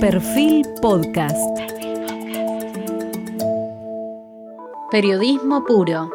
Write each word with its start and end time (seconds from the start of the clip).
Perfil 0.00 0.64
Podcast. 0.80 1.36
Periodismo 4.92 5.64
puro. 5.64 6.12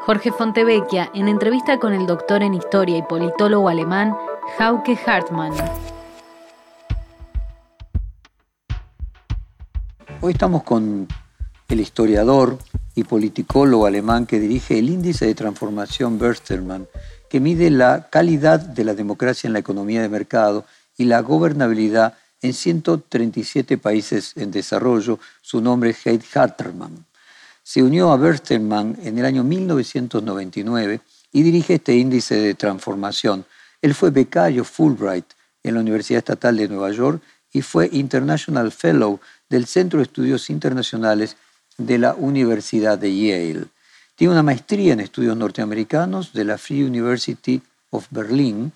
Jorge 0.00 0.30
Fontevecchia 0.30 1.10
en 1.14 1.28
entrevista 1.28 1.78
con 1.78 1.94
el 1.94 2.06
doctor 2.06 2.42
en 2.42 2.52
historia 2.52 2.98
y 2.98 3.02
politólogo 3.02 3.70
alemán 3.70 4.14
Hauke 4.58 4.98
Hartmann. 5.06 5.54
Hoy 10.20 10.32
estamos 10.32 10.62
con 10.64 11.08
el 11.70 11.80
historiador 11.80 12.58
y 12.94 13.04
politicólogo 13.04 13.86
alemán 13.86 14.26
que 14.26 14.38
dirige 14.38 14.78
el 14.78 14.90
índice 14.90 15.24
de 15.24 15.34
transformación 15.34 16.18
Berstermann, 16.18 16.88
que 17.30 17.40
mide 17.40 17.70
la 17.70 18.10
calidad 18.10 18.60
de 18.60 18.84
la 18.84 18.92
democracia 18.92 19.46
en 19.46 19.54
la 19.54 19.60
economía 19.60 20.02
de 20.02 20.10
mercado 20.10 20.66
y 20.98 21.06
la 21.06 21.20
gobernabilidad 21.20 22.18
en 22.44 22.52
137 22.52 23.78
países 23.78 24.34
en 24.36 24.50
desarrollo. 24.50 25.18
Su 25.40 25.62
nombre 25.62 25.90
es 25.90 26.06
Heid 26.06 26.20
Hartermann. 26.34 27.06
Se 27.62 27.82
unió 27.82 28.12
a 28.12 28.18
Berstermann 28.18 28.98
en 29.02 29.18
el 29.18 29.24
año 29.24 29.42
1999 29.42 31.00
y 31.32 31.42
dirige 31.42 31.76
este 31.76 31.94
índice 31.96 32.34
de 32.34 32.52
transformación. 32.52 33.46
Él 33.80 33.94
fue 33.94 34.10
becario 34.10 34.62
Fulbright 34.62 35.24
en 35.62 35.74
la 35.74 35.80
Universidad 35.80 36.18
Estatal 36.18 36.58
de 36.58 36.68
Nueva 36.68 36.92
York 36.92 37.22
y 37.50 37.62
fue 37.62 37.88
International 37.90 38.70
Fellow 38.70 39.20
del 39.48 39.64
Centro 39.64 40.00
de 40.00 40.02
Estudios 40.02 40.50
Internacionales 40.50 41.38
de 41.78 41.96
la 41.96 42.12
Universidad 42.14 42.98
de 42.98 43.16
Yale. 43.16 43.64
Tiene 44.16 44.32
una 44.32 44.42
maestría 44.42 44.92
en 44.92 45.00
estudios 45.00 45.34
norteamericanos 45.34 46.34
de 46.34 46.44
la 46.44 46.58
Free 46.58 46.84
University 46.84 47.62
of 47.88 48.06
Berlin 48.10 48.70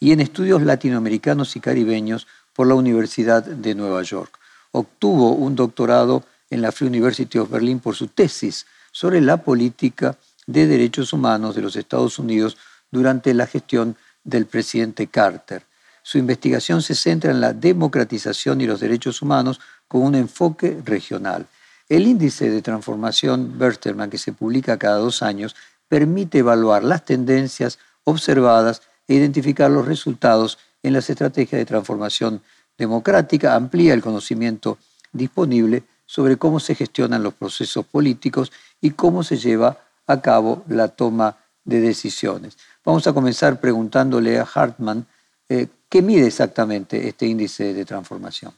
y 0.00 0.10
en 0.10 0.18
estudios 0.18 0.62
latinoamericanos 0.62 1.54
y 1.54 1.60
caribeños 1.60 2.26
por 2.52 2.66
la 2.66 2.74
Universidad 2.74 3.44
de 3.44 3.74
Nueva 3.74 4.02
York. 4.02 4.38
Obtuvo 4.72 5.32
un 5.32 5.54
doctorado 5.54 6.24
en 6.50 6.62
la 6.62 6.72
Free 6.72 6.88
University 6.88 7.38
of 7.38 7.50
Berlin 7.50 7.80
por 7.80 7.94
su 7.94 8.08
tesis 8.08 8.66
sobre 8.90 9.20
la 9.20 9.38
política 9.38 10.16
de 10.46 10.66
derechos 10.66 11.12
humanos 11.12 11.54
de 11.54 11.62
los 11.62 11.76
Estados 11.76 12.18
Unidos 12.18 12.56
durante 12.90 13.32
la 13.34 13.46
gestión 13.46 13.96
del 14.24 14.46
presidente 14.46 15.06
Carter. 15.06 15.64
Su 16.02 16.18
investigación 16.18 16.82
se 16.82 16.94
centra 16.94 17.30
en 17.30 17.40
la 17.40 17.52
democratización 17.52 18.60
y 18.60 18.66
los 18.66 18.80
derechos 18.80 19.22
humanos 19.22 19.60
con 19.88 20.02
un 20.02 20.14
enfoque 20.14 20.80
regional. 20.84 21.46
El 21.88 22.06
índice 22.06 22.50
de 22.50 22.62
transformación 22.62 23.58
Berterman, 23.58 24.10
que 24.10 24.18
se 24.18 24.32
publica 24.32 24.78
cada 24.78 24.96
dos 24.96 25.22
años, 25.22 25.54
permite 25.88 26.38
evaluar 26.38 26.82
las 26.82 27.04
tendencias 27.04 27.78
observadas 28.04 28.82
e 29.06 29.14
identificar 29.14 29.70
los 29.70 29.86
resultados 29.86 30.58
en 30.82 30.92
las 30.92 31.08
estrategias 31.08 31.58
de 31.58 31.66
transformación 31.66 32.42
democrática, 32.76 33.54
amplía 33.54 33.94
el 33.94 34.02
conocimiento 34.02 34.78
disponible 35.12 35.84
sobre 36.06 36.36
cómo 36.36 36.60
se 36.60 36.74
gestionan 36.74 37.22
los 37.22 37.34
procesos 37.34 37.86
políticos 37.86 38.52
y 38.80 38.90
cómo 38.90 39.22
se 39.22 39.36
lleva 39.36 39.78
a 40.06 40.20
cabo 40.20 40.64
la 40.68 40.88
toma 40.88 41.36
de 41.64 41.80
decisiones. 41.80 42.58
Vamos 42.84 43.06
a 43.06 43.12
comenzar 43.12 43.60
preguntándole 43.60 44.38
a 44.38 44.48
Hartman 44.52 45.06
eh, 45.48 45.68
qué 45.88 46.02
mide 46.02 46.26
exactamente 46.26 47.08
este 47.08 47.26
índice 47.26 47.72
de 47.72 47.84
transformación. 47.84 48.52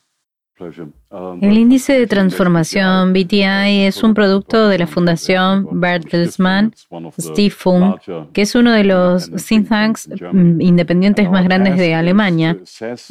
Um, 1.10 1.42
el 1.42 1.58
índice 1.58 1.98
de 1.98 2.06
transformación 2.06 3.12
BTI 3.12 3.86
es 3.86 4.04
un 4.04 4.14
producto 4.14 4.68
de 4.68 4.78
la 4.78 4.86
Fundación 4.86 5.66
Bertelsmann 5.80 6.72
Stiftung, 7.20 7.96
que 8.32 8.42
es 8.42 8.54
uno 8.54 8.70
de 8.70 8.84
los 8.84 9.32
think 9.32 9.68
tanks 9.68 10.08
mm, 10.08 10.60
independientes 10.60 11.28
más 11.28 11.42
grandes 11.42 11.76
de 11.76 11.94
Alemania. 11.94 12.56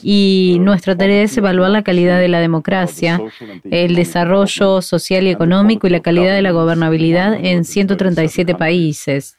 Y 0.02 0.58
nuestra 0.62 0.96
tarea 0.96 1.24
es 1.24 1.38
evaluar 1.38 1.72
la 1.72 1.84
calidad 1.84 2.18
de 2.18 2.30
la 2.30 2.40
democracia, 2.40 3.22
el 3.70 3.96
desarrollo 3.96 4.82
social 4.82 5.28
y 5.28 5.30
económico 5.30 5.88
y 5.88 5.90
la 5.90 6.00
calidad 6.00 6.36
de 6.36 6.42
la 6.42 6.52
gobernabilidad 6.52 7.34
en 7.34 7.66
137 7.66 8.56
países. 8.56 9.38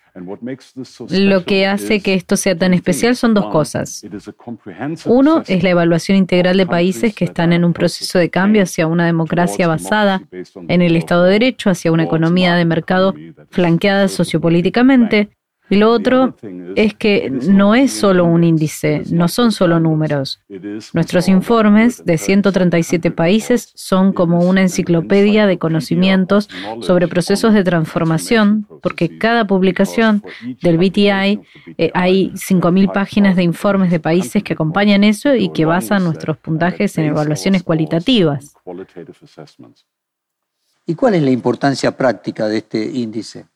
Lo 1.11 1.45
que 1.45 1.67
hace 1.67 2.01
que 2.01 2.15
esto 2.15 2.37
sea 2.37 2.57
tan 2.57 2.73
especial 2.73 3.17
son 3.17 3.35
dos 3.35 3.47
cosas. 3.47 4.05
Uno 5.07 5.43
es 5.47 5.63
la 5.63 5.71
evaluación 5.71 6.17
integral 6.17 6.57
de 6.57 6.67
países 6.67 7.15
que 7.15 7.25
están 7.25 7.53
en 7.53 7.65
un 7.65 7.73
proceso 7.73 8.19
de 8.19 8.31
cambio 8.31 8.63
hacia 8.63 8.87
una 8.87 9.07
democracia 9.07 9.67
basada 9.67 10.23
en 10.69 10.83
el 10.83 10.97
Estado 10.97 11.25
de 11.25 11.33
Derecho, 11.33 11.69
hacia 11.69 11.91
una 11.91 12.05
economía 12.05 12.55
de 12.55 12.65
mercado 12.65 13.15
flanqueada 13.51 14.07
sociopolíticamente, 14.07 15.31
y 15.71 15.77
lo 15.77 15.91
otro 15.91 16.37
es 16.77 16.95
que 16.95 17.31
no 17.31 17.75
es 17.75 17.93
solo 17.93 18.27
un 18.27 18.45
índice, 18.45 19.03
no 19.11 19.29
son 19.29 19.51
solo 19.51 19.81
números. 19.81 20.41
Nuestros 20.93 21.29
informes 21.29 22.05
de 22.05 22.19
137 22.19 23.11
países 23.11 23.73
son 23.75 24.13
como 24.13 24.41
una 24.41 24.61
enciclopedia 24.61 25.47
de 25.47 25.59
conocimientos 25.59 26.51
sobre 26.81 27.09
procesos 27.09 27.55
de 27.55 27.65
transformación, 27.65 28.67
porque 28.83 29.17
cada 29.17 29.47
publicación 29.47 30.23
del 30.61 30.77
BTI 30.77 31.41
eh, 31.79 31.91
hay 31.95 32.31
5.000 32.33 32.93
páginas 32.93 33.37
de 33.37 33.43
informes 33.43 33.91
de 33.91 34.01
países 34.01 34.43
que 34.43 34.53
acompañan 34.53 35.03
eso 35.03 35.35
y 35.35 35.51
que 35.51 35.65
basan 35.65 36.05
nuestros 36.05 36.37
puntajes 36.37 36.99
en 36.99 37.07
evaluaciones 37.07 37.63
cualitativas. 37.63 38.55
¿Y 40.87 40.95
cuál 40.95 41.15
es 41.15 41.23
la 41.23 41.31
importancia 41.31 41.97
práctica 41.97 42.47
de 42.49 42.59
este 42.59 42.85
índice? 42.85 43.47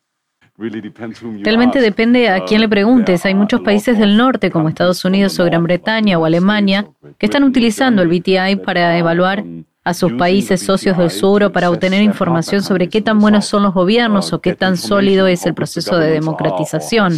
Realmente 0.59 1.81
depende 1.81 2.29
a 2.29 2.45
quién 2.45 2.61
le 2.61 2.67
uh, 2.67 2.71
preguntes. 2.71 3.25
Hay 3.25 3.35
muchos 3.35 3.61
países 3.61 3.97
del 3.97 4.17
norte, 4.17 4.51
como 4.51 4.69
Estados 4.69 5.05
Unidos 5.05 5.39
o 5.39 5.45
Gran 5.45 5.63
Bretaña 5.63 6.19
o 6.19 6.25
Alemania, 6.25 6.89
que 7.17 7.27
están 7.27 7.45
utilizando 7.45 8.03
el 8.03 8.09
BTI 8.09 8.57
para 8.65 8.99
evaluar 8.99 9.45
a 9.89 9.95
sus 9.95 10.13
países 10.13 10.61
socios 10.61 10.99
del 10.99 11.11
sur 11.11 11.51
para 11.51 11.71
obtener 11.71 12.03
información 12.03 12.63
sobre 12.63 12.91
qué 12.91 13.01
tan 13.01 13.19
buenos 13.21 13.47
son 13.47 13.63
los 13.63 13.73
gobiernos 13.73 14.35
o 14.35 14.41
qué 14.43 14.55
tan 14.55 14.77
sólido 14.77 15.27
es 15.27 15.47
el 15.47 15.55
proceso 15.55 15.97
de 15.97 16.11
democratización. 16.11 17.15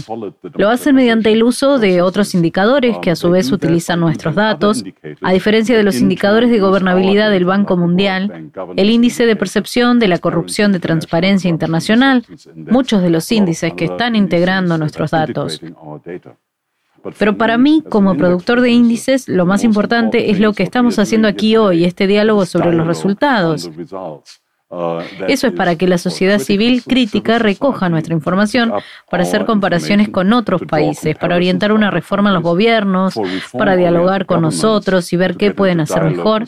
Lo 0.54 0.68
hacen 0.68 0.94
mediante 0.94 1.32
el 1.32 1.42
uso 1.42 1.80
de 1.80 2.00
otros 2.00 2.32
indicadores 2.32 2.96
que 2.98 3.10
a 3.10 3.16
su 3.16 3.28
vez 3.30 3.50
utilizan 3.50 3.98
nuestros 3.98 4.36
datos. 4.36 4.84
A 5.20 5.32
diferencia 5.32 5.76
de 5.76 5.82
los 5.82 5.96
indicadores 6.00 6.48
de 6.50 6.60
gobernabilidad 6.60 7.30
del 7.30 7.44
Banco 7.44 7.76
Mundial, 7.76 8.52
el 8.76 8.90
índice 8.90 9.26
de 9.26 9.34
percepción 9.34 9.98
de 9.98 10.06
la 10.06 10.18
corrupción 10.18 10.70
de 10.70 10.78
transparencia 10.78 11.50
internacional, 11.50 12.24
muchos 12.54 13.02
de 13.02 13.10
los 13.10 13.32
índices 13.32 13.72
que 13.74 13.86
están 13.86 14.14
integrando 14.14 14.78
nuestros 14.78 15.10
datos. 15.10 15.60
Pero 17.18 17.36
para 17.36 17.58
mí, 17.58 17.82
como 17.88 18.16
productor 18.16 18.60
de 18.60 18.70
índices, 18.70 19.28
lo 19.28 19.46
más 19.46 19.64
importante 19.64 20.30
es 20.30 20.40
lo 20.40 20.52
que 20.52 20.62
estamos 20.62 20.98
haciendo 20.98 21.28
aquí 21.28 21.56
hoy, 21.56 21.84
este 21.84 22.06
diálogo 22.06 22.46
sobre 22.46 22.72
los 22.72 22.86
resultados. 22.86 23.70
Eso 25.26 25.48
es 25.48 25.52
para 25.52 25.74
que 25.74 25.88
la 25.88 25.98
sociedad 25.98 26.38
civil 26.38 26.84
crítica 26.84 27.40
recoja 27.40 27.88
nuestra 27.88 28.14
información 28.14 28.72
para 29.10 29.24
hacer 29.24 29.44
comparaciones 29.44 30.08
con 30.08 30.32
otros 30.32 30.62
países, 30.62 31.16
para 31.16 31.34
orientar 31.34 31.72
una 31.72 31.90
reforma 31.90 32.30
en 32.30 32.34
los 32.34 32.42
gobiernos, 32.44 33.14
para 33.52 33.74
dialogar 33.74 34.26
con 34.26 34.42
nosotros 34.42 35.12
y 35.12 35.16
ver 35.16 35.36
qué 35.36 35.50
pueden 35.50 35.80
hacer 35.80 36.04
mejor. 36.04 36.44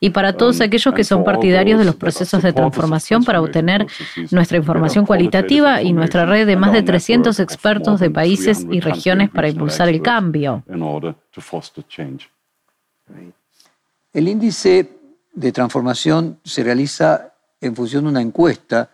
Y 0.00 0.10
para 0.10 0.32
todos 0.32 0.62
aquellos 0.62 0.94
que 0.94 1.04
son 1.04 1.24
partidarios 1.24 1.78
de 1.78 1.84
los 1.84 1.96
procesos 1.96 2.42
de 2.42 2.54
transformación 2.54 3.22
para 3.22 3.42
obtener 3.42 3.86
nuestra 4.30 4.56
información 4.56 5.04
cualitativa 5.04 5.82
y 5.82 5.92
nuestra 5.92 6.24
red 6.24 6.46
de 6.46 6.56
más 6.56 6.72
de 6.72 6.82
300 6.82 7.38
expertos 7.38 8.00
de 8.00 8.08
países 8.08 8.66
y 8.70 8.80
regiones 8.80 9.28
para 9.28 9.50
impulsar 9.50 9.90
el 9.90 10.00
cambio. 10.00 10.64
El 14.12 14.28
índice 14.28 14.99
de 15.32 15.52
transformación 15.52 16.38
se 16.44 16.62
realiza 16.62 17.34
en 17.60 17.76
función 17.76 18.04
de 18.04 18.10
una 18.10 18.22
encuesta 18.22 18.90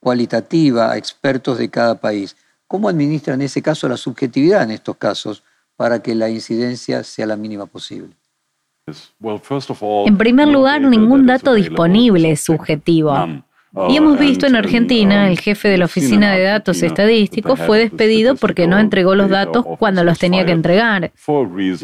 cualitativa 0.00 0.92
a 0.92 0.96
expertos 0.96 1.58
de 1.58 1.70
cada 1.70 1.96
país. 1.96 2.36
¿Cómo 2.66 2.88
administra 2.88 3.34
en 3.34 3.42
ese 3.42 3.62
caso 3.62 3.88
la 3.88 3.96
subjetividad 3.96 4.62
en 4.62 4.72
estos 4.72 4.96
casos 4.96 5.42
para 5.76 6.02
que 6.02 6.14
la 6.14 6.28
incidencia 6.28 7.02
sea 7.04 7.26
la 7.26 7.36
mínima 7.36 7.66
posible? 7.66 8.14
En 10.06 10.16
primer 10.16 10.48
lugar, 10.48 10.80
ningún 10.80 11.26
dato 11.26 11.54
disponible 11.54 12.30
es 12.30 12.40
subjetivo. 12.40 13.12
Y 13.90 13.96
hemos 13.96 14.18
visto 14.18 14.46
en 14.46 14.56
Argentina, 14.56 15.28
el 15.28 15.38
jefe 15.38 15.68
de 15.68 15.76
la 15.76 15.84
Oficina 15.84 16.32
de 16.32 16.42
Datos 16.42 16.82
Estadísticos 16.82 17.60
fue 17.60 17.78
despedido 17.78 18.34
porque 18.34 18.66
no 18.66 18.78
entregó 18.78 19.14
los 19.14 19.28
datos 19.28 19.64
cuando 19.78 20.04
los 20.04 20.18
tenía 20.18 20.46
que 20.46 20.52
entregar. 20.52 21.12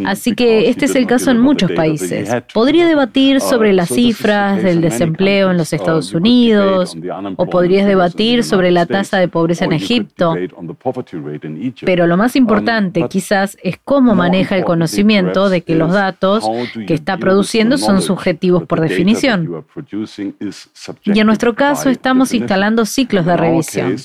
Así 0.07 0.35
que 0.35 0.71
este 0.71 0.87
es 0.87 0.95
el 0.95 1.07
caso 1.07 1.31
en 1.31 1.41
muchos 1.41 1.71
países. 1.73 2.31
Podría 2.55 2.87
debatir 2.87 3.41
sobre 3.41 3.75
las 3.75 3.91
cifras 3.91 4.63
del 4.63 4.81
desempleo 4.81 5.51
en 5.51 5.59
los 5.59 5.73
Estados 5.75 6.15
Unidos 6.15 6.97
o 7.37 7.47
podrías 7.47 7.87
debatir 7.87 8.45
sobre 8.45 8.71
la 8.71 8.87
tasa 8.87 9.19
de 9.19 9.29
pobreza 9.29 9.67
en 9.67 9.75
Egipto. 9.75 10.35
Pero 11.85 12.07
lo 12.07 12.17
más 12.17 12.35
importante 12.35 13.07
quizás 13.09 13.59
es 13.63 13.79
cómo 13.85 14.15
maneja 14.15 14.57
el 14.57 14.65
conocimiento 14.65 15.51
de 15.51 15.61
que 15.61 15.75
los 15.75 15.93
datos 15.93 16.49
que 16.87 16.95
está 16.95 17.19
produciendo 17.19 17.77
son 17.77 18.01
subjetivos 18.01 18.65
por 18.65 18.81
definición. 18.81 19.65
Y 21.05 21.21
en 21.21 21.27
nuestro 21.27 21.55
caso, 21.55 21.74
estamos 21.87 22.33
instalando 22.33 22.87
ciclos 22.87 23.27
de 23.27 23.37
revisión. 23.37 23.97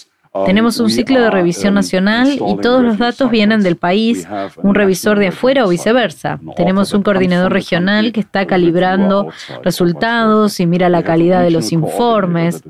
Tenemos 0.45 0.79
un 0.79 0.91
ciclo 0.91 1.19
de 1.19 1.31
revisión 1.31 1.73
nacional 1.73 2.29
y 2.33 2.55
todos 2.61 2.83
los 2.83 2.99
datos 2.99 3.31
vienen 3.31 3.63
del 3.63 3.77
país, 3.77 4.27
un 4.61 4.75
revisor 4.75 5.17
de 5.17 5.29
afuera 5.29 5.65
o 5.65 5.69
viceversa. 5.69 6.39
Tenemos 6.55 6.93
un 6.93 7.01
coordinador 7.01 7.51
regional 7.51 8.11
que 8.11 8.19
está 8.19 8.45
calibrando 8.45 9.29
resultados 9.63 10.59
y 10.59 10.67
mira 10.67 10.87
la 10.87 11.01
calidad 11.01 11.41
de 11.41 11.49
los 11.49 11.71
informes. 11.71 12.63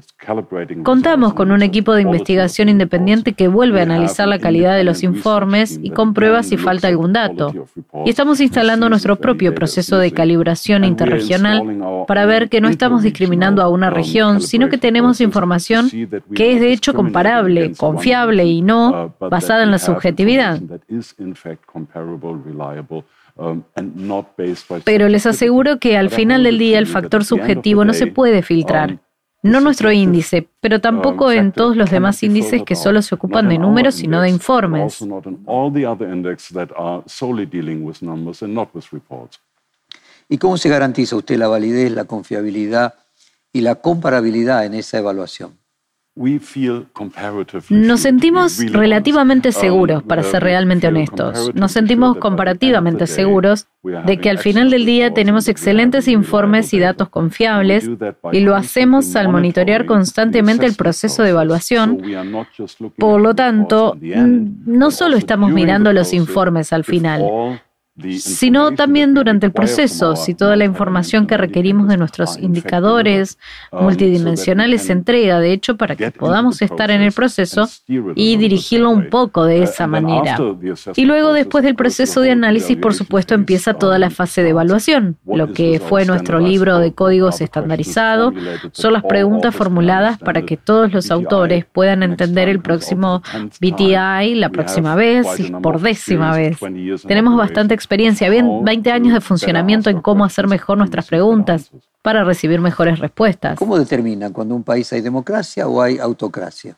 Contamos 0.83 1.33
con 1.33 1.51
un 1.51 1.61
equipo 1.61 1.94
de 1.94 2.03
investigación 2.03 2.69
independiente 2.69 3.33
que 3.33 3.50
vuelve 3.50 3.81
a 3.81 3.83
analizar 3.83 4.27
la 4.27 4.39
calidad 4.39 4.77
de 4.77 4.85
los 4.85 5.03
informes 5.03 5.79
y 5.81 5.89
comprueba 5.89 6.44
si 6.44 6.56
falta 6.56 6.88
algún 6.88 7.11
dato. 7.11 7.53
Y 8.06 8.09
estamos 8.09 8.39
instalando 8.39 8.88
nuestro 8.88 9.17
propio 9.17 9.53
proceso 9.53 9.97
de 9.97 10.11
calibración 10.11 10.85
interregional 10.85 12.06
para 12.07 12.25
ver 12.25 12.47
que 12.47 12.61
no 12.61 12.69
estamos 12.69 13.03
discriminando 13.03 13.61
a 13.61 13.67
una 13.67 13.89
región, 13.89 14.41
sino 14.41 14.69
que 14.69 14.77
tenemos 14.77 15.19
información 15.19 15.89
que 16.33 16.53
es 16.53 16.61
de 16.61 16.71
hecho 16.71 16.94
comparable, 16.94 17.48
confiable 17.77 18.45
y 18.45 18.61
no 18.61 19.15
basada 19.19 19.63
en 19.63 19.71
la 19.71 19.79
subjetividad. 19.79 20.59
Pero 24.83 25.07
les 25.07 25.25
aseguro 25.25 25.79
que 25.79 25.97
al 25.97 26.09
final 26.09 26.43
del 26.43 26.57
día 26.57 26.79
el 26.79 26.87
factor 26.87 27.23
subjetivo 27.23 27.85
no 27.85 27.93
se 27.93 28.07
puede 28.07 28.41
filtrar. 28.41 28.99
No 29.41 29.61
nuestro 29.61 29.89
índice, 29.91 30.49
pero 30.59 30.81
tampoco 30.81 31.31
en 31.31 31.53
todos 31.53 31.77
los 31.77 31.89
demás 31.89 32.21
índices 32.23 32.63
que 32.63 32.75
solo 32.75 33.01
se 33.01 33.15
ocupan 33.15 33.47
de 33.47 33.57
números 33.57 33.95
sino 33.95 34.21
de 34.21 34.29
informes. 34.29 34.99
¿Y 40.27 40.37
cómo 40.37 40.57
se 40.57 40.69
garantiza 40.69 41.15
usted 41.15 41.37
la 41.37 41.47
validez, 41.47 41.91
la 41.91 42.03
confiabilidad 42.03 42.95
y 43.53 43.61
la 43.61 43.75
comparabilidad 43.75 44.65
en 44.65 44.73
esa 44.73 44.97
evaluación? 44.97 45.57
Nos 47.69 48.01
sentimos 48.01 48.60
relativamente 48.74 49.50
um, 49.50 49.54
seguros, 49.54 50.04
para 50.04 50.21
ser 50.24 50.44
realmente 50.44 50.88
honestos. 50.88 51.56
Nos 51.56 51.71
sentimos 51.71 52.18
comparativamente 52.18 53.07
seguros 53.07 53.68
de 53.83 54.18
que 54.18 54.30
al 54.30 54.39
final 54.39 54.69
del 54.69 54.86
día 54.86 55.13
tenemos 55.13 55.48
excelentes 55.48 56.10
informes 56.10 56.74
y 56.74 56.80
datos 56.80 57.07
confiables 57.07 57.89
y 58.33 58.42
lo 58.42 58.56
hacemos 58.56 59.16
al 59.16 59.30
monitorear 59.30 59.86
constantemente 59.86 60.66
el 60.66 60.75
proceso 60.75 61.24
de 61.24 61.30
evaluación. 61.30 62.01
Por 62.98 63.21
lo 63.21 63.33
tanto, 63.33 63.98
no 64.01 64.92
solo 64.92 65.16
estamos 65.16 65.51
mirando 65.51 65.94
los 65.94 66.13
informes 66.13 66.74
al 66.74 66.83
final, 66.83 67.62
sino 68.19 68.71
también 68.73 69.13
durante 69.13 69.45
el 69.45 69.51
proceso, 69.51 70.15
si 70.15 70.33
toda 70.33 70.55
la 70.55 70.65
información 70.65 71.27
que 71.27 71.37
requerimos 71.37 71.87
de 71.87 71.97
nuestros 71.97 72.37
indicadores 72.37 73.37
multidimensionales 73.71 74.83
se 74.83 74.93
entrega, 74.93 75.39
de 75.39 75.51
hecho, 75.51 75.77
para 75.77 75.95
que 75.95 76.11
podamos 76.11 76.61
estar 76.61 76.91
en 76.91 77.01
el 77.01 77.11
proceso 77.11 77.67
y 78.15 78.37
dirigirlo 78.37 78.89
un 78.89 79.09
poco 79.09 79.45
de 79.45 79.59
uh, 79.59 79.63
esa 79.63 79.87
manera. 79.87 80.37
Y 80.95 81.05
luego, 81.05 81.33
después 81.33 81.63
del 81.63 81.75
proceso 81.75 82.21
de 82.21 82.31
análisis, 82.31 82.77
por 82.77 82.93
supuesto, 82.93 83.33
empieza 83.33 83.73
toda 83.73 83.99
la 83.99 84.09
fase 84.09 84.43
de 84.43 84.49
evaluación. 84.49 85.17
Lo 85.25 85.53
que 85.53 85.79
fue 85.79 86.05
nuestro 86.05 86.39
libro 86.39 86.79
de 86.79 86.93
códigos 86.93 87.41
estandarizado 87.41 88.33
son 88.71 88.93
las 88.93 89.03
preguntas 89.03 89.55
formuladas 89.55 90.17
para 90.19 90.43
que 90.43 90.57
todos 90.57 90.93
los 90.93 91.11
autores 91.11 91.65
puedan 91.65 92.03
entender 92.03 92.49
el 92.49 92.61
próximo 92.61 93.21
BTI 93.59 94.35
la 94.35 94.49
próxima 94.49 94.95
vez 94.95 95.27
y 95.39 95.51
por 95.51 95.81
décima 95.81 96.35
vez. 96.35 96.57
Tenemos 97.05 97.35
bastante 97.35 97.73
experiencia 97.73 97.88
experiencia, 97.89 98.30
bien 98.30 98.63
20 98.63 98.91
años 98.91 99.13
de 99.15 99.19
funcionamiento 99.19 99.89
en 99.89 100.00
cómo 100.00 100.24
hacer 100.24 100.47
mejor 100.47 100.77
nuestras 100.77 101.07
preguntas 101.07 101.71
para 102.03 102.24
recibir 102.24 102.62
mejores 102.62 103.00
respuestas. 103.00 103.57
¿Cómo 103.57 103.80
determinan 103.80 104.31
cuando 104.31 104.56
un 104.56 104.63
país 104.63 104.94
hay 104.94 105.01
democracia 105.01 105.68
o 105.68 105.81
hay 105.81 105.97
autocracia? 105.97 106.77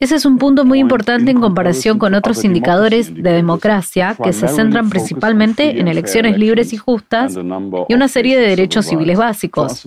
Ese 0.00 0.14
es 0.14 0.24
un 0.24 0.38
punto 0.38 0.64
muy 0.64 0.78
importante 0.78 1.30
en 1.30 1.40
comparación 1.40 1.98
con 1.98 2.14
otros 2.14 2.44
indicadores 2.44 3.12
de 3.12 3.32
democracia 3.32 4.16
que 4.22 4.32
se 4.32 4.48
centran 4.48 4.88
principalmente 4.88 5.78
en 5.78 5.86
elecciones 5.86 6.38
libres 6.38 6.72
y 6.72 6.78
justas 6.78 7.36
y 7.36 7.94
una 7.94 8.08
serie 8.08 8.38
de 8.38 8.48
derechos 8.48 8.86
civiles 8.86 9.18
básicos. 9.18 9.86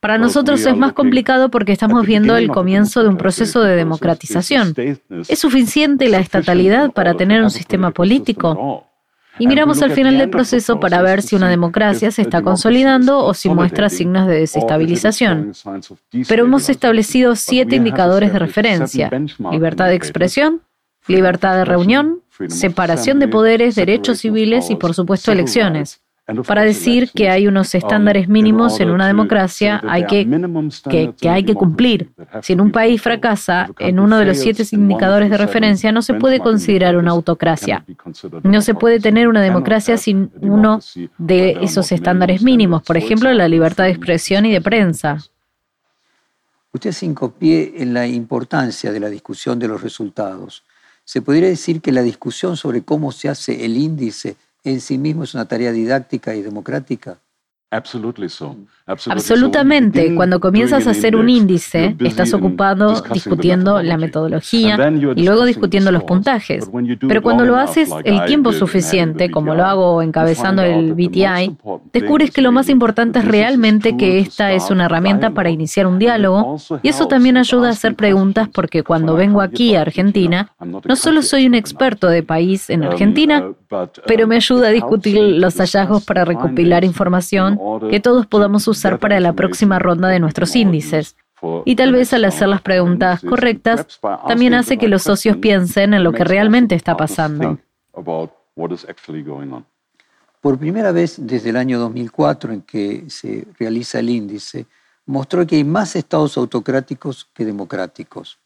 Para 0.00 0.16
nosotros 0.16 0.64
es 0.64 0.76
más 0.76 0.92
complicado 0.92 1.50
porque 1.50 1.72
estamos 1.72 2.06
viendo 2.06 2.36
el 2.36 2.48
comienzo 2.48 3.02
de 3.02 3.08
un 3.08 3.16
proceso 3.16 3.62
de 3.62 3.74
democratización. 3.74 4.74
¿Es 5.28 5.38
suficiente 5.40 6.08
la 6.08 6.18
estatalidad 6.18 6.92
para 6.92 7.14
tener 7.14 7.42
un 7.42 7.50
sistema 7.50 7.90
político? 7.90 8.84
Y 9.40 9.46
miramos 9.46 9.82
al 9.82 9.92
final 9.92 10.18
del 10.18 10.30
proceso 10.30 10.80
para 10.80 11.00
ver 11.02 11.22
si 11.22 11.36
una 11.36 11.48
democracia 11.48 12.10
se 12.10 12.22
está 12.22 12.42
consolidando 12.42 13.24
o 13.24 13.34
si 13.34 13.48
muestra 13.48 13.88
signos 13.88 14.26
de 14.26 14.40
desestabilización. 14.40 15.52
Pero 16.28 16.44
hemos 16.44 16.68
establecido 16.68 17.36
siete 17.36 17.76
indicadores 17.76 18.32
de 18.32 18.38
referencia. 18.38 19.10
Libertad 19.50 19.88
de 19.88 19.94
expresión, 19.94 20.62
libertad 21.06 21.56
de 21.56 21.64
reunión, 21.64 22.22
separación 22.48 23.18
de 23.18 23.28
poderes, 23.28 23.74
derechos 23.74 24.18
civiles 24.18 24.70
y 24.70 24.76
por 24.76 24.94
supuesto 24.94 25.32
elecciones. 25.32 26.00
Para 26.46 26.62
decir 26.62 27.10
que 27.14 27.30
hay 27.30 27.46
unos 27.46 27.74
estándares 27.74 28.28
mínimos 28.28 28.80
en 28.80 28.90
una 28.90 29.06
democracia 29.06 29.80
hay 29.88 30.04
que, 30.04 30.28
hay 31.26 31.42
que 31.42 31.54
cumplir. 31.54 32.10
Si 32.42 32.52
en 32.52 32.60
un 32.60 32.70
país 32.70 33.00
fracasa 33.00 33.70
en 33.78 33.98
uno 33.98 34.18
de 34.18 34.26
los 34.26 34.38
siete 34.38 34.62
indicadores 34.72 35.30
de 35.30 35.38
referencia, 35.38 35.90
no 35.90 36.02
se 36.02 36.12
puede 36.14 36.38
considerar 36.40 36.98
una 36.98 37.12
autocracia. 37.12 37.82
No 38.42 38.60
se 38.60 38.74
puede 38.74 39.00
tener 39.00 39.26
una 39.26 39.40
democracia 39.40 39.96
sin 39.96 40.30
uno 40.42 40.80
de 41.16 41.56
esos 41.62 41.92
estándares 41.92 42.42
mínimos, 42.42 42.82
por 42.82 42.98
ejemplo, 42.98 43.32
la 43.32 43.48
libertad 43.48 43.84
de 43.84 43.90
expresión 43.90 44.44
y 44.44 44.52
de 44.52 44.60
prensa. 44.60 45.18
Usted 46.72 46.92
se 46.92 47.06
hincapié 47.06 47.72
en 47.78 47.94
la 47.94 48.06
importancia 48.06 48.92
de 48.92 49.00
la 49.00 49.08
discusión 49.08 49.58
de 49.58 49.68
los 49.68 49.80
resultados. 49.80 50.62
¿Se 51.04 51.22
podría 51.22 51.48
decir 51.48 51.80
que 51.80 51.90
la 51.90 52.02
discusión 52.02 52.58
sobre 52.58 52.82
cómo 52.82 53.12
se 53.12 53.30
hace 53.30 53.64
el 53.64 53.78
índice 53.78 54.36
en 54.64 54.80
sí 54.80 54.98
mismo 54.98 55.24
es 55.24 55.34
una 55.34 55.46
tarea 55.46 55.72
didáctica 55.72 56.34
y 56.34 56.42
democrática. 56.42 57.20
Absolutamente. 58.88 60.14
Cuando 60.14 60.40
comienzas 60.40 60.86
a 60.86 60.90
hacer 60.90 61.14
un 61.14 61.28
índice, 61.28 61.94
estás 62.00 62.32
ocupado 62.32 63.02
discutiendo 63.12 63.82
la 63.82 63.98
metodología 63.98 64.78
y 65.14 65.24
luego 65.24 65.44
discutiendo 65.44 65.92
los 65.92 66.04
puntajes. 66.04 66.70
Pero 67.06 67.22
cuando 67.22 67.44
lo 67.44 67.56
haces 67.56 67.90
el 68.04 68.24
tiempo 68.24 68.52
suficiente, 68.52 69.30
como 69.30 69.54
lo 69.54 69.64
hago 69.64 70.00
encabezando 70.00 70.62
el 70.62 70.94
BTI, 70.94 71.56
descubres 71.92 72.30
que 72.30 72.40
lo 72.40 72.50
más 72.50 72.70
importante 72.70 73.18
es 73.18 73.26
realmente 73.26 73.96
que 73.96 74.20
esta 74.20 74.52
es 74.52 74.70
una 74.70 74.86
herramienta 74.86 75.30
para 75.30 75.50
iniciar 75.50 75.86
un 75.86 75.98
diálogo. 75.98 76.56
y 76.82 76.88
eso 76.88 77.08
también 77.08 77.36
ayuda 77.36 77.68
a 77.68 77.72
hacer 77.72 77.94
preguntas 77.94 78.48
porque 78.52 78.82
cuando 78.82 79.14
vengo 79.14 79.42
aquí 79.42 79.74
a 79.74 79.82
Argentina, 79.82 80.52
no 80.60 80.96
solo 80.96 81.20
soy 81.20 81.46
un 81.46 81.54
experto 81.54 82.08
de 82.08 82.22
país 82.22 82.70
en 82.70 82.84
Argentina, 82.84 83.44
pero 84.06 84.26
me 84.26 84.36
ayuda 84.36 84.68
a 84.68 84.70
discutir 84.70 85.18
los 85.18 85.56
hallazgos 85.56 86.04
para 86.04 86.24
recopilar 86.24 86.84
información 86.84 87.58
que 87.90 88.00
todos 88.00 88.26
podamos 88.26 88.66
usar 88.66 88.77
para 88.98 89.20
la 89.20 89.32
próxima 89.32 89.78
ronda 89.78 90.08
de 90.08 90.20
nuestros 90.20 90.54
índices. 90.56 91.16
Y 91.64 91.76
tal 91.76 91.92
vez 91.92 92.12
al 92.12 92.24
hacer 92.24 92.48
las 92.48 92.62
preguntas 92.62 93.20
correctas, 93.20 94.00
también 94.26 94.54
hace 94.54 94.76
que 94.76 94.88
los 94.88 95.02
socios 95.02 95.36
piensen 95.36 95.94
en 95.94 96.02
lo 96.02 96.12
que 96.12 96.24
realmente 96.24 96.74
está 96.74 96.96
pasando. 96.96 97.58
Por 100.40 100.58
primera 100.58 100.92
vez 100.92 101.16
desde 101.18 101.50
el 101.50 101.56
año 101.56 101.78
2004 101.78 102.52
en 102.52 102.62
que 102.62 103.04
se 103.08 103.46
realiza 103.58 103.98
el 103.98 104.10
índice, 104.10 104.66
mostró 105.06 105.46
que 105.46 105.56
hay 105.56 105.64
más 105.64 105.96
estados 105.96 106.36
autocráticos 106.36 107.28
que 107.34 107.44
democráticos. 107.44 108.38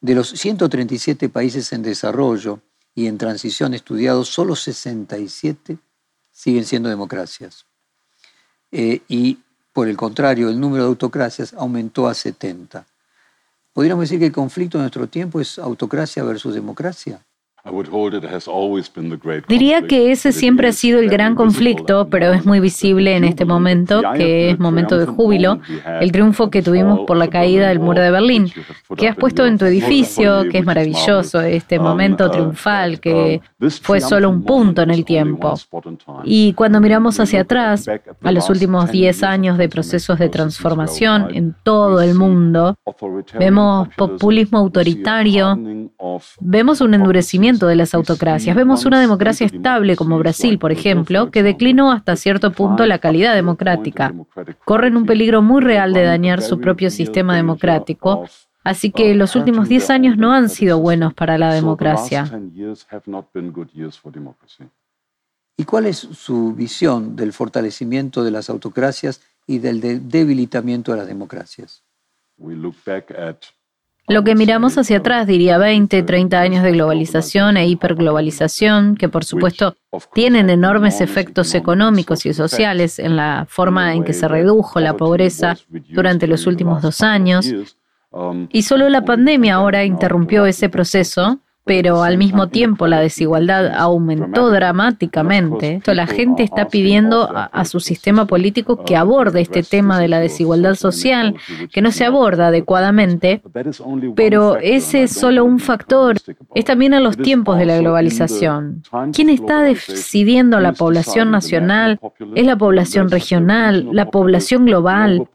De 0.00 0.14
los 0.14 0.28
137 0.28 1.28
países 1.28 1.72
en 1.72 1.82
desarrollo 1.82 2.60
y 2.94 3.06
en 3.06 3.18
transición 3.18 3.74
estudiados, 3.74 4.28
solo 4.28 4.54
67 4.54 5.78
siguen 6.30 6.64
siendo 6.64 6.88
democracias. 6.88 7.66
Eh, 8.70 9.00
y 9.08 9.38
por 9.78 9.86
el 9.86 9.96
contrario, 9.96 10.48
el 10.48 10.58
número 10.58 10.82
de 10.82 10.88
autocracias 10.88 11.54
aumentó 11.54 12.08
a 12.08 12.14
70. 12.14 12.84
¿Podríamos 13.72 14.02
decir 14.02 14.18
que 14.18 14.26
el 14.26 14.32
conflicto 14.32 14.76
de 14.76 14.82
nuestro 14.82 15.06
tiempo 15.06 15.40
es 15.40 15.56
autocracia 15.56 16.24
versus 16.24 16.52
democracia? 16.52 17.24
Diría 19.48 19.82
que 19.82 20.12
ese 20.12 20.32
siempre 20.32 20.68
ha 20.68 20.72
sido 20.72 20.98
el 21.00 21.08
gran 21.08 21.34
conflicto, 21.34 22.08
pero 22.08 22.32
es 22.32 22.44
muy 22.46 22.60
visible 22.60 23.16
en 23.16 23.24
este 23.24 23.44
momento, 23.44 24.02
que 24.16 24.50
es 24.50 24.58
momento 24.58 24.98
de 24.98 25.06
júbilo, 25.06 25.60
el 26.00 26.12
triunfo 26.12 26.50
que 26.50 26.62
tuvimos 26.62 27.00
por 27.06 27.16
la 27.16 27.28
caída 27.28 27.68
del 27.68 27.80
muro 27.80 28.00
de 28.02 28.10
Berlín, 28.10 28.50
que 28.96 29.08
has 29.08 29.16
puesto 29.16 29.46
en 29.46 29.58
tu 29.58 29.64
edificio, 29.64 30.48
que 30.50 30.58
es 30.58 30.66
maravilloso, 30.66 31.40
este 31.40 31.78
momento 31.78 32.30
triunfal, 32.30 33.00
que 33.00 33.40
fue 33.82 34.00
solo 34.00 34.30
un 34.30 34.42
punto 34.42 34.82
en 34.82 34.90
el 34.90 35.04
tiempo. 35.04 35.54
Y 36.24 36.52
cuando 36.54 36.80
miramos 36.80 37.18
hacia 37.20 37.42
atrás, 37.42 37.88
a 38.22 38.32
los 38.32 38.50
últimos 38.50 38.90
10 38.90 39.22
años 39.22 39.58
de 39.58 39.68
procesos 39.68 40.18
de 40.18 40.28
transformación 40.28 41.28
en 41.34 41.54
todo 41.62 42.00
el 42.00 42.14
mundo, 42.14 42.76
vemos 43.38 43.88
populismo 43.96 44.58
autoritario, 44.58 45.58
vemos 46.40 46.80
un 46.80 46.94
endurecimiento 46.94 47.57
de 47.66 47.76
las 47.76 47.94
autocracias. 47.94 48.54
Vemos 48.54 48.84
una 48.84 49.00
democracia 49.00 49.46
estable 49.46 49.96
como 49.96 50.18
Brasil, 50.18 50.58
por 50.58 50.72
ejemplo, 50.72 51.30
que 51.30 51.42
declinó 51.42 51.92
hasta 51.92 52.16
cierto 52.16 52.52
punto 52.52 52.86
la 52.86 52.98
calidad 52.98 53.34
democrática. 53.34 54.14
Corren 54.64 54.96
un 54.96 55.06
peligro 55.06 55.42
muy 55.42 55.62
real 55.62 55.92
de 55.92 56.04
dañar 56.04 56.42
su 56.42 56.60
propio 56.60 56.90
sistema 56.90 57.36
democrático 57.36 58.24
Así 58.68 58.90
que 58.90 59.14
los 59.14 59.34
últimos 59.34 59.66
10 59.66 59.88
años 59.88 60.18
no 60.18 60.32
han 60.32 60.50
sido 60.50 60.78
buenos 60.78 61.14
para 61.14 61.38
la 61.38 61.54
democracia. 61.54 62.30
¿Y 65.56 65.64
cuál 65.64 65.86
es 65.86 65.96
su 65.96 66.52
visión 66.52 67.16
del 67.16 67.32
fortalecimiento 67.32 68.22
de 68.22 68.30
las 68.30 68.50
autocracias 68.50 69.22
y 69.46 69.58
del 69.58 70.08
debilitamiento 70.08 70.92
de 70.92 70.98
las 70.98 71.06
democracias? 71.06 71.82
Lo 74.08 74.24
que 74.24 74.34
miramos 74.34 74.78
hacia 74.78 74.98
atrás, 74.98 75.26
diría 75.26 75.58
20, 75.58 76.02
30 76.02 76.40
años 76.40 76.62
de 76.62 76.72
globalización 76.72 77.58
e 77.58 77.68
hiperglobalización, 77.68 78.96
que 78.96 79.08
por 79.08 79.24
supuesto 79.24 79.76
tienen 80.14 80.48
enormes 80.48 81.00
efectos 81.00 81.54
económicos 81.54 82.24
y 82.24 82.32
sociales 82.32 82.98
en 82.98 83.16
la 83.16 83.46
forma 83.48 83.94
en 83.94 84.04
que 84.04 84.14
se 84.14 84.26
redujo 84.26 84.80
la 84.80 84.96
pobreza 84.96 85.56
durante 85.90 86.26
los 86.26 86.46
últimos 86.46 86.80
dos 86.80 87.02
años. 87.02 87.52
Y 88.50 88.62
solo 88.62 88.88
la 88.88 89.04
pandemia 89.04 89.56
ahora 89.56 89.84
interrumpió 89.84 90.46
ese 90.46 90.70
proceso 90.70 91.40
pero 91.68 92.02
al 92.02 92.16
mismo 92.16 92.48
tiempo 92.48 92.86
la 92.86 92.98
desigualdad 92.98 93.74
aumentó 93.74 94.48
dramáticamente. 94.50 95.82
La 95.84 96.06
gente 96.06 96.42
está 96.42 96.68
pidiendo 96.68 97.28
a, 97.30 97.64
su 97.66 97.78
sistema 97.78 98.24
político 98.26 98.84
que 98.84 98.96
aborde 98.96 99.42
este 99.42 99.62
tema 99.62 100.00
de 100.00 100.08
la 100.08 100.18
desigualdad 100.18 100.76
social, 100.76 101.36
que 101.70 101.82
no 101.82 101.92
se 101.92 102.06
aborda 102.06 102.46
adecuadamente, 102.46 103.42
pero 104.16 104.56
ese 104.56 105.02
es 105.02 105.12
solo 105.12 105.44
un 105.44 105.58
factor. 105.58 106.16
Es 106.54 106.64
también 106.64 106.94
a 106.94 107.00
los 107.00 107.18
tiempos 107.18 107.58
de 107.58 107.66
la 107.66 107.76
globalización. 107.76 108.82
¿Quién 109.12 109.28
está 109.28 109.60
decidiendo 109.60 110.60
la 110.60 110.72
población 110.72 111.30
nacional? 111.30 112.00
¿Es 112.34 112.46
la 112.46 112.56
población 112.56 113.10
regional? 113.10 113.90
¿La 113.92 114.10
población 114.10 114.64
global? 114.64 115.28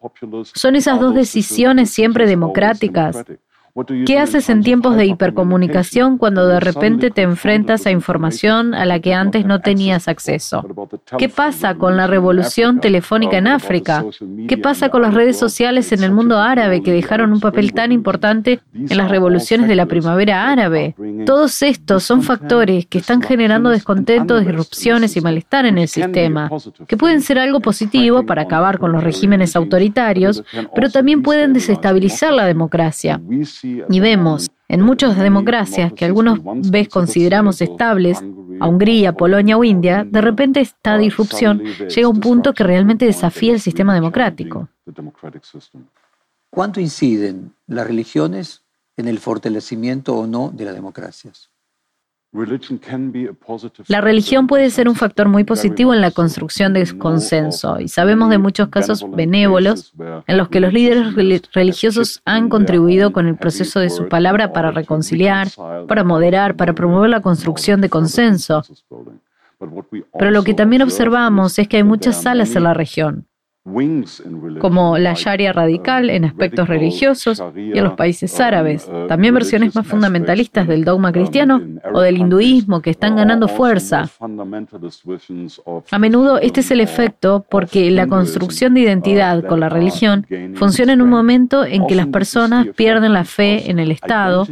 Son 0.55 0.75
esas 0.75 0.99
dos 0.99 1.13
decisiones 1.13 1.91
siempre 1.91 2.25
democráticas. 2.25 3.23
¿Qué 4.05 4.19
haces 4.19 4.49
en 4.49 4.61
tiempos 4.61 4.95
de 4.97 5.07
hipercomunicación 5.07 6.19
cuando 6.19 6.47
de 6.47 6.59
repente 6.59 7.09
te 7.09 7.23
enfrentas 7.23 7.87
a 7.87 7.91
información 7.91 8.75
a 8.75 8.85
la 8.85 8.99
que 8.99 9.15
antes 9.15 9.45
no 9.45 9.61
tenías 9.61 10.07
acceso? 10.07 10.63
¿Qué 11.17 11.27
pasa 11.27 11.73
con 11.73 11.97
la 11.97 12.05
revolución 12.05 12.79
telefónica 12.79 13.39
en 13.39 13.47
África? 13.47 14.05
¿Qué 14.47 14.59
pasa 14.59 14.89
con 14.89 15.01
las 15.01 15.15
redes 15.15 15.39
sociales 15.39 15.91
en 15.91 16.03
el 16.03 16.11
mundo 16.11 16.37
árabe 16.37 16.83
que 16.83 16.91
dejaron 16.91 17.33
un 17.33 17.39
papel 17.39 17.73
tan 17.73 17.91
importante 17.91 18.59
en 18.75 18.95
las 18.95 19.09
revoluciones 19.09 19.67
de 19.67 19.75
la 19.75 19.87
primavera 19.87 20.51
árabe? 20.51 20.93
Todos 21.25 21.63
estos 21.63 22.03
son 22.03 22.21
factores 22.21 22.85
que 22.85 22.99
están 22.99 23.23
generando 23.23 23.71
descontento, 23.71 24.39
disrupciones 24.39 25.17
y 25.17 25.21
malestar 25.21 25.65
en 25.65 25.79
el 25.79 25.87
sistema, 25.87 26.47
que 26.87 26.95
pueden 26.95 27.21
ser 27.21 27.39
algo 27.39 27.59
positivo 27.59 28.23
para 28.23 28.43
acabar 28.43 28.77
con 28.77 28.91
los 28.91 29.03
regímenes 29.03 29.55
autoritarios, 29.55 30.43
pero 30.75 30.91
también 30.91 31.23
pueden 31.23 31.53
desestabilizar 31.53 32.33
la 32.33 32.45
democracia. 32.45 33.19
Y 33.63 33.99
vemos 33.99 34.51
en 34.67 34.81
muchas 34.81 35.17
democracias 35.17 35.93
que 35.93 36.05
algunos 36.05 36.39
vez 36.69 36.89
consideramos 36.89 37.61
estables, 37.61 38.23
a 38.59 38.67
Hungría, 38.67 39.13
Polonia 39.13 39.57
o 39.57 39.63
India, 39.63 40.05
de 40.09 40.21
repente 40.21 40.61
esta 40.61 40.97
disrupción 40.97 41.63
llega 41.63 42.07
a 42.07 42.09
un 42.09 42.19
punto 42.19 42.53
que 42.53 42.63
realmente 42.63 43.05
desafía 43.05 43.53
el 43.53 43.59
sistema 43.59 43.93
democrático. 43.93 44.69
¿Cuánto 46.49 46.79
inciden 46.79 47.53
las 47.67 47.87
religiones 47.87 48.63
en 48.95 49.07
el 49.07 49.19
fortalecimiento 49.19 50.15
o 50.15 50.27
no 50.27 50.51
de 50.53 50.65
las 50.65 50.75
democracias? 50.75 51.49
La 53.87 54.01
religión 54.01 54.47
puede 54.47 54.71
ser 54.71 54.89
un 54.89 54.95
factor 54.95 55.29
muy 55.29 55.43
positivo 55.43 55.93
en 55.93 56.01
la 56.01 56.09
construcción 56.09 56.73
de 56.73 56.97
consenso 56.97 57.79
y 57.79 57.87
sabemos 57.87 58.31
de 58.31 58.39
muchos 58.39 58.69
casos 58.69 59.05
benévolos 59.11 59.93
en 60.25 60.37
los 60.37 60.49
que 60.49 60.59
los 60.59 60.73
líderes 60.73 61.13
religiosos 61.53 62.23
han 62.25 62.49
contribuido 62.49 63.13
con 63.13 63.27
el 63.27 63.35
proceso 63.35 63.79
de 63.79 63.91
su 63.91 64.09
palabra 64.09 64.51
para 64.51 64.71
reconciliar, 64.71 65.49
para 65.87 66.03
moderar, 66.03 66.55
para 66.55 66.73
promover 66.73 67.11
la 67.11 67.21
construcción 67.21 67.81
de 67.81 67.89
consenso. 67.89 68.63
Pero 70.17 70.31
lo 70.31 70.43
que 70.43 70.55
también 70.55 70.81
observamos 70.81 71.59
es 71.59 71.67
que 71.67 71.77
hay 71.77 71.83
muchas 71.83 72.19
salas 72.19 72.55
en 72.55 72.63
la 72.63 72.73
región, 72.73 73.27
como 74.59 74.97
la 74.97 75.13
Sharia 75.13 75.53
radical 75.53 76.09
en 76.09 76.25
aspectos 76.25 76.67
religiosos 76.67 77.41
y 77.55 77.77
en 77.77 77.83
los 77.85 77.93
países 77.93 78.37
árabes, 78.41 78.89
también 79.07 79.33
versiones 79.33 79.73
más 79.73 79.87
fundamentalistas 79.87 80.67
del 80.67 80.83
dogma 80.83 81.13
cristiano 81.13 81.61
o 81.93 82.01
del 82.01 82.17
hinduismo 82.17 82.81
que 82.81 82.89
están 82.89 83.15
ganando 83.15 83.47
fuerza. 83.47 84.09
A 85.91 85.99
menudo 85.99 86.39
este 86.39 86.59
es 86.59 86.71
el 86.71 86.81
efecto 86.81 87.45
porque 87.49 87.89
la 87.89 88.07
construcción 88.07 88.73
de 88.73 88.81
identidad 88.81 89.45
con 89.45 89.61
la 89.61 89.69
religión 89.69 90.27
funciona 90.55 90.91
en 90.91 91.01
un 91.01 91.09
momento 91.09 91.63
en 91.65 91.87
que 91.87 91.95
las 91.95 92.07
personas 92.07 92.67
pierden 92.75 93.13
la 93.13 93.23
fe 93.23 93.71
en 93.71 93.79
el 93.79 93.91
Estado, 93.91 94.45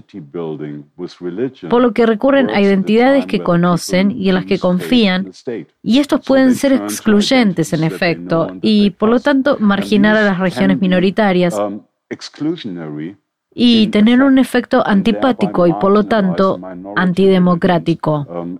por 1.69 1.81
lo 1.81 1.91
que 1.91 2.05
recurren 2.05 2.49
a 2.49 2.61
identidades 2.61 3.25
que 3.25 3.41
conocen 3.41 4.11
y 4.11 4.29
en 4.29 4.35
las 4.35 4.45
que 4.45 4.57
confían, 4.57 5.31
y 5.83 5.99
estos 5.99 6.21
pueden 6.25 6.55
ser 6.55 6.71
excluyentes 6.71 7.73
en 7.73 7.83
efecto, 7.83 8.55
y 8.61 8.91
por 9.01 9.09
lo 9.09 9.19
tanto, 9.19 9.57
marginar 9.57 10.15
a 10.15 10.21
las 10.21 10.37
regiones 10.37 10.79
minoritarias 10.79 11.55
um, 11.55 11.83
y 13.49 13.87
tener 13.87 14.21
un 14.21 14.37
efecto 14.37 14.85
antipático 14.85 15.65
y, 15.65 15.73
por 15.73 15.91
lo 15.91 16.03
tanto, 16.03 16.59
antidemocrático. 16.95 18.27
Um, 18.29 18.59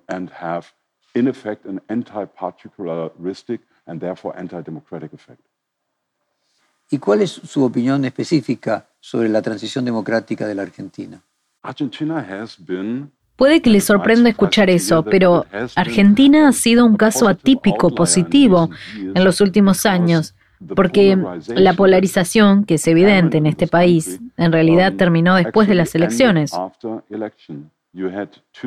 ¿Y 6.89 6.97
cuál 6.97 7.21
es 7.21 7.29
su 7.29 7.63
opinión 7.63 8.03
específica 8.05 8.87
sobre 8.99 9.29
la 9.29 9.43
transición 9.43 9.85
democrática 9.85 10.47
de 10.47 10.55
la 10.55 10.63
Argentina? 10.63 11.21
Puede 13.41 13.63
que 13.63 13.71
le 13.71 13.81
sorprenda 13.81 14.29
escuchar 14.29 14.69
eso, 14.69 15.01
pero 15.01 15.47
Argentina 15.75 16.47
ha 16.47 16.51
sido 16.51 16.85
un 16.85 16.95
caso 16.95 17.27
atípico 17.27 17.89
positivo 17.89 18.69
en 18.95 19.23
los 19.23 19.41
últimos 19.41 19.87
años, 19.87 20.35
porque 20.75 21.17
la 21.47 21.73
polarización, 21.73 22.65
que 22.65 22.75
es 22.75 22.85
evidente 22.85 23.39
en 23.39 23.47
este 23.47 23.65
país, 23.65 24.19
en 24.37 24.51
realidad 24.51 24.93
terminó 24.93 25.33
después 25.33 25.67
de 25.67 25.73
las 25.73 25.95
elecciones. 25.95 26.51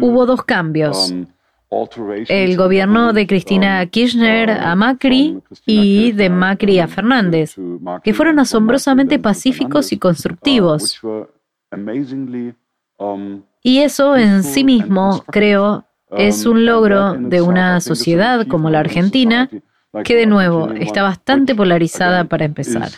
Hubo 0.00 0.26
dos 0.26 0.42
cambios. 0.42 1.14
El 2.28 2.56
gobierno 2.56 3.12
de 3.12 3.28
Cristina 3.28 3.86
Kirchner 3.86 4.50
a 4.50 4.74
Macri 4.74 5.38
y 5.66 6.10
de 6.10 6.30
Macri 6.30 6.80
a 6.80 6.88
Fernández, 6.88 7.54
que 8.02 8.12
fueron 8.12 8.40
asombrosamente 8.40 9.20
pacíficos 9.20 9.92
y 9.92 9.98
constructivos. 9.98 11.00
Y 13.66 13.78
eso 13.78 14.14
en 14.14 14.42
sí 14.44 14.62
mismo, 14.62 15.24
creo, 15.26 15.86
es 16.10 16.44
un 16.44 16.66
logro 16.66 17.14
de 17.14 17.40
una 17.40 17.80
sociedad 17.80 18.46
como 18.46 18.68
la 18.68 18.80
Argentina, 18.80 19.48
que 20.04 20.14
de 20.14 20.26
nuevo 20.26 20.70
está 20.72 21.02
bastante 21.02 21.54
polarizada 21.54 22.24
para 22.24 22.44
empezar. 22.44 22.90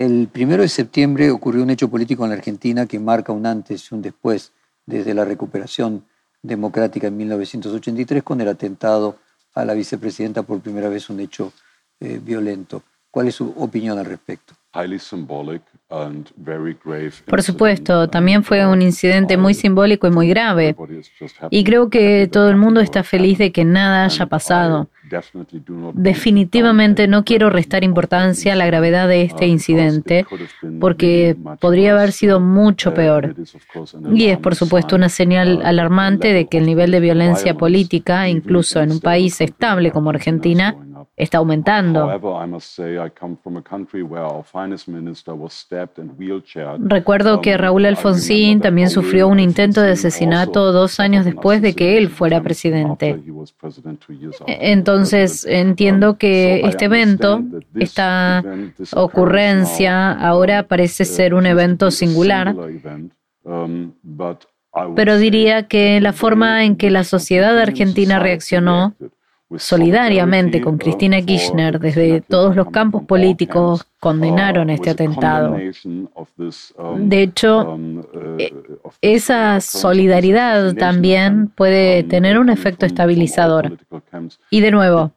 El 0.00 0.26
primero 0.26 0.62
de 0.62 0.68
septiembre 0.68 1.30
ocurrió 1.30 1.62
un 1.62 1.70
hecho 1.70 1.88
político 1.88 2.24
en 2.24 2.30
la 2.30 2.36
Argentina 2.36 2.86
que 2.86 2.98
marca 2.98 3.32
un 3.32 3.46
antes 3.46 3.88
y 3.88 3.94
un 3.94 4.02
después 4.02 4.52
desde 4.84 5.14
la 5.14 5.24
recuperación 5.24 6.04
democrática 6.42 7.06
en 7.06 7.16
1983 7.16 8.24
con 8.24 8.40
el 8.40 8.48
atentado 8.48 9.16
a 9.54 9.64
la 9.64 9.74
vicepresidenta 9.74 10.42
por 10.42 10.60
primera 10.60 10.88
vez 10.88 11.08
un 11.08 11.20
hecho 11.20 11.52
eh, 12.00 12.20
violento. 12.20 12.82
¿Cuál 13.12 13.28
es 13.28 13.36
su 13.36 13.48
opinión 13.56 13.96
al 13.96 14.06
respecto? 14.06 14.54
Por 17.26 17.42
supuesto, 17.42 18.08
también 18.08 18.42
fue 18.42 18.66
un 18.66 18.82
incidente 18.82 19.36
muy 19.36 19.54
simbólico 19.54 20.08
y 20.08 20.10
muy 20.10 20.28
grave. 20.28 20.74
Y 21.50 21.62
creo 21.62 21.90
que 21.90 22.28
todo 22.30 22.50
el 22.50 22.56
mundo 22.56 22.80
está 22.80 23.04
feliz 23.04 23.38
de 23.38 23.52
que 23.52 23.64
nada 23.64 24.04
haya 24.04 24.26
pasado. 24.26 24.88
Definitivamente 25.94 27.06
no 27.06 27.24
quiero 27.24 27.50
restar 27.50 27.84
importancia 27.84 28.54
a 28.54 28.56
la 28.56 28.66
gravedad 28.66 29.06
de 29.06 29.22
este 29.22 29.46
incidente, 29.46 30.26
porque 30.80 31.36
podría 31.60 31.92
haber 31.92 32.10
sido 32.10 32.40
mucho 32.40 32.92
peor. 32.92 33.36
Y 34.12 34.26
es, 34.26 34.38
por 34.38 34.56
supuesto, 34.56 34.96
una 34.96 35.08
señal 35.08 35.62
alarmante 35.64 36.32
de 36.32 36.46
que 36.46 36.58
el 36.58 36.66
nivel 36.66 36.90
de 36.90 36.98
violencia 36.98 37.54
política, 37.54 38.28
incluso 38.28 38.80
en 38.80 38.90
un 38.90 39.00
país 39.00 39.40
estable 39.40 39.92
como 39.92 40.10
Argentina, 40.10 40.76
está 41.16 41.38
aumentando. 41.38 42.06
Recuerdo 46.78 47.40
que 47.40 47.56
Raúl 47.56 47.86
Alfonsín 47.86 48.60
también 48.60 48.90
sufrió 48.90 49.26
un 49.28 49.40
intento 49.40 49.80
de 49.80 49.92
asesinato 49.92 50.72
dos 50.72 51.00
años 51.00 51.24
después 51.24 51.62
de 51.62 51.74
que 51.74 51.96
él 51.96 52.10
fuera 52.10 52.42
presidente. 52.42 53.18
Entonces 54.46 55.46
entiendo 55.46 56.18
que 56.18 56.60
este 56.60 56.84
evento, 56.84 57.42
esta 57.74 58.44
ocurrencia, 58.94 60.12
ahora 60.12 60.64
parece 60.64 61.06
ser 61.06 61.32
un 61.32 61.46
evento 61.46 61.90
singular, 61.90 62.54
pero 64.94 65.16
diría 65.16 65.66
que 65.66 66.00
la 66.02 66.12
forma 66.12 66.64
en 66.64 66.76
que 66.76 66.90
la 66.90 67.04
sociedad 67.04 67.58
argentina 67.58 68.18
reaccionó 68.18 68.94
solidariamente 69.56 70.60
con 70.60 70.76
Cristina 70.76 71.22
Kirchner 71.22 71.78
desde 71.78 72.20
todos 72.20 72.56
los 72.56 72.70
campos 72.70 73.04
políticos 73.04 73.86
condenaron 74.00 74.70
este 74.70 74.90
atentado. 74.90 75.56
De 76.98 77.22
hecho, 77.22 77.78
e, 78.38 78.52
esa 79.00 79.60
solidaridad 79.60 80.74
también 80.74 81.48
puede 81.48 82.02
tener 82.02 82.38
un 82.38 82.50
efecto 82.50 82.86
estabilizador. 82.86 83.78
Y 84.50 84.60
de 84.60 84.70
nuevo, 84.72 85.12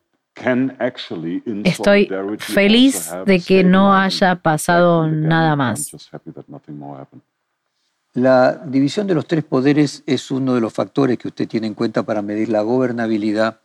estoy 1.64 2.10
feliz 2.38 3.12
de 3.26 3.40
que 3.40 3.64
no 3.64 3.96
haya 3.96 4.36
pasado 4.36 5.08
nada 5.08 5.56
más. 5.56 5.92
La 8.14 8.64
división 8.66 9.08
de 9.08 9.16
los 9.16 9.28
tres 9.28 9.44
poderes 9.44 10.04
es 10.06 10.32
uno 10.32 10.56
de 10.56 10.62
los 10.62 10.74
factores 10.74 11.18
que 11.18 11.28
usted 11.28 11.48
tiene 11.48 11.68
en 11.68 11.74
cuenta 11.74 12.04
para 12.04 12.22
medir 12.22 12.50
la 12.50 12.62
gobernabilidad 12.62 13.60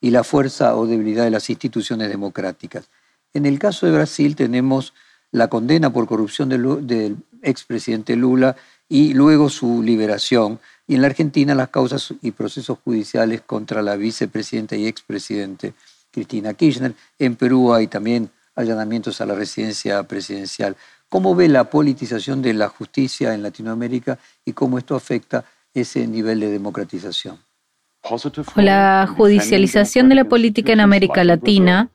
y 0.00 0.10
la 0.10 0.24
fuerza 0.24 0.76
o 0.76 0.86
debilidad 0.86 1.24
de 1.24 1.30
las 1.30 1.48
instituciones 1.50 2.08
democráticas. 2.08 2.88
En 3.34 3.46
el 3.46 3.58
caso 3.58 3.86
de 3.86 3.92
Brasil 3.92 4.36
tenemos 4.36 4.94
la 5.30 5.48
condena 5.48 5.92
por 5.92 6.06
corrupción 6.06 6.48
del, 6.48 7.16
expresidente 7.42 8.16
Lula 8.16 8.56
y 8.88 9.14
luego 9.14 9.50
su 9.50 9.82
liberación. 9.82 10.58
Y 10.86 10.94
en 10.94 11.02
la 11.02 11.08
Argentina 11.08 11.54
las 11.54 11.68
causas 11.68 12.14
y 12.22 12.30
procesos 12.30 12.78
judiciales 12.84 13.42
contra 13.42 13.82
la 13.82 13.96
vicepresidenta 13.96 14.76
y 14.76 14.86
expresidente 14.86 15.74
Cristina 16.10 16.54
Kirchner. 16.54 16.94
En 17.18 17.36
Perú 17.36 17.74
hay 17.74 17.88
también 17.88 18.30
allanamientos 18.54 19.20
a 19.20 19.26
la 19.26 19.34
residencia 19.34 20.02
presidencial. 20.04 20.76
¿Cómo 21.08 21.34
ve 21.34 21.48
la 21.48 21.70
politización 21.70 22.42
de 22.42 22.54
la 22.54 22.68
justicia 22.68 23.34
en 23.34 23.42
Latinoamérica 23.42 24.18
y 24.44 24.52
cómo 24.52 24.78
esto 24.78 24.96
afecta 24.96 25.44
ese 25.74 26.06
nivel 26.06 26.40
de 26.40 26.50
democratización? 26.50 27.45
La 28.56 29.08
judicialización 29.16 30.08
de 30.08 30.14
la 30.14 30.24
política 30.24 30.72
en 30.72 30.80
América 30.80 31.24
Latina 31.24 31.90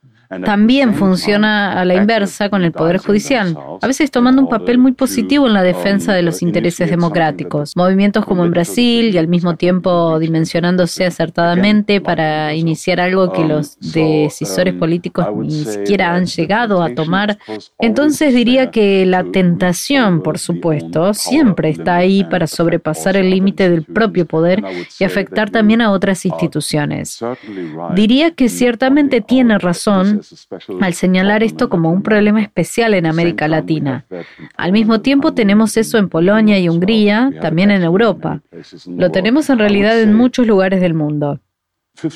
también 0.45 0.93
funciona 0.93 1.79
a 1.79 1.83
la 1.83 1.95
inversa 1.95 2.49
con 2.49 2.63
el 2.63 2.71
Poder 2.71 2.97
Judicial, 2.97 3.57
a 3.81 3.87
veces 3.87 4.11
tomando 4.11 4.41
un 4.41 4.47
papel 4.47 4.77
muy 4.77 4.93
positivo 4.93 5.47
en 5.47 5.53
la 5.53 5.63
defensa 5.63 6.13
de 6.13 6.21
los 6.21 6.41
intereses 6.41 6.89
democráticos. 6.89 7.75
Movimientos 7.75 8.25
como 8.25 8.45
en 8.45 8.51
Brasil 8.51 9.13
y 9.13 9.17
al 9.17 9.27
mismo 9.27 9.55
tiempo 9.55 10.19
dimensionándose 10.19 11.05
acertadamente 11.05 11.99
para 11.99 12.53
iniciar 12.53 13.01
algo 13.01 13.31
que 13.33 13.43
los 13.43 13.77
decisores 13.79 14.73
políticos 14.75 15.27
ni 15.35 15.65
siquiera 15.65 16.15
han 16.15 16.25
llegado 16.25 16.81
a 16.81 16.93
tomar. 16.95 17.37
Entonces 17.79 18.33
diría 18.33 18.71
que 18.71 19.05
la 19.05 19.23
tentación, 19.25 20.21
por 20.21 20.39
supuesto, 20.39 21.13
siempre 21.13 21.69
está 21.69 21.97
ahí 21.97 22.23
para 22.23 22.47
sobrepasar 22.47 23.17
el 23.17 23.29
límite 23.29 23.69
del 23.69 23.83
propio 23.83 24.25
poder 24.25 24.63
y 24.99 25.03
afectar 25.03 25.49
también 25.49 25.81
a 25.81 25.91
otras 25.91 26.25
instituciones. 26.25 27.19
Diría 27.95 28.31
que 28.31 28.47
ciertamente 28.47 29.19
tiene 29.21 29.57
razón 29.57 30.20
al 30.81 30.93
señalar 30.93 31.43
esto 31.43 31.69
como 31.69 31.91
un 31.91 32.01
problema 32.01 32.41
especial 32.41 32.93
en 32.93 33.05
América 33.05 33.47
Latina. 33.47 34.05
Al 34.57 34.71
mismo 34.71 35.01
tiempo 35.01 35.33
tenemos 35.33 35.77
eso 35.77 35.97
en 35.97 36.09
Polonia 36.09 36.59
y 36.59 36.69
Hungría, 36.69 37.31
también 37.41 37.71
en 37.71 37.83
Europa. 37.83 38.41
Lo 38.87 39.11
tenemos 39.11 39.49
en 39.49 39.59
realidad 39.59 39.99
en 40.01 40.13
muchos 40.13 40.47
lugares 40.47 40.81
del 40.81 40.93
mundo. 40.93 41.39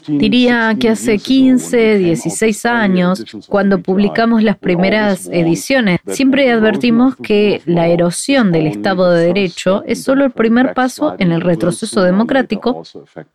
Diría 0.07 0.75
que 0.79 0.89
hace 0.89 1.19
15, 1.19 1.97
16 1.99 2.65
años, 2.65 3.23
cuando 3.47 3.79
publicamos 3.79 4.41
las 4.41 4.57
primeras 4.57 5.27
ediciones, 5.27 5.99
siempre 6.07 6.51
advertimos 6.51 7.15
que 7.15 7.61
la 7.65 7.87
erosión 7.87 8.51
del 8.51 8.67
Estado 8.67 9.11
de 9.11 9.27
Derecho 9.27 9.83
es 9.85 10.01
solo 10.01 10.25
el 10.25 10.31
primer 10.31 10.73
paso 10.73 11.15
en 11.19 11.31
el 11.31 11.41
retroceso 11.41 12.01
democrático 12.01 12.83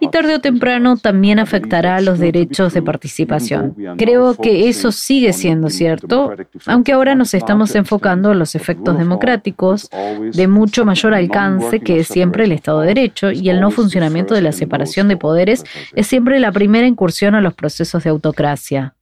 y 0.00 0.08
tarde 0.08 0.36
o 0.36 0.40
temprano 0.40 0.96
también 0.96 1.38
afectará 1.38 1.96
a 1.96 2.00
los 2.00 2.18
derechos 2.18 2.74
de 2.74 2.82
participación. 2.82 3.76
Creo 3.96 4.34
que 4.34 4.68
eso 4.68 4.90
sigue 4.90 5.32
siendo 5.32 5.70
cierto, 5.70 6.34
aunque 6.66 6.92
ahora 6.92 7.14
nos 7.14 7.34
estamos 7.34 7.74
enfocando 7.76 8.32
en 8.32 8.38
los 8.38 8.54
efectos 8.54 8.98
democráticos 8.98 9.88
de 10.32 10.48
mucho 10.48 10.84
mayor 10.84 11.14
alcance 11.14 11.80
que 11.80 12.02
siempre 12.02 12.44
el 12.44 12.52
Estado 12.52 12.80
de 12.80 12.88
Derecho 12.88 13.30
y 13.30 13.50
el 13.50 13.60
no 13.60 13.70
funcionamiento 13.70 14.34
de 14.34 14.42
la 14.42 14.52
separación 14.52 15.06
de 15.06 15.16
poderes 15.16 15.64
es 15.94 16.06
siempre 16.08 16.29
la 16.38 16.52
primera 16.52 16.86
incursión 16.86 17.34
a 17.34 17.40
los 17.40 17.54
procesos 17.54 18.04
de 18.04 18.10
autocracia. 18.10 18.94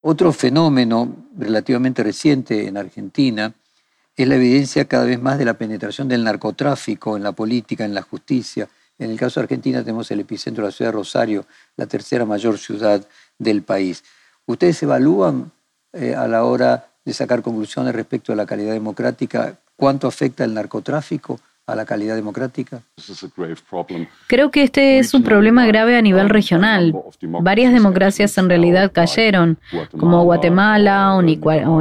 Otro 0.00 0.32
fenómeno 0.32 1.28
relativamente 1.36 2.04
reciente 2.04 2.68
en 2.68 2.76
Argentina 2.76 3.52
es 4.16 4.28
la 4.28 4.36
evidencia 4.36 4.84
cada 4.84 5.04
vez 5.04 5.20
más 5.20 5.38
de 5.38 5.44
la 5.44 5.54
penetración 5.54 6.08
del 6.08 6.24
narcotráfico 6.24 7.16
en 7.16 7.22
la 7.22 7.32
política, 7.32 7.84
en 7.84 7.94
la 7.94 8.02
justicia. 8.02 8.68
En 8.98 9.10
el 9.10 9.18
caso 9.18 9.40
de 9.40 9.44
Argentina 9.44 9.80
tenemos 9.80 10.10
el 10.10 10.20
epicentro 10.20 10.62
de 10.64 10.68
la 10.68 10.72
ciudad 10.72 10.90
de 10.90 10.98
Rosario, 10.98 11.46
la 11.76 11.86
tercera 11.86 12.24
mayor 12.24 12.58
ciudad 12.58 13.06
del 13.38 13.62
país. 13.62 14.04
¿Ustedes 14.46 14.82
evalúan 14.82 15.50
eh, 15.92 16.14
a 16.14 16.28
la 16.28 16.44
hora 16.44 16.90
de 17.04 17.12
sacar 17.12 17.42
conclusiones 17.42 17.94
respecto 17.94 18.32
a 18.32 18.36
la 18.36 18.46
calidad 18.46 18.72
democrática 18.72 19.58
cuánto 19.76 20.06
afecta 20.06 20.44
el 20.44 20.54
narcotráfico 20.54 21.40
a 21.68 21.76
la 21.76 21.84
calidad 21.84 22.16
democrática? 22.16 22.80
Creo 24.26 24.50
que 24.50 24.62
este 24.62 24.98
es 24.98 25.12
un 25.12 25.22
problema 25.22 25.66
grave 25.66 25.98
a 25.98 26.02
nivel 26.02 26.30
regional. 26.30 26.94
Varias 27.20 27.74
democracias 27.74 28.38
en 28.38 28.48
realidad 28.48 28.90
cayeron, 28.90 29.58
como 29.98 30.24
Guatemala 30.24 31.14
o, 31.14 31.22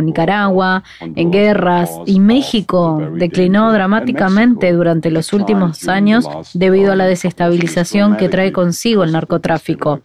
Nicaragua, 0.02 0.84
en 1.00 1.32
guerras, 1.32 1.89
y 2.06 2.19
México 2.19 3.02
declinó 3.13 3.71
dramáticamente 3.71 4.73
durante 4.73 5.10
los 5.10 5.32
últimos 5.32 5.88
años 5.88 6.28
debido 6.54 6.91
a 6.91 6.97
la 6.97 7.06
desestabilización 7.06 8.17
que 8.17 8.28
trae 8.28 8.52
consigo 8.52 9.06
el 9.06 9.13
narcotráfico. 9.13 10.02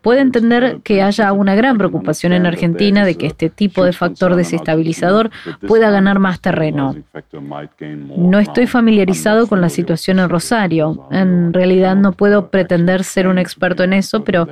Puede 0.00 0.22
entender 0.22 0.80
que 0.82 1.02
haya 1.02 1.34
una 1.34 1.54
gran 1.54 1.76
preocupación 1.76 2.32
en 2.32 2.46
Argentina 2.46 3.04
de 3.04 3.16
que 3.16 3.26
este 3.26 3.50
tipo 3.50 3.84
de 3.84 3.92
factor 3.92 4.36
desestabilizador 4.36 5.30
pueda 5.66 5.90
ganar 5.90 6.18
más 6.18 6.40
terreno. 6.40 6.96
No 8.16 8.38
estoy 8.38 8.66
familiarizado 8.66 9.17
con 9.48 9.60
la 9.60 9.68
situación 9.68 10.18
en 10.18 10.28
Rosario. 10.28 11.06
En 11.10 11.52
realidad 11.52 11.96
no 11.96 12.12
puedo 12.12 12.50
pretender 12.50 13.04
ser 13.04 13.26
un 13.26 13.38
experto 13.38 13.82
en 13.82 13.92
eso, 13.92 14.24
pero 14.24 14.48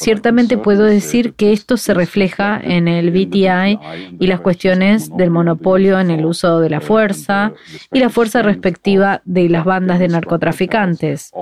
Ciertamente 0.00 0.56
puedo 0.56 0.84
decir 0.84 1.34
que 1.34 1.52
esto 1.52 1.76
se 1.76 1.92
refleja 1.92 2.58
en 2.58 2.88
el 2.88 3.10
BTI 3.10 3.78
y 4.18 4.26
las 4.28 4.40
cuestiones 4.40 5.14
del 5.14 5.30
monopolio 5.30 6.00
en 6.00 6.10
el 6.10 6.24
uso 6.24 6.58
de 6.58 6.70
la 6.70 6.80
fuerza 6.80 7.52
y 7.92 7.98
la 7.98 8.08
fuerza 8.08 8.40
respectiva 8.40 9.20
de 9.26 9.50
las 9.50 9.66
bandas 9.66 9.98
de 9.98 10.08
narcotraficantes, 10.08 11.32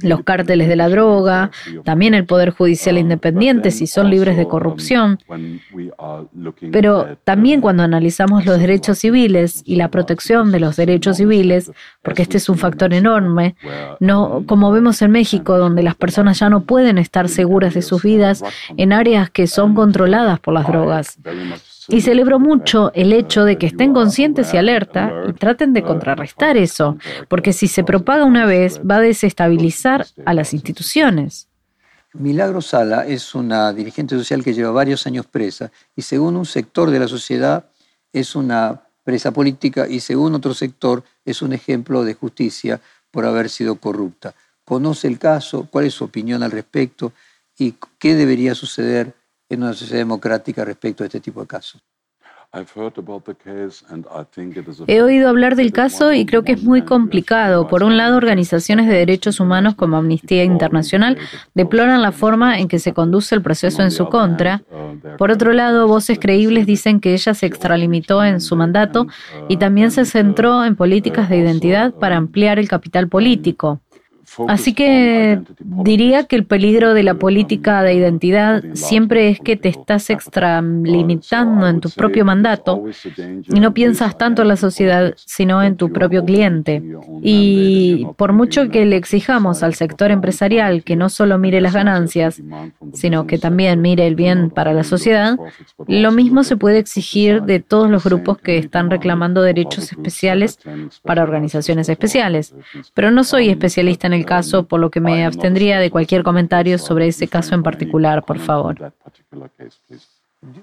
los 0.00 0.22
cárteles 0.24 0.68
de 0.68 0.76
la 0.76 0.88
droga, 0.88 1.50
también 1.84 2.14
el 2.14 2.24
Poder 2.24 2.52
Judicial 2.52 2.96
independiente 2.96 3.70
si 3.70 3.86
son 3.86 4.08
libres 4.08 4.38
de 4.38 4.48
corrupción. 4.48 5.18
Pero 6.72 7.18
también 7.24 7.60
cuando 7.60 7.82
analizamos 7.82 8.46
los 8.46 8.58
derechos 8.58 9.00
civiles 9.00 9.62
y 9.66 9.76
la 9.76 9.90
protección 9.90 10.50
de 10.50 10.60
los 10.60 10.76
derechos 10.76 11.18
civiles, 11.18 11.70
porque 12.00 12.22
este 12.22 12.38
es 12.38 12.48
un 12.48 12.56
factor 12.56 12.94
enorme, 12.94 13.54
no 14.00 14.44
como 14.46 14.72
vemos 14.72 15.02
en 15.02 15.10
México, 15.10 15.58
donde 15.58 15.82
las 15.82 15.94
personas 15.94 16.38
ya 16.38 16.48
no 16.48 16.62
pueden 16.62 16.96
estar 16.96 17.28
seguras 17.28 17.74
de 17.74 17.81
sus 17.82 18.02
vidas 18.02 18.42
en 18.76 18.92
áreas 18.92 19.30
que 19.30 19.46
son 19.46 19.74
controladas 19.74 20.40
por 20.40 20.54
las 20.54 20.66
drogas. 20.66 21.18
Y 21.88 22.00
celebro 22.00 22.38
mucho 22.38 22.92
el 22.94 23.12
hecho 23.12 23.44
de 23.44 23.58
que 23.58 23.66
estén 23.66 23.92
conscientes 23.92 24.54
y 24.54 24.56
alerta 24.56 25.12
y 25.28 25.32
traten 25.32 25.72
de 25.72 25.82
contrarrestar 25.82 26.56
eso, 26.56 26.96
porque 27.28 27.52
si 27.52 27.66
se 27.68 27.84
propaga 27.84 28.24
una 28.24 28.46
vez 28.46 28.80
va 28.88 28.96
a 28.96 29.00
desestabilizar 29.00 30.06
a 30.24 30.34
las 30.34 30.54
instituciones. 30.54 31.48
Milagro 32.14 32.60
Sala 32.60 33.06
es 33.06 33.34
una 33.34 33.72
dirigente 33.72 34.16
social 34.16 34.44
que 34.44 34.52
lleva 34.52 34.70
varios 34.70 35.06
años 35.06 35.26
presa 35.26 35.72
y 35.96 36.02
según 36.02 36.36
un 36.36 36.44
sector 36.44 36.90
de 36.90 36.98
la 36.98 37.08
sociedad 37.08 37.64
es 38.12 38.36
una 38.36 38.82
presa 39.02 39.32
política 39.32 39.88
y 39.88 40.00
según 40.00 40.34
otro 40.34 40.54
sector 40.54 41.02
es 41.24 41.42
un 41.42 41.52
ejemplo 41.52 42.04
de 42.04 42.14
justicia 42.14 42.80
por 43.10 43.24
haber 43.24 43.48
sido 43.48 43.76
corrupta. 43.76 44.34
¿Conoce 44.64 45.08
el 45.08 45.18
caso? 45.18 45.66
¿Cuál 45.70 45.86
es 45.86 45.94
su 45.94 46.04
opinión 46.04 46.42
al 46.42 46.50
respecto? 46.50 47.12
Y 47.58 47.74
qué 47.98 48.14
debería 48.14 48.54
suceder 48.54 49.14
en 49.48 49.62
una 49.62 49.74
sociedad 49.74 50.00
democrática 50.00 50.64
respecto 50.64 51.02
a 51.02 51.06
este 51.06 51.20
tipo 51.20 51.40
de 51.40 51.46
casos. 51.46 51.82
He 54.86 55.00
oído 55.00 55.28
hablar 55.30 55.56
del 55.56 55.72
caso 55.72 56.12
y 56.12 56.26
creo 56.26 56.42
que 56.42 56.52
es 56.52 56.62
muy 56.62 56.82
complicado. 56.82 57.66
Por 57.66 57.82
un 57.82 57.96
lado, 57.96 58.18
organizaciones 58.18 58.88
de 58.88 58.94
derechos 58.94 59.40
humanos 59.40 59.74
como 59.74 59.96
Amnistía 59.96 60.44
Internacional 60.44 61.16
deploran 61.54 62.02
la 62.02 62.12
forma 62.12 62.58
en 62.58 62.68
que 62.68 62.78
se 62.78 62.92
conduce 62.92 63.34
el 63.34 63.40
proceso 63.40 63.82
en 63.82 63.90
su 63.90 64.10
contra. 64.10 64.62
Por 65.16 65.30
otro 65.30 65.54
lado, 65.54 65.88
voces 65.88 66.18
creíbles 66.18 66.66
dicen 66.66 67.00
que 67.00 67.14
ella 67.14 67.32
se 67.32 67.46
extralimitó 67.46 68.22
en 68.22 68.38
su 68.42 68.54
mandato 68.54 69.06
y 69.48 69.56
también 69.56 69.90
se 69.90 70.04
centró 70.04 70.62
en 70.66 70.76
políticas 70.76 71.30
de 71.30 71.38
identidad 71.38 71.94
para 71.94 72.18
ampliar 72.18 72.58
el 72.58 72.68
capital 72.68 73.08
político. 73.08 73.80
Así 74.48 74.72
que 74.72 75.40
diría 75.60 76.24
que 76.24 76.36
el 76.36 76.44
peligro 76.44 76.94
de 76.94 77.02
la 77.02 77.14
política 77.14 77.82
de 77.82 77.94
identidad 77.94 78.62
siempre 78.74 79.28
es 79.28 79.40
que 79.40 79.56
te 79.56 79.68
estás 79.68 80.10
extralimitando 80.10 81.66
en 81.66 81.80
tu 81.80 81.90
propio 81.90 82.24
mandato 82.24 82.84
y 83.48 83.60
no 83.60 83.74
piensas 83.74 84.16
tanto 84.16 84.42
en 84.42 84.48
la 84.48 84.56
sociedad, 84.56 85.14
sino 85.16 85.62
en 85.62 85.76
tu 85.76 85.92
propio 85.92 86.24
cliente. 86.24 86.82
Y 87.22 88.06
por 88.16 88.32
mucho 88.32 88.68
que 88.70 88.86
le 88.86 88.96
exijamos 88.96 89.62
al 89.62 89.74
sector 89.74 90.10
empresarial 90.10 90.82
que 90.82 90.96
no 90.96 91.08
solo 91.08 91.38
mire 91.38 91.60
las 91.60 91.74
ganancias, 91.74 92.40
sino 92.94 93.26
que 93.26 93.38
también 93.38 93.80
mire 93.82 94.06
el 94.06 94.14
bien 94.14 94.50
para 94.50 94.72
la 94.72 94.84
sociedad, 94.84 95.36
lo 95.86 96.12
mismo 96.12 96.44
se 96.44 96.56
puede 96.56 96.78
exigir 96.78 97.42
de 97.42 97.60
todos 97.60 97.90
los 97.90 98.04
grupos 98.04 98.38
que 98.38 98.58
están 98.58 98.90
reclamando 98.90 99.42
derechos 99.42 99.92
especiales 99.92 100.58
para 101.02 101.22
organizaciones 101.22 101.88
especiales. 101.88 102.54
Pero 102.94 103.10
no 103.10 103.24
soy 103.24 103.48
especialista 103.48 104.06
en 104.06 104.11
el 104.12 104.24
caso, 104.24 104.64
por 104.64 104.80
lo 104.80 104.90
que 104.90 105.00
me 105.00 105.24
abstendría 105.24 105.78
de 105.78 105.90
cualquier 105.90 106.22
comentario 106.22 106.78
sobre 106.78 107.08
ese 107.08 107.28
caso 107.28 107.54
en 107.54 107.62
particular, 107.62 108.24
por 108.24 108.38
favor. 108.38 108.92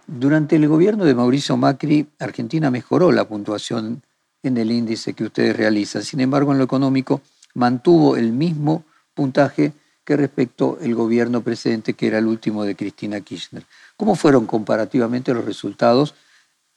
Durante 0.08 0.56
el 0.58 0.68
gobierno 0.68 1.06
de 1.06 1.16
Mauricio 1.16 1.56
Macri, 1.56 2.08
Argentina 2.20 2.70
mejoró 2.70 3.12
la 3.12 3.28
puntuación 3.28 4.02
en 4.44 4.58
el 4.58 4.72
índice 4.72 5.14
que 5.14 5.24
ustedes 5.24 5.56
realizan. 5.56 6.04
Sin 6.04 6.20
embargo, 6.20 6.52
en 6.52 6.58
lo 6.58 6.64
económico 6.64 7.22
mantuvo 7.54 8.18
el 8.18 8.32
mismo 8.32 8.84
puntaje 9.14 9.74
que 10.04 10.18
respecto 10.18 10.78
el 10.82 10.96
gobierno 10.96 11.42
precedente, 11.42 11.94
que 11.94 12.08
era 12.08 12.18
el 12.18 12.28
último 12.28 12.64
de 12.64 12.76
Cristina 12.76 13.22
Kirchner. 13.22 13.64
¿Cómo 13.96 14.16
fueron 14.16 14.46
comparativamente 14.46 15.34
los 15.34 15.46
resultados 15.46 16.16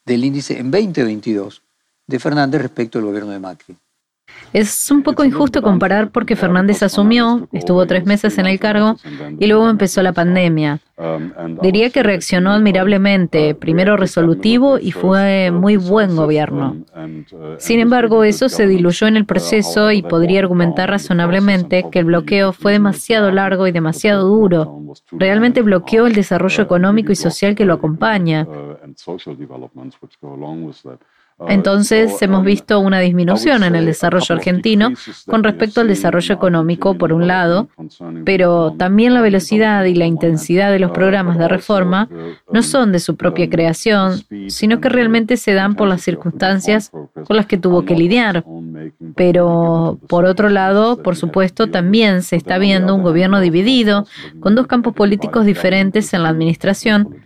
del 0.04 0.24
índice 0.24 0.58
en 0.58 0.70
2022 0.70 1.62
de 2.06 2.18
Fernández 2.18 2.60
respecto 2.60 2.98
al 2.98 3.04
gobierno 3.04 3.30
de 3.30 3.38
Macri? 3.38 3.76
Es 4.52 4.90
un 4.90 5.02
poco 5.02 5.24
injusto 5.24 5.62
comparar 5.62 6.10
porque 6.10 6.36
Fernández 6.36 6.82
asumió, 6.82 7.48
estuvo 7.52 7.86
tres 7.86 8.04
meses 8.04 8.36
en 8.36 8.46
el 8.46 8.58
cargo 8.58 8.96
y 9.38 9.46
luego 9.46 9.68
empezó 9.70 10.02
la 10.02 10.12
pandemia. 10.12 10.80
Diría 11.62 11.90
que 11.90 12.02
reaccionó 12.02 12.52
admirablemente, 12.52 13.54
primero 13.54 13.96
resolutivo 13.96 14.78
y 14.78 14.92
fue 14.92 15.50
muy 15.50 15.76
buen 15.76 16.14
gobierno. 16.14 16.76
Sin 17.58 17.80
embargo, 17.80 18.24
eso 18.24 18.48
se 18.50 18.66
diluyó 18.66 19.06
en 19.06 19.16
el 19.16 19.24
proceso 19.24 19.90
y 19.90 20.02
podría 20.02 20.40
argumentar 20.40 20.90
razonablemente 20.90 21.86
que 21.90 22.00
el 22.00 22.04
bloqueo 22.04 22.52
fue 22.52 22.72
demasiado 22.72 23.30
largo 23.30 23.66
y 23.66 23.72
demasiado 23.72 24.28
duro. 24.28 24.82
Realmente 25.12 25.62
bloqueó 25.62 26.06
el 26.06 26.14
desarrollo 26.14 26.62
económico 26.62 27.10
y 27.10 27.16
social 27.16 27.54
que 27.54 27.64
lo 27.64 27.74
acompaña. 27.74 28.46
Entonces 31.48 32.20
hemos 32.22 32.44
visto 32.44 32.78
una 32.80 33.00
disminución 33.00 33.64
en 33.64 33.74
el 33.74 33.86
desarrollo 33.86 34.34
argentino 34.34 34.92
con 35.26 35.42
respecto 35.42 35.80
al 35.80 35.88
desarrollo 35.88 36.34
económico, 36.34 36.94
por 36.94 37.12
un 37.12 37.26
lado, 37.26 37.68
pero 38.24 38.74
también 38.78 39.14
la 39.14 39.20
velocidad 39.20 39.84
y 39.84 39.94
la 39.94 40.06
intensidad 40.06 40.70
de 40.70 40.78
los 40.78 40.92
programas 40.92 41.38
de 41.38 41.48
reforma 41.48 42.08
no 42.52 42.62
son 42.62 42.92
de 42.92 43.00
su 43.00 43.16
propia 43.16 43.48
creación, 43.50 44.20
sino 44.48 44.80
que 44.80 44.88
realmente 44.88 45.36
se 45.36 45.54
dan 45.54 45.74
por 45.74 45.88
las 45.88 46.02
circunstancias 46.02 46.90
con 46.90 47.36
las 47.36 47.46
que 47.46 47.58
tuvo 47.58 47.84
que 47.84 47.96
lidiar. 47.96 48.44
Pero, 49.16 49.98
por 50.08 50.24
otro 50.24 50.48
lado, 50.48 51.02
por 51.02 51.16
supuesto, 51.16 51.68
también 51.68 52.22
se 52.22 52.36
está 52.36 52.58
viendo 52.58 52.94
un 52.94 53.02
gobierno 53.02 53.40
dividido, 53.40 54.06
con 54.40 54.54
dos 54.54 54.66
campos 54.66 54.94
políticos 54.94 55.44
diferentes 55.46 56.12
en 56.14 56.22
la 56.22 56.28
administración 56.28 57.16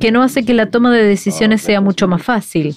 que 0.00 0.10
no 0.10 0.22
hace 0.22 0.44
que 0.44 0.54
la 0.54 0.70
toma 0.70 0.92
de 0.92 1.04
decisiones 1.04 1.62
sea 1.62 1.80
mucho 1.80 2.08
más 2.08 2.22
fácil. 2.22 2.76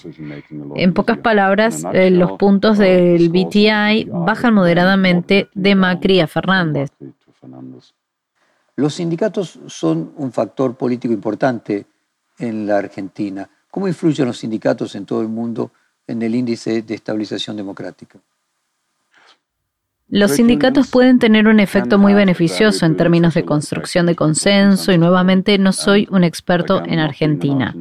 En 0.74 0.94
pocas 0.94 1.18
palabras, 1.18 1.84
eh, 1.92 2.10
los 2.10 2.32
puntos 2.32 2.78
del 2.78 3.28
BTI 3.28 4.08
bajan 4.10 4.54
moderadamente 4.54 5.48
de 5.54 5.74
Macri 5.74 6.20
a 6.20 6.26
Fernández. 6.26 6.90
Los 8.76 8.94
sindicatos 8.94 9.58
son 9.66 10.12
un 10.16 10.32
factor 10.32 10.76
político 10.76 11.14
importante 11.14 11.86
en 12.38 12.66
la 12.66 12.78
Argentina. 12.78 13.48
¿Cómo 13.70 13.88
influyen 13.88 14.26
los 14.26 14.38
sindicatos 14.38 14.94
en 14.94 15.06
todo 15.06 15.22
el 15.22 15.28
mundo 15.28 15.70
en 16.06 16.22
el 16.22 16.34
índice 16.34 16.82
de 16.82 16.94
estabilización 16.94 17.56
democrática? 17.56 18.18
Los 20.08 20.32
sindicatos 20.32 20.88
pueden 20.88 21.18
tener 21.18 21.48
un 21.48 21.58
efecto 21.58 21.98
muy 21.98 22.14
beneficioso 22.14 22.86
en 22.86 22.96
términos 22.96 23.34
de 23.34 23.44
construcción 23.44 24.06
de 24.06 24.14
consenso 24.14 24.92
y 24.92 24.98
nuevamente 24.98 25.58
no 25.58 25.72
soy 25.72 26.06
un 26.12 26.22
experto 26.22 26.82
en 26.86 27.00
Argentina. 27.00 27.74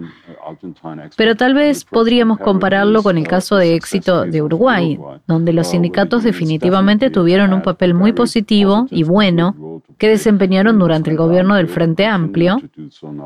Pero 1.16 1.36
tal 1.36 1.54
vez 1.54 1.86
podríamos 1.86 2.40
compararlo 2.40 3.04
con 3.04 3.18
el 3.18 3.28
caso 3.28 3.56
de 3.56 3.76
éxito 3.76 4.26
de 4.26 4.42
Uruguay, 4.42 5.00
donde 5.28 5.54
los 5.54 5.68
sindicatos 5.68 6.24
definitivamente 6.24 7.10
tuvieron 7.10 7.54
un 7.54 7.62
papel 7.62 7.94
muy 7.94 8.14
positivo 8.14 8.88
y 8.90 9.04
bueno 9.04 9.82
que 9.98 10.10
desempeñaron 10.10 10.78
durante 10.78 11.10
el 11.10 11.18
gobierno 11.18 11.56
del 11.56 11.68
Frente 11.68 12.06
Amplio, 12.06 12.58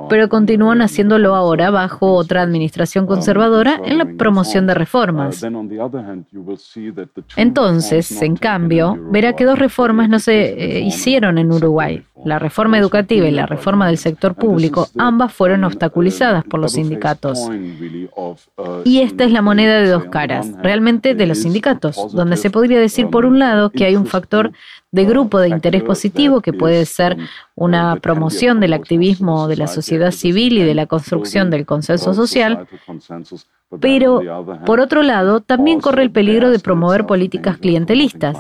pero 0.10 0.30
continúan 0.30 0.82
haciéndolo 0.82 1.36
ahora 1.36 1.72
bajo 1.72 2.14
otra 2.14 2.42
administración 2.42 3.08
conservadora 3.08 3.82
en 3.84 3.98
la 3.98 4.06
promoción 4.06 4.68
de 4.68 4.74
reformas. 4.76 5.44
Entonces, 7.36 8.22
en 8.22 8.36
cambio, 8.36 8.98
verá 9.12 9.34
que 9.34 9.46
dos 9.46 9.58
reformas 9.58 10.10
no 10.10 10.20
se 10.20 10.78
eh, 10.78 10.80
hicieron 10.82 11.38
en 11.38 11.52
Uruguay. 11.52 12.04
La 12.26 12.38
reforma 12.38 12.78
educativa 12.78 13.28
y 13.28 13.32
la 13.32 13.46
reforma 13.46 13.88
del 13.88 13.98
sector 13.98 14.36
público, 14.36 14.88
ambas 14.98 15.32
fueron 15.34 15.64
obstaculizadas 15.64 16.44
por 16.44 16.60
los 16.60 16.74
sindicatos. 16.74 16.99
Y 18.86 19.02
esta 19.02 19.24
es 19.24 19.32
la 19.32 19.42
moneda 19.42 19.80
de 19.80 19.90
dos 19.90 20.06
caras, 20.06 20.52
realmente 20.62 21.16
de 21.16 21.26
los 21.26 21.40
sindicatos, 21.40 22.14
donde 22.14 22.38
se 22.38 22.50
podría 22.50 22.80
decir 22.80 23.08
por 23.10 23.26
un 23.26 23.40
lado 23.40 23.70
que 23.70 23.86
hay 23.86 23.96
un 23.96 24.06
factor 24.06 24.52
de 24.92 25.06
grupo 25.06 25.40
de 25.40 25.50
interés 25.50 25.84
positivo 25.84 26.42
que 26.42 26.54
puede 26.54 26.86
ser 26.86 27.18
una 27.56 27.96
promoción 27.98 28.60
del 28.60 28.74
activismo 28.74 29.48
de 29.48 29.58
la 29.58 29.68
sociedad 29.68 30.12
civil 30.12 30.58
y 30.58 30.64
de 30.64 30.76
la 30.76 30.88
construcción 30.88 31.50
del 31.50 31.66
consenso 31.66 32.14
social, 32.14 32.68
pero 33.80 34.22
por 34.66 34.80
otro 34.80 35.04
lado 35.04 35.42
también 35.42 35.80
corre 35.80 36.02
el 36.02 36.12
peligro 36.12 36.50
de 36.50 36.60
promover 36.60 37.06
políticas 37.06 37.58
clientelistas. 37.58 38.38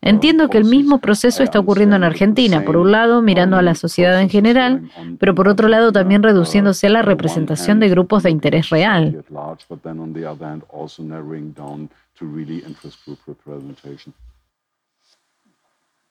Entiendo 0.00 0.48
que 0.48 0.58
el 0.58 0.64
mismo 0.64 0.98
proceso 0.98 1.42
está 1.42 1.58
ocurriendo 1.58 1.96
en 1.96 2.04
Argentina, 2.04 2.64
por 2.64 2.76
un 2.76 2.92
lado 2.92 3.20
mirando 3.20 3.56
a 3.56 3.62
la 3.62 3.74
sociedad 3.74 4.20
en 4.20 4.30
general, 4.30 4.88
pero 5.18 5.34
por 5.34 5.48
otro 5.48 5.66
lado 5.66 5.90
también 5.90 6.22
reduciéndose 6.22 6.86
a 6.86 6.90
la 6.90 7.02
representación 7.02 7.80
de 7.80 7.88
grupos 7.88 8.22
de 8.22 8.30
interés 8.30 8.70
real. 8.70 9.24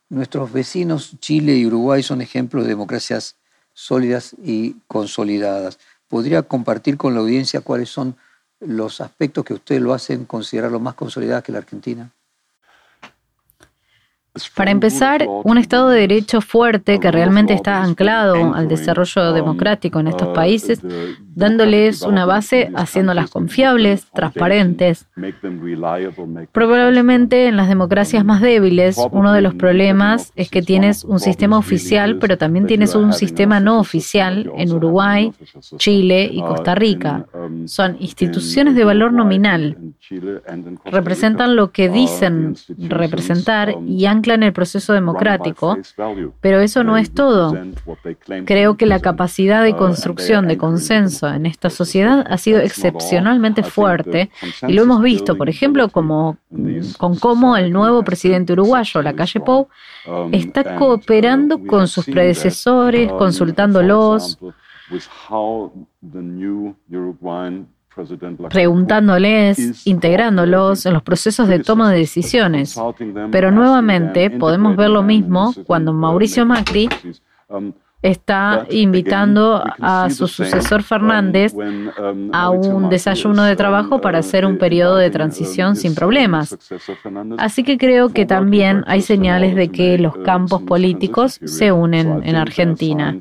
Nuestros 0.09 0.51
vecinos 0.51 1.15
Chile 1.19 1.55
y 1.55 1.65
Uruguay 1.65 2.03
son 2.03 2.21
ejemplos 2.21 2.63
de 2.63 2.69
democracias 2.69 3.37
sólidas 3.73 4.35
y 4.43 4.75
consolidadas. 4.87 5.79
¿Podría 6.09 6.41
compartir 6.41 6.97
con 6.97 7.13
la 7.13 7.21
audiencia 7.21 7.61
cuáles 7.61 7.89
son 7.89 8.15
los 8.59 9.01
aspectos 9.01 9.45
que 9.45 9.53
ustedes 9.53 9.81
lo 9.81 9.93
hacen 9.93 10.25
considerar 10.25 10.71
los 10.71 10.81
más 10.81 10.95
consolidadas 10.95 11.43
que 11.43 11.51
la 11.51 11.59
Argentina? 11.59 12.11
Para 14.55 14.71
empezar, 14.71 15.25
un 15.27 15.57
Estado 15.57 15.89
de 15.89 16.01
Derecho 16.01 16.39
fuerte 16.39 16.99
que 16.99 17.11
realmente 17.11 17.53
está 17.53 17.81
anclado 17.83 18.53
al 18.53 18.67
desarrollo 18.67 19.33
democrático 19.33 19.99
en 19.99 20.07
estos 20.07 20.29
países, 20.29 20.81
dándoles 21.39 22.03
una 22.03 22.25
base, 22.25 22.69
haciéndolas 22.75 23.31
confiables, 23.31 24.05
transparentes. 24.13 25.07
Probablemente 26.51 27.47
en 27.47 27.57
las 27.57 27.69
democracias 27.69 28.23
más 28.23 28.41
débiles, 28.41 28.97
uno 29.11 29.33
de 29.33 29.41
los 29.41 29.55
problemas 29.55 30.31
es 30.35 30.49
que 30.49 30.61
tienes 30.61 31.03
un 31.03 31.19
sistema 31.19 31.57
oficial, 31.57 32.19
pero 32.19 32.37
también 32.37 32.67
tienes 32.67 32.93
un 32.93 33.13
sistema 33.13 33.59
no 33.59 33.79
oficial 33.79 34.51
en 34.57 34.71
Uruguay, 34.71 35.33
Chile 35.77 36.29
y 36.31 36.41
Costa 36.41 36.75
Rica. 36.75 37.25
Son 37.65 37.97
instituciones 37.99 38.75
de 38.75 38.83
valor 38.83 39.13
nominal. 39.13 39.77
Representan 40.85 41.55
lo 41.55 41.71
que 41.71 41.87
dicen 41.89 42.55
representar 42.77 43.75
y 43.87 44.05
han 44.05 44.19
en 44.25 44.43
el 44.43 44.51
proceso 44.51 44.91
democrático, 44.91 45.77
pero 46.41 46.59
eso 46.59 46.83
no 46.83 46.97
es 46.97 47.11
todo. 47.11 47.57
Creo 48.45 48.75
que 48.75 48.85
la 48.85 48.99
capacidad 48.99 49.63
de 49.63 49.75
construcción 49.75 50.47
de 50.47 50.57
consenso 50.57 51.28
en 51.35 51.45
esta 51.45 51.69
sociedad 51.69 52.25
ha 52.29 52.37
sido 52.37 52.59
excepcionalmente 52.59 53.63
fuerte 53.63 54.29
y 54.67 54.73
lo 54.73 54.83
hemos 54.83 55.01
visto, 55.01 55.37
por 55.37 55.49
ejemplo, 55.49 55.89
como, 55.89 56.37
con 56.97 57.17
cómo 57.17 57.57
el 57.57 57.71
nuevo 57.71 58.03
presidente 58.03 58.53
uruguayo, 58.53 59.01
la 59.01 59.13
calle 59.13 59.39
Pou, 59.39 59.67
está 60.31 60.75
cooperando 60.75 61.65
con 61.65 61.87
sus 61.87 62.05
predecesores, 62.05 63.11
consultándolos 63.13 64.37
preguntándoles, 68.49 69.85
integrándolos 69.85 70.85
en 70.85 70.93
los 70.93 71.03
procesos 71.03 71.47
de 71.47 71.59
toma 71.59 71.91
de 71.91 71.99
decisiones. 71.99 72.79
Pero 73.31 73.51
nuevamente 73.51 74.29
podemos 74.29 74.75
ver 74.75 74.89
lo 74.89 75.03
mismo 75.03 75.53
cuando 75.65 75.93
Mauricio 75.93 76.45
Macri 76.45 76.89
está 78.01 78.65
invitando 78.69 79.61
a 79.81 80.09
su 80.09 80.27
sucesor 80.27 80.83
Fernández 80.83 81.53
a 82.31 82.49
un 82.49 82.89
desayuno 82.89 83.43
de 83.43 83.55
trabajo 83.55 83.99
para 83.99 84.19
hacer 84.19 84.45
un 84.45 84.57
periodo 84.57 84.95
de 84.95 85.09
transición 85.09 85.75
sin 85.75 85.95
problemas. 85.95 86.57
Así 87.37 87.63
que 87.63 87.77
creo 87.77 88.09
que 88.09 88.25
también 88.25 88.83
hay 88.87 89.01
señales 89.01 89.55
de 89.55 89.69
que 89.69 89.97
los 89.97 90.15
campos 90.17 90.61
políticos 90.63 91.39
se 91.43 91.71
unen 91.71 92.21
en 92.23 92.35
Argentina. 92.35 93.17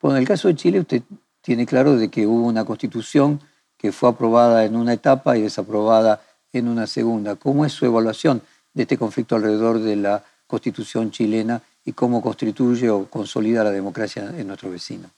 Bueno, 0.00 0.16
en 0.16 0.22
el 0.22 0.28
caso 0.28 0.48
de 0.48 0.54
Chile, 0.54 0.80
usted 0.80 1.02
tiene 1.40 1.66
claro 1.66 1.96
de 1.96 2.08
que 2.08 2.26
hubo 2.26 2.46
una 2.46 2.64
constitución 2.64 3.40
que 3.76 3.92
fue 3.92 4.10
aprobada 4.10 4.64
en 4.64 4.74
una 4.74 4.92
etapa 4.92 5.36
y 5.36 5.42
desaprobada 5.42 6.20
en 6.52 6.66
una 6.66 6.86
segunda. 6.86 7.36
¿Cómo 7.36 7.64
es 7.64 7.72
su 7.72 7.86
evaluación 7.86 8.42
de 8.74 8.82
este 8.82 8.98
conflicto 8.98 9.36
alrededor 9.36 9.78
de 9.78 9.96
la 9.96 10.24
constitución 10.48 11.12
chilena 11.12 11.62
y 11.84 11.92
cómo 11.92 12.20
constituye 12.20 12.90
o 12.90 13.08
consolida 13.08 13.62
la 13.62 13.70
democracia 13.70 14.32
en 14.36 14.48
nuestro 14.48 14.70
vecino? 14.70 15.08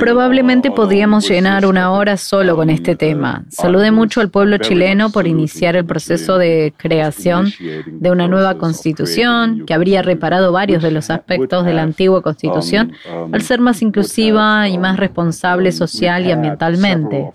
Probablemente 0.00 0.70
podríamos 0.72 1.28
llenar 1.28 1.66
una 1.66 1.92
hora 1.92 2.16
solo 2.16 2.56
con 2.56 2.68
este 2.68 2.96
tema. 2.96 3.44
Saludé 3.48 3.92
mucho 3.92 4.20
al 4.20 4.28
pueblo 4.28 4.58
chileno 4.58 5.10
por 5.10 5.28
iniciar 5.28 5.76
el 5.76 5.84
proceso 5.84 6.36
de 6.36 6.74
creación 6.76 7.52
de 7.86 8.10
una 8.10 8.26
nueva 8.26 8.58
constitución 8.58 9.64
que 9.66 9.74
habría 9.74 10.02
reparado 10.02 10.50
varios 10.50 10.82
de 10.82 10.90
los 10.90 11.10
aspectos 11.10 11.64
de 11.64 11.74
la 11.74 11.82
antigua 11.82 12.22
constitución 12.22 12.92
al 13.32 13.42
ser 13.42 13.60
más 13.60 13.82
inclusiva 13.82 14.68
y 14.68 14.78
más 14.78 14.96
responsable 14.96 15.70
social 15.70 16.26
y 16.26 16.32
ambientalmente. 16.32 17.30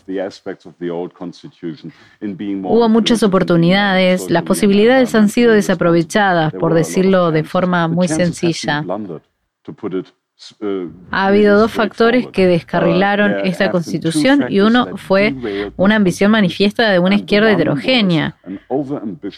Hubo 2.64 2.90
muchas 2.90 3.24
oportunidades, 3.24 4.30
las 4.30 4.44
posibilidades 4.44 5.16
han 5.16 5.30
sido 5.30 5.54
desaprovechadas, 5.54 6.52
por 6.54 6.74
decirlo 6.74 7.32
de 7.32 7.44
forma 7.44 7.88
muy 7.88 8.08
sencilla. 8.10 8.84
Ha 11.10 11.26
habido 11.26 11.58
dos 11.58 11.72
factores 11.72 12.28
que 12.28 12.46
descarrilaron 12.46 13.46
esta 13.46 13.72
constitución 13.72 14.46
y 14.50 14.60
uno 14.60 14.96
fue 14.96 15.36
una 15.78 15.96
ambición 15.96 16.30
manifiesta 16.30 16.90
de 16.92 17.00
una 17.00 17.16
izquierda 17.16 17.52
heterogénea. 17.52 18.38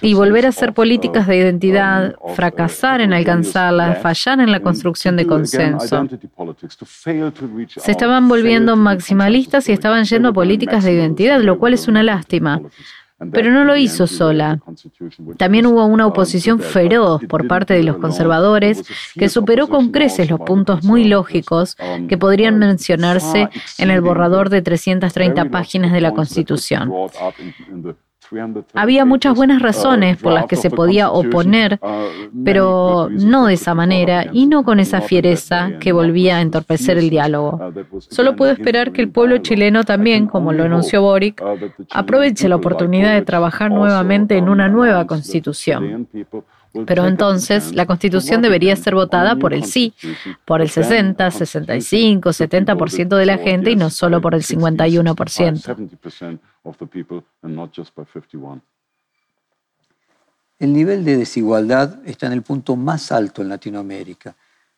Y 0.02 0.14
volver 0.14 0.46
a 0.46 0.50
hacer 0.50 0.74
políticas 0.74 1.26
de 1.28 1.38
identidad, 1.38 2.16
fracasar 2.36 3.00
en 3.00 3.14
alcanzarlas, 3.14 4.02
fallar 4.02 4.42
en 4.42 4.52
la 4.52 4.60
construcción 4.60 5.16
de 5.16 5.26
consenso. 5.26 6.06
Se 7.78 7.92
estaban 7.92 8.28
volviendo 8.28 8.76
maximalistas 8.76 9.70
y 9.70 9.72
estaban 9.72 10.04
yendo 10.04 10.30
a 10.30 10.34
políticas 10.34 10.84
de 10.84 10.94
identidad, 10.94 11.40
lo 11.42 11.60
cual 11.60 11.76
es 11.76 11.88
una 11.88 12.04
lástima. 12.04 12.62
Pero 13.32 13.52
no 13.52 13.66
lo 13.66 13.76
hizo 13.76 14.08
sola. 14.08 14.60
También 15.38 15.66
hubo 15.66 15.86
una 15.86 16.08
oposición 16.08 16.60
feroz 16.60 17.22
por 17.28 17.48
parte 17.48 17.74
de 17.74 17.84
los 17.84 17.98
conservadores 17.98 18.84
que 19.14 19.30
superó 19.30 19.68
con 19.68 19.92
creces 19.92 20.30
los 20.30 20.40
puntos 20.40 20.84
muy 20.84 21.04
lógicos 21.04 21.76
que 22.08 22.18
podrían 22.18 22.58
mencionarse 22.58 23.50
en 23.78 23.92
el 23.92 24.02
borrador 24.02 24.50
de 24.50 24.62
330 24.62 25.46
páginas 25.46 25.92
de 25.92 26.02
la 26.02 26.14
Constitución. 26.14 26.92
Había 28.74 29.06
muchas 29.06 29.36
buenas 29.36 29.62
razones 29.62 30.18
por 30.18 30.34
las 30.34 30.46
que 30.46 30.56
se 30.56 30.70
podía 30.70 31.10
oponer, 31.12 31.80
pero 32.44 33.10
no 33.12 33.48
de 33.48 33.54
esa 33.54 33.74
manera 33.74 34.28
y 34.32 34.46
no 34.46 34.64
con 34.64 34.80
esa 34.80 35.02
fiereza 35.02 35.72
que 35.80 35.92
volvía 35.92 36.38
a 36.38 36.42
entorpecer 36.42 36.98
el 36.98 37.10
diálogo. 37.10 37.60
Solo 38.00 38.36
puedo 38.36 38.52
esperar 38.52 38.92
que 38.92 39.02
el 39.02 39.10
pueblo 39.10 39.38
chileno 39.40 39.84
también, 39.84 40.28
como 40.28 40.54
lo 40.54 40.64
anunció 40.64 41.02
Boric, 41.02 41.42
aproveche 41.92 42.50
la 42.50 42.56
oportunidad 42.56 43.14
de 43.14 43.22
trabajar 43.22 43.72
nuevamente 43.72 44.38
en 44.38 44.50
una 44.50 44.68
nueva 44.68 45.06
constitución. 45.06 46.08
Pero 46.86 47.08
entonces 47.08 47.74
la 47.74 47.86
constitución 47.86 48.42
debería 48.42 48.76
ser 48.76 48.94
votada 48.94 49.36
por 49.36 49.54
el 49.54 49.64
sí, 49.64 49.94
por 50.46 50.62
el 50.62 50.70
60, 50.70 51.32
65, 51.32 52.30
70% 52.30 53.16
de 53.16 53.26
la 53.26 53.38
gente 53.38 53.72
y 53.72 53.76
no 53.76 53.90
solo 53.90 54.22
por 54.22 54.36
el 54.36 54.44
51%. 54.44 55.90
El 60.60 60.74
nivel 60.74 61.06
de 61.06 61.18
desigualdad 61.18 62.00
está 62.06 62.28
en 62.28 62.34
el 62.34 62.42
punto 62.44 62.76
más 62.76 63.12
alto 63.12 63.42
en 63.42 63.50
Latinoamérica, 63.50 64.36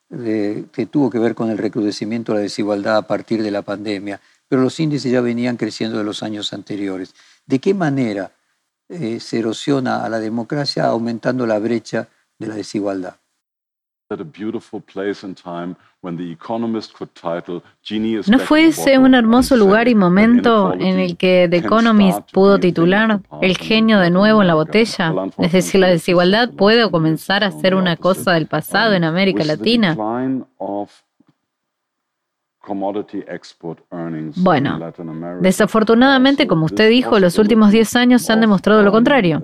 que 0.10 0.88
tuvo 0.90 1.10
que 1.10 1.20
ver 1.20 1.36
con 1.36 1.50
el 1.50 1.58
recrudecimiento 1.58 2.32
de 2.32 2.38
la 2.38 2.44
desigualdad 2.44 2.98
a 2.98 3.02
partir 3.02 3.42
de 3.44 3.52
la 3.52 3.64
pandemia, 3.64 4.22
pero 4.48 4.62
los 4.62 4.80
índices 4.80 5.12
ya 5.12 5.22
venían 5.22 5.58
creciendo 5.58 5.98
de 5.98 6.04
los 6.04 6.24
años 6.24 6.54
anteriores. 6.54 7.16
¿De 7.46 7.60
qué 7.60 7.74
manera 7.74 8.32
eh, 8.92 9.20
se 9.20 9.40
erosiona 9.40 10.04
a 10.04 10.10
la 10.10 10.20
democracia 10.20 10.86
aumentando 10.86 11.48
la 11.48 11.60
brecha 11.60 12.10
de 12.38 12.48
la 12.48 12.56
desigualdad. 12.56 13.16
¿No 18.28 18.40
fue 18.40 18.66
ese 18.66 18.98
un 18.98 19.16
hermoso 19.16 19.56
lugar 19.56 19.88
y 19.88 19.96
momento 19.96 20.74
en 20.74 21.00
el 21.00 21.16
que 21.16 21.48
The 21.50 21.58
Economist 21.58 22.20
pudo 22.34 22.60
titular 22.60 23.22
El 23.42 23.58
genio 23.58 24.00
de 24.00 24.10
nuevo 24.10 24.42
en 24.42 24.48
la 24.48 24.56
botella? 24.56 25.14
Es 25.38 25.54
decir, 25.54 25.80
la 25.80 25.88
desigualdad 25.88 26.50
puede 26.50 26.92
comenzar 26.92 27.46
a 27.46 27.52
ser 27.52 27.74
una 27.74 27.96
cosa 27.96 28.34
del 28.34 28.48
pasado 28.48 28.96
en 28.96 29.06
América 29.06 29.46
Latina. 29.46 29.96
Bueno, 34.38 34.80
desafortunadamente, 35.42 36.48
como 36.48 36.66
usted 36.66 36.90
dijo, 36.90 37.20
los 37.20 37.40
últimos 37.40 37.72
10 37.72 37.96
años 37.96 38.30
han 38.30 38.42
demostrado 38.42 38.84
lo 38.84 38.92
contrario. 38.92 39.44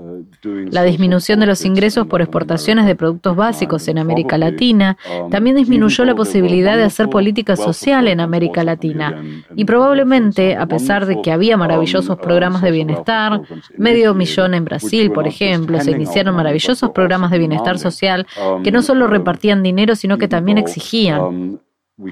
La 0.70 0.84
disminución 0.84 1.40
de 1.40 1.48
los 1.48 1.66
ingresos 1.66 2.06
por 2.06 2.22
exportaciones 2.22 2.86
de 2.86 2.96
productos 2.96 3.36
básicos 3.36 3.88
en 3.88 3.98
América 3.98 4.38
Latina 4.38 4.98
también 5.32 5.56
disminuyó 5.56 6.06
la 6.06 6.16
posibilidad 6.16 6.78
de 6.78 6.84
hacer 6.84 7.10
política 7.10 7.56
social 7.56 8.08
en 8.08 8.20
América 8.20 8.64
Latina. 8.64 9.20
Y 9.56 9.66
probablemente, 9.66 10.56
a 10.56 10.68
pesar 10.68 11.06
de 11.06 11.22
que 11.22 11.32
había 11.32 11.58
maravillosos 11.58 12.18
programas 12.18 12.62
de 12.62 12.72
bienestar, 12.72 13.42
medio 13.78 14.14
millón 14.14 14.54
en 14.54 14.66
Brasil, 14.66 15.12
por 15.12 15.28
ejemplo, 15.28 15.80
se 15.82 15.92
iniciaron 15.92 16.36
maravillosos 16.36 16.92
programas 16.92 17.32
de 17.32 17.40
bienestar 17.40 17.80
social 17.80 18.28
que 18.64 18.72
no 18.72 18.84
solo 18.84 19.08
repartían 19.08 19.64
dinero, 19.64 19.96
sino 19.96 20.18
que 20.18 20.28
también 20.28 20.58
exigían 20.60 21.60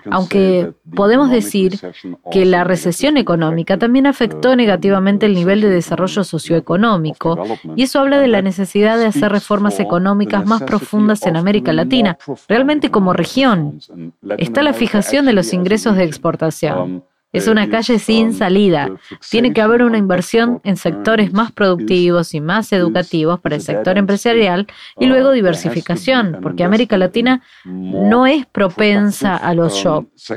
aunque 0.09 0.73
podemos 0.95 1.29
decir 1.29 1.79
que 2.31 2.45
la 2.45 2.63
recesión 2.63 3.17
económica 3.17 3.77
también 3.77 4.07
afectó 4.07 4.55
negativamente 4.55 5.25
el 5.25 5.33
nivel 5.35 5.61
de 5.61 5.69
desarrollo 5.69 6.23
socioeconómico, 6.23 7.37
y 7.75 7.83
eso 7.83 7.99
habla 7.99 8.19
de 8.19 8.27
la 8.27 8.41
necesidad 8.41 8.97
de 8.97 9.05
hacer 9.05 9.31
reformas 9.31 9.79
económicas 9.79 10.45
más 10.45 10.63
profundas 10.63 11.25
en 11.25 11.37
América 11.37 11.71
Latina, 11.73 12.17
realmente 12.47 12.89
como 12.89 13.13
región. 13.13 13.79
Está 14.37 14.63
la 14.63 14.73
fijación 14.73 15.25
de 15.25 15.33
los 15.33 15.53
ingresos 15.53 15.95
de 15.95 16.03
exportación. 16.03 17.03
Es 17.35 17.47
una 17.47 17.69
calle 17.69 17.99
sin 17.99 18.33
salida. 18.33 18.89
Tiene 19.29 19.53
que 19.53 19.61
haber 19.61 19.83
una 19.83 19.97
inversión 19.97 20.61
en 20.63 20.77
sectores 20.77 21.33
más 21.33 21.51
productivos 21.51 22.33
y 22.33 22.41
más 22.41 22.71
educativos 22.71 23.39
para 23.39 23.55
el 23.55 23.61
sector 23.61 23.97
empresarial 23.97 24.67
y 24.99 25.05
luego 25.07 25.31
diversificación, 25.31 26.39
porque 26.41 26.63
América 26.63 26.97
Latina 26.97 27.41
no 27.65 28.25
es 28.25 28.45
propensa 28.45 29.35
a 29.35 29.53
los 29.53 29.73
shocks. 29.73 30.31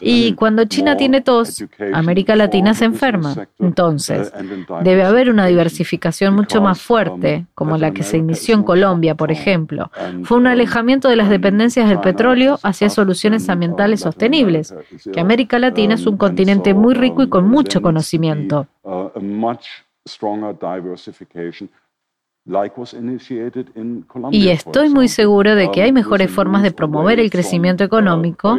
Y 0.00 0.34
cuando 0.34 0.64
China 0.66 0.96
tiene 0.96 1.20
tos, 1.20 1.64
América 1.92 2.36
Latina 2.36 2.74
se 2.74 2.84
enferma. 2.84 3.48
Entonces, 3.58 4.32
debe 4.82 5.02
haber 5.04 5.30
una 5.30 5.46
diversificación 5.46 6.34
mucho 6.34 6.60
más 6.62 6.80
fuerte, 6.80 7.46
como 7.54 7.76
la 7.76 7.92
que 7.92 8.02
se 8.02 8.18
inició 8.18 8.54
en 8.54 8.62
Colombia, 8.62 9.14
por 9.14 9.32
ejemplo. 9.32 9.90
Fue 10.22 10.38
un 10.38 10.46
alejamiento 10.46 11.08
de 11.08 11.16
las 11.16 11.28
dependencias 11.28 11.88
del 11.88 12.00
petróleo 12.00 12.58
hacia 12.62 12.88
soluciones 12.88 13.48
ambientales 13.48 14.00
sostenibles, 14.00 14.74
que 15.12 15.20
América 15.20 15.58
Latina 15.58 15.94
es 15.94 16.03
un 16.06 16.16
continente 16.16 16.74
muy 16.74 16.94
rico 16.94 17.22
y 17.22 17.28
con 17.28 17.48
mucho 17.48 17.82
conocimiento. 17.82 18.66
Y 24.30 24.48
estoy 24.48 24.90
muy 24.90 25.08
seguro 25.08 25.54
de 25.54 25.70
que 25.70 25.82
hay 25.82 25.92
mejores 25.92 26.30
formas 26.30 26.62
de 26.62 26.72
promover 26.72 27.18
el 27.18 27.30
crecimiento 27.30 27.84
económico 27.84 28.56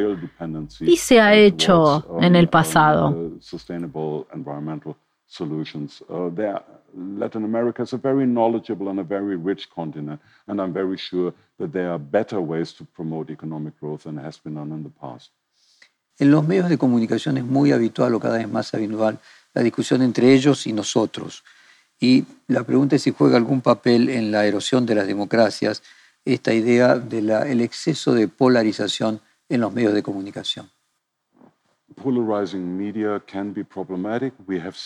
y 0.82 0.98
se 0.98 1.22
ha 1.22 1.36
hecho 1.36 2.20
en 2.22 2.36
el 2.36 2.50
pasado. 2.50 3.16
Latin 6.96 7.44
America 7.44 7.84
is 7.84 7.94
a 7.94 7.98
very 7.98 8.26
knowledgeable 8.26 8.90
and 8.90 9.00
a 9.00 9.04
very 9.04 9.36
rich 9.36 9.70
continent, 9.70 10.22
and 10.48 10.62
I'm 10.62 10.72
very 10.72 10.98
sure 10.98 11.34
that 11.60 11.74
there 11.74 11.92
are 11.92 12.00
better 12.00 12.40
ways 12.40 12.74
to 12.74 12.86
promote 12.86 13.30
economic 13.30 13.78
growth 13.80 14.04
than 14.04 14.18
has 14.18 14.38
been 14.38 14.56
done 14.56 14.72
in 14.72 14.84
the 14.84 14.90
past. 14.90 15.32
En 16.18 16.32
los 16.32 16.48
medios 16.48 16.70
de 16.70 16.78
comunicación 16.78 17.38
es 17.38 17.44
muy 17.44 17.72
habitual 17.72 18.14
o 18.14 18.20
cada 18.20 18.38
vez 18.38 18.50
más 18.50 18.74
habitual 18.74 19.20
la 19.54 19.62
discusión 19.62 20.02
entre 20.02 20.34
ellos 20.34 20.68
y 20.68 20.74
nosotros. 20.74 21.44
Y 22.00 22.26
la 22.48 22.64
pregunta 22.64 22.96
es 22.96 23.04
si 23.04 23.12
juega 23.12 23.38
algún 23.38 23.62
papel 23.62 24.10
en 24.10 24.32
la 24.32 24.46
erosión 24.46 24.86
de 24.86 24.96
las 24.96 25.08
democracias 25.08 25.82
esta 26.26 26.54
idea 26.54 26.96
del 26.96 27.62
exceso 27.62 28.14
de 28.14 28.28
polarización 28.28 29.22
en 29.48 29.62
los 29.62 29.74
medios 29.74 29.94
de 29.94 30.04
comunicación. 30.04 30.70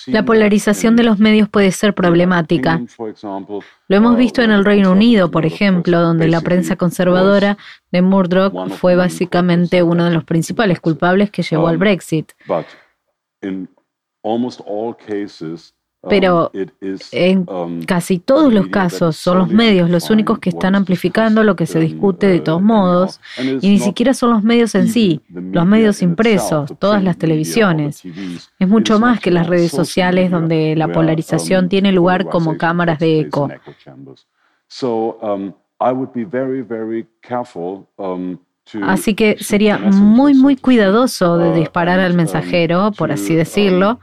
La 0.07 0.25
polarización 0.25 0.95
de 0.95 1.03
los 1.03 1.19
medios 1.19 1.49
puede 1.49 1.71
ser 1.71 1.93
problemática. 1.93 2.81
Lo 3.87 3.95
hemos 3.95 4.17
visto 4.17 4.41
en 4.41 4.51
el 4.51 4.63
Reino 4.63 4.91
Unido, 4.91 5.31
por 5.31 5.45
ejemplo, 5.45 5.99
donde 5.99 6.27
la 6.27 6.41
prensa 6.41 6.75
conservadora 6.75 7.57
de 7.91 8.01
Murdoch 8.01 8.69
fue 8.69 8.95
básicamente 8.95 9.83
uno 9.83 10.05
de 10.05 10.11
los 10.11 10.23
principales 10.23 10.79
culpables 10.79 11.31
que 11.31 11.41
llevó 11.41 11.67
al 11.67 11.75
um, 11.75 11.79
Brexit. 11.79 12.31
Pero 16.07 16.49
um, 16.53 16.97
en 17.11 17.45
um, 17.49 17.81
casi 17.83 18.19
todos 18.19 18.53
los 18.53 18.67
casos 18.67 19.17
son 19.17 19.39
los 19.39 19.49
medios 19.49 19.89
los 19.89 20.09
únicos 20.09 20.39
que 20.39 20.49
están 20.49 20.75
amplificando 20.75 21.43
lo 21.43 21.57
que 21.57 21.65
se 21.65 21.79
discute 21.79 22.27
de 22.27 22.39
todos 22.39 22.61
modos, 22.61 23.19
y 23.37 23.69
ni 23.69 23.79
siquiera 23.79 24.13
son 24.13 24.29
los 24.29 24.43
medios 24.43 24.75
en 24.75 24.87
sí, 24.87 25.21
los 25.29 25.65
medios 25.65 26.01
impresos, 26.01 26.73
todas 26.79 27.03
las 27.03 27.17
televisiones. 27.17 28.01
Es 28.59 28.67
mucho 28.67 28.97
más 28.99 29.19
que 29.19 29.29
las 29.29 29.47
redes 29.47 29.71
sociales 29.71 30.31
donde 30.31 30.75
la 30.77 30.87
polarización 30.87 31.65
um, 31.65 31.69
tiene 31.69 31.91
lugar 31.91 32.29
como 32.29 32.57
cámaras 32.57 32.99
de 32.99 33.19
eco. 33.19 33.49
Así 38.83 39.15
que 39.15 39.37
sería 39.39 39.77
muy, 39.79 40.33
muy 40.33 40.55
cuidadoso 40.55 41.37
de 41.37 41.49
uh, 41.49 41.55
disparar 41.55 41.99
al 41.99 42.13
mensajero, 42.13 42.91
por 42.91 43.11
así 43.11 43.33
decirlo, 43.35 43.99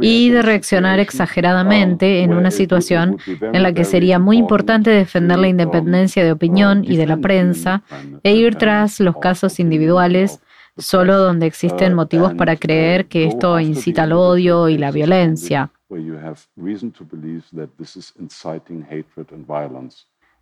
y 0.00 0.30
de 0.30 0.42
reaccionar 0.42 1.00
exageradamente 1.00 2.22
en 2.22 2.34
una 2.34 2.50
situación 2.50 3.18
en 3.26 3.62
la 3.62 3.72
que 3.72 3.84
sería 3.84 4.18
muy 4.18 4.36
importante 4.36 4.90
defender 4.90 5.38
la 5.38 5.48
independencia 5.48 6.22
de 6.22 6.32
opinión 6.32 6.84
y 6.84 6.96
de 6.96 7.06
la 7.06 7.16
prensa 7.16 7.82
e 8.22 8.34
ir 8.34 8.56
tras 8.56 9.00
los 9.00 9.16
casos 9.16 9.58
individuales 9.60 10.40
solo 10.76 11.16
donde 11.16 11.46
existen 11.46 11.94
motivos 11.94 12.34
para 12.34 12.56
creer 12.56 13.06
que 13.06 13.26
esto 13.26 13.58
incita 13.60 14.02
al 14.02 14.12
odio 14.12 14.68
y 14.68 14.76
la 14.76 14.90
violencia. 14.90 15.70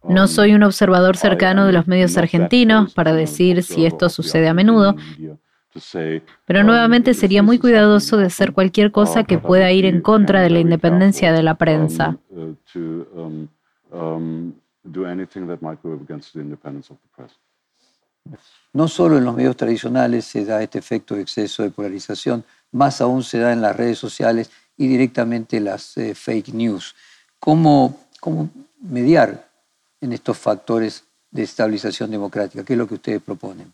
No 0.09 0.27
soy 0.27 0.55
un 0.55 0.63
observador 0.65 1.17
cercano 1.17 1.65
de 1.65 1.73
los 1.73 1.87
medios 1.87 2.17
argentinos 2.17 2.93
para 2.95 3.13
decir 3.13 3.63
si 3.63 3.87
esto 3.87 4.09
sucede 4.09 4.49
a 4.49 4.55
menudo, 4.55 4.97
pero 6.45 6.63
nuevamente 6.65 7.15
sería 7.15 7.43
muy 7.43 7.59
cuidadoso 7.59 8.17
de 8.17 8.27
hacer 8.27 8.53
cualquier 8.53 8.93
cosa 8.93 9.25
que 9.25 9.39
pueda 9.39 9.71
ir 9.73 9.85
en 9.85 10.01
contra 10.01 10.43
de 10.43 10.51
la 10.51 10.61
independencia 10.61 11.33
de 11.33 11.43
la 11.43 11.55
prensa. 11.55 12.19
No 18.73 18.89
solo 18.89 19.19
en 19.19 19.25
los 19.25 19.35
medios 19.35 19.57
tradicionales 19.57 20.25
se 20.25 20.45
da 20.45 20.63
este 20.63 20.79
efecto 20.79 21.15
de 21.15 21.23
exceso 21.23 21.63
de 21.63 21.71
polarización, 21.71 22.45
más 22.71 23.01
aún 23.01 23.23
se 23.23 23.39
da 23.39 23.53
en 23.53 23.61
las 23.61 23.77
redes 23.77 23.99
sociales 23.99 24.51
y 24.77 24.87
directamente 24.87 25.61
las 25.61 25.97
eh, 25.97 26.15
fake 26.15 26.55
news. 26.55 26.95
¿Cómo, 27.39 27.99
¿Cómo 28.21 28.51
mediar 28.81 29.49
en 30.01 30.13
estos 30.13 30.39
factores 30.39 31.05
de 31.31 31.43
estabilización 31.43 32.11
democrática? 32.11 32.65
¿Qué 32.65 32.75
es 32.75 32.79
lo 32.79 32.87
que 32.87 32.95
ustedes 32.95 33.23
proponen? 33.23 33.73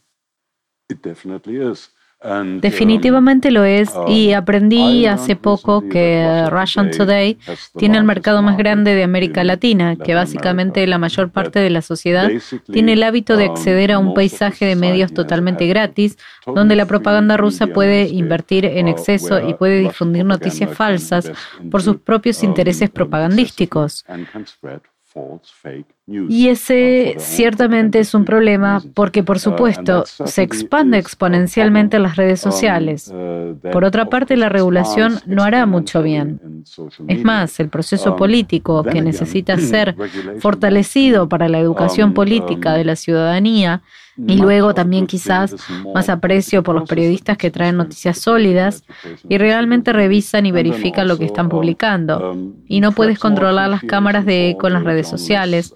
Um, 2.21 2.61
Definitivamente 2.61 3.53
lo 3.53 3.65
es 3.65 3.91
y 4.09 4.31
um, 4.31 4.39
aprendí 4.39 5.07
hace 5.07 5.37
poco 5.37 5.89
que 5.89 6.49
Russian 6.51 6.91
Today 6.91 7.39
tiene 7.77 7.97
el 7.97 8.03
mercado 8.03 8.43
más 8.43 8.57
grande 8.57 8.97
de 8.97 9.05
América 9.05 9.45
Latina, 9.45 9.95
que 9.95 10.15
básicamente 10.15 10.85
la 10.89 10.99
mayor 10.99 11.31
parte 11.31 11.61
de 11.61 11.71
la 11.71 11.81
sociedad 11.81 12.29
tiene 12.73 12.95
el 12.95 13.05
hábito 13.05 13.37
de 13.37 13.47
um, 13.47 13.53
acceder 13.53 13.93
a 13.93 14.01
un 14.01 14.15
paisaje 14.15 14.67
de 14.67 14.75
medios 14.75 15.15
totalmente 15.15 15.69
gratis, 15.69 16.19
donde 16.45 16.75
la 16.75 16.87
propaganda 16.87 17.37
rusa 17.37 17.69
puede 17.69 18.09
invertir 18.09 18.65
en 18.65 18.87
uh, 18.87 18.91
exceso 18.91 19.49
y 19.49 19.55
puede 19.55 19.79
difundir 19.79 20.25
noticias 20.25 20.75
falsas 20.75 21.31
por 21.71 21.83
sus 21.83 21.99
propios 21.99 22.43
intereses 22.43 22.91
propagandísticos. 22.91 24.05
Y 26.07 26.49
ese 26.49 27.17
ciertamente 27.19 27.99
es 27.99 28.15
un 28.15 28.25
problema 28.25 28.83
porque, 28.95 29.23
por 29.23 29.37
uh, 29.37 29.41
supuesto, 29.41 30.05
se 30.07 30.43
expande 30.43 30.99
exponencialmente 30.99 31.97
en 31.97 32.03
las 32.03 32.17
redes 32.17 32.45
um, 32.45 32.53
sociales. 32.53 33.13
Uh, 33.13 33.57
por 33.71 33.85
otra 33.85 34.07
parte, 34.07 34.37
la 34.37 34.49
regulación 34.49 35.21
no 35.27 35.43
hará 35.43 35.67
mucho 35.67 36.03
bien. 36.03 36.65
Es 37.09 37.25
más, 37.25 37.59
el 37.61 37.69
proceso 37.69 38.13
um, 38.13 38.17
político 38.17 38.83
que 38.85 39.01
necesita 39.03 39.57
ser 39.59 39.97
fortalecido 40.41 41.29
para 41.29 41.49
la 41.49 41.59
educación 41.59 42.11
um, 42.11 42.15
política 42.15 42.75
de 42.75 42.85
la 42.85 42.97
ciudadanía 42.97 43.83
y 44.27 44.37
luego 44.37 44.75
también 44.75 45.07
quizás 45.07 45.55
más 45.95 46.09
aprecio 46.09 46.63
por 46.63 46.75
los 46.75 46.89
periodistas 46.89 47.37
que 47.37 47.51
traen 47.51 47.77
noticias 47.77 48.19
sólidas 48.19 48.85
y 49.29 49.39
realmente 49.39 49.93
revisan 49.93 50.47
y 50.47 50.53
verifican 50.53 51.07
lo 51.09 51.19
que 51.19 51.25
están 51.25 51.49
publicando. 51.49 52.37
Y 52.67 52.81
no 52.81 52.93
puedes 52.93 53.19
controlar 53.19 53.71
las 53.71 53.83
cámaras 53.83 54.27
de 54.27 54.51
eco 54.51 54.67
en 54.67 54.73
las 54.75 54.85
redes 54.85 55.09
sociales, 55.09 55.75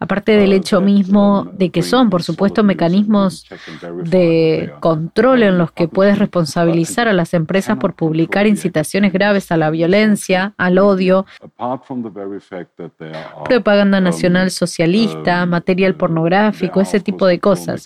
aparte 0.00 0.36
del 0.36 0.52
hecho 0.52 0.80
mismo 0.80 1.48
de 1.52 1.70
que 1.70 1.82
son, 1.82 2.10
por 2.10 2.22
supuesto, 2.22 2.64
mecanismos 2.64 3.46
de 4.04 4.72
control 4.80 5.42
en 5.42 5.58
los 5.58 5.72
que 5.72 5.88
puedes 5.88 6.18
responsabilizar 6.18 7.08
a 7.08 7.12
las 7.12 7.34
empresas 7.34 7.78
por 7.78 7.94
publicar 7.94 8.46
incitaciones 8.46 9.12
graves 9.12 9.52
a 9.52 9.56
la 9.56 9.70
violencia, 9.70 10.54
al 10.56 10.78
odio, 10.78 11.26
propaganda 13.44 14.00
nacional 14.00 14.50
socialista, 14.50 15.46
material 15.46 15.94
pornográfico, 15.94 16.80
ese 16.80 17.00
tipo 17.00 17.26
de 17.26 17.38
cosas. 17.38 17.83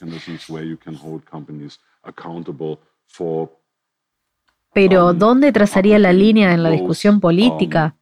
Pero 4.73 5.13
¿dónde 5.13 5.51
trazaría 5.53 5.99
la 5.99 6.13
línea 6.13 6.53
en 6.53 6.63
la 6.63 6.71
discusión 6.71 7.21
política? 7.21 7.97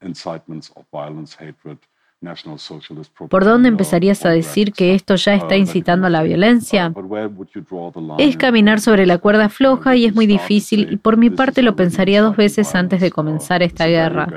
¿Por 3.28 3.44
dónde 3.44 3.68
empezarías 3.68 4.24
a 4.24 4.30
decir 4.30 4.72
que 4.72 4.94
esto 4.94 5.14
ya 5.16 5.34
está 5.34 5.56
incitando 5.56 6.06
a 6.06 6.10
la 6.10 6.22
violencia? 6.22 6.92
Es 8.18 8.36
caminar 8.36 8.80
sobre 8.80 9.06
la 9.06 9.18
cuerda 9.18 9.48
floja 9.48 9.96
y 9.96 10.06
es 10.06 10.14
muy 10.14 10.26
difícil 10.26 10.92
y 10.92 10.96
por 10.96 11.16
mi 11.16 11.30
parte 11.30 11.62
lo 11.62 11.76
pensaría 11.76 12.22
dos 12.22 12.36
veces 12.36 12.74
antes 12.74 13.00
de 13.00 13.10
comenzar 13.10 13.62
esta 13.62 13.86
guerra. 13.86 14.28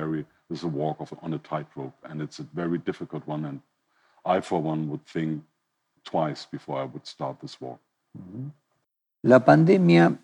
La 9.21 9.43
pandemia, 9.43 10.17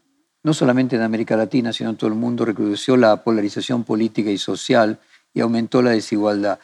no 0.44 0.54
solamente 0.54 0.96
en 0.96 1.02
América 1.02 1.36
Latina, 1.36 1.74
sino 1.74 1.90
en 1.90 1.98
todo 1.98 2.10
el 2.10 2.16
mundo, 2.16 2.46
recrudeció 2.46 2.98
la 2.98 3.24
polarización 3.24 3.84
política 3.84 4.30
y 4.30 4.38
social 4.38 5.00
y 5.34 5.42
aumentó 5.42 5.82
la 5.82 5.92
desigualdad. 5.92 6.60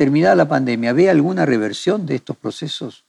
Terminada 0.00 0.34
la 0.34 0.48
pandemia, 0.48 0.94
¿ve 0.94 1.10
alguna 1.10 1.44
reversión 1.44 2.06
de 2.06 2.14
estos 2.14 2.34
procesos? 2.34 3.04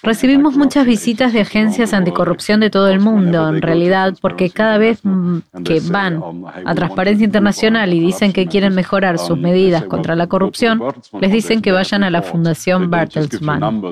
Recibimos 0.00 0.56
muchas 0.56 0.86
visitas 0.86 1.32
de 1.32 1.40
agencias 1.40 1.92
anticorrupción 1.92 2.60
de 2.60 2.70
todo 2.70 2.88
el 2.88 3.00
mundo, 3.00 3.48
en 3.48 3.60
realidad, 3.60 4.14
porque 4.20 4.50
cada 4.50 4.78
vez 4.78 5.00
mm, 5.02 5.38
que 5.64 5.80
van 5.80 6.22
a 6.64 6.72
Transparencia 6.76 7.24
Internacional 7.24 7.92
y 7.92 7.98
dicen 7.98 8.32
que 8.32 8.46
quieren 8.46 8.72
mejorar 8.72 9.18
sus 9.18 9.36
medidas 9.36 9.82
contra 9.82 10.14
la 10.14 10.28
corrupción, 10.28 10.80
les 11.20 11.32
dicen 11.32 11.60
que 11.60 11.72
vayan 11.72 12.04
a 12.04 12.10
la 12.10 12.22
Fundación 12.22 12.88
Bertelsmann. 12.88 13.82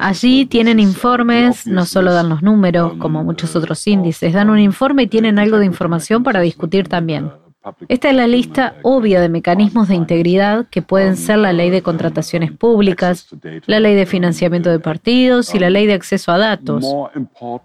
Allí 0.00 0.46
tienen 0.46 0.80
informes, 0.80 1.66
no 1.66 1.86
solo 1.86 2.12
dan 2.12 2.28
los 2.28 2.42
números, 2.42 2.94
como 2.98 3.22
muchos 3.22 3.54
otros 3.54 3.86
índices, 3.86 4.32
dan 4.32 4.50
un 4.50 4.58
informe 4.58 5.04
y 5.04 5.06
tienen 5.06 5.38
algo 5.38 5.58
de 5.58 5.66
información 5.66 6.24
para 6.24 6.40
discutir 6.40 6.88
también. 6.88 7.30
Esta 7.88 8.10
es 8.10 8.16
la 8.16 8.26
lista 8.26 8.74
obvia 8.82 9.20
de 9.20 9.28
mecanismos 9.28 9.88
de 9.88 9.94
integridad 9.94 10.66
que 10.70 10.82
pueden 10.82 11.16
ser 11.16 11.38
la 11.38 11.52
ley 11.52 11.70
de 11.70 11.82
contrataciones 11.82 12.52
públicas, 12.52 13.28
la 13.66 13.80
ley 13.80 13.94
de 13.94 14.06
financiamiento 14.06 14.70
de 14.70 14.78
partidos 14.78 15.54
y 15.54 15.58
la 15.58 15.70
ley 15.70 15.86
de 15.86 15.94
acceso 15.94 16.32
a 16.32 16.38
datos. 16.38 16.84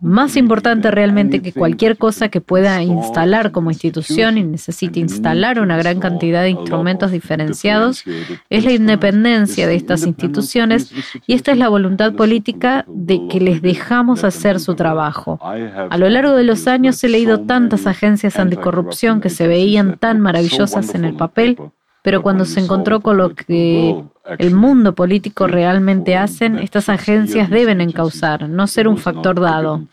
Más 0.02 0.38
importante 0.38 0.92
realmente 0.92 1.42
que 1.42 1.54
cualquier 1.54 1.98
cosa 1.98 2.30
que 2.30 2.42
pueda 2.42 2.82
instalar 2.82 3.52
como 3.52 3.72
institución 3.72 4.38
y 4.38 4.44
necesite 4.44 5.00
instalar 5.00 5.60
una 5.60 5.78
gran 5.78 6.00
cantidad 6.00 6.44
de 6.44 6.50
instrumentos 6.50 7.12
diferenciados 7.12 8.04
es 8.50 8.66
la 8.66 8.72
independencia 8.72 9.68
de 9.68 9.76
estas 9.76 10.06
instituciones 10.06 10.92
y 11.28 11.34
esta 11.34 11.52
es 11.52 11.58
la 11.58 11.70
voluntad 11.70 12.14
política 12.14 12.86
de 12.88 13.28
que 13.30 13.40
les 13.40 13.62
dejamos 13.62 14.24
hacer 14.24 14.60
su 14.60 14.76
trabajo. 14.76 15.40
A 15.42 15.98
lo 15.98 16.10
largo 16.10 16.36
de 16.36 16.44
los 16.44 16.68
años 16.68 17.04
he 17.04 17.10
leído 17.10 17.42
tantas 17.42 17.88
agencias 17.88 18.40
anticorrupción 18.40 19.22
que 19.22 19.30
se 19.30 19.48
veían 19.48 19.91
tan 19.98 20.20
maravillosas 20.20 20.94
en 20.96 21.06
el 21.06 21.16
papel, 21.16 21.58
pero 22.04 22.22
cuando 22.22 22.46
se 22.46 22.60
encontró 22.60 23.02
con 23.02 23.18
lo 23.18 23.36
que 23.36 24.04
el 24.40 24.56
mundo 24.56 24.96
político 24.96 25.48
realmente 25.48 26.16
hacen, 26.18 26.58
estas 26.60 26.90
agencias 26.90 27.50
deben 27.50 27.82
encauzar, 27.82 28.50
no 28.50 28.68
ser 28.68 28.88
un 28.88 28.98
factor 28.98 29.40
dado. 29.40 29.88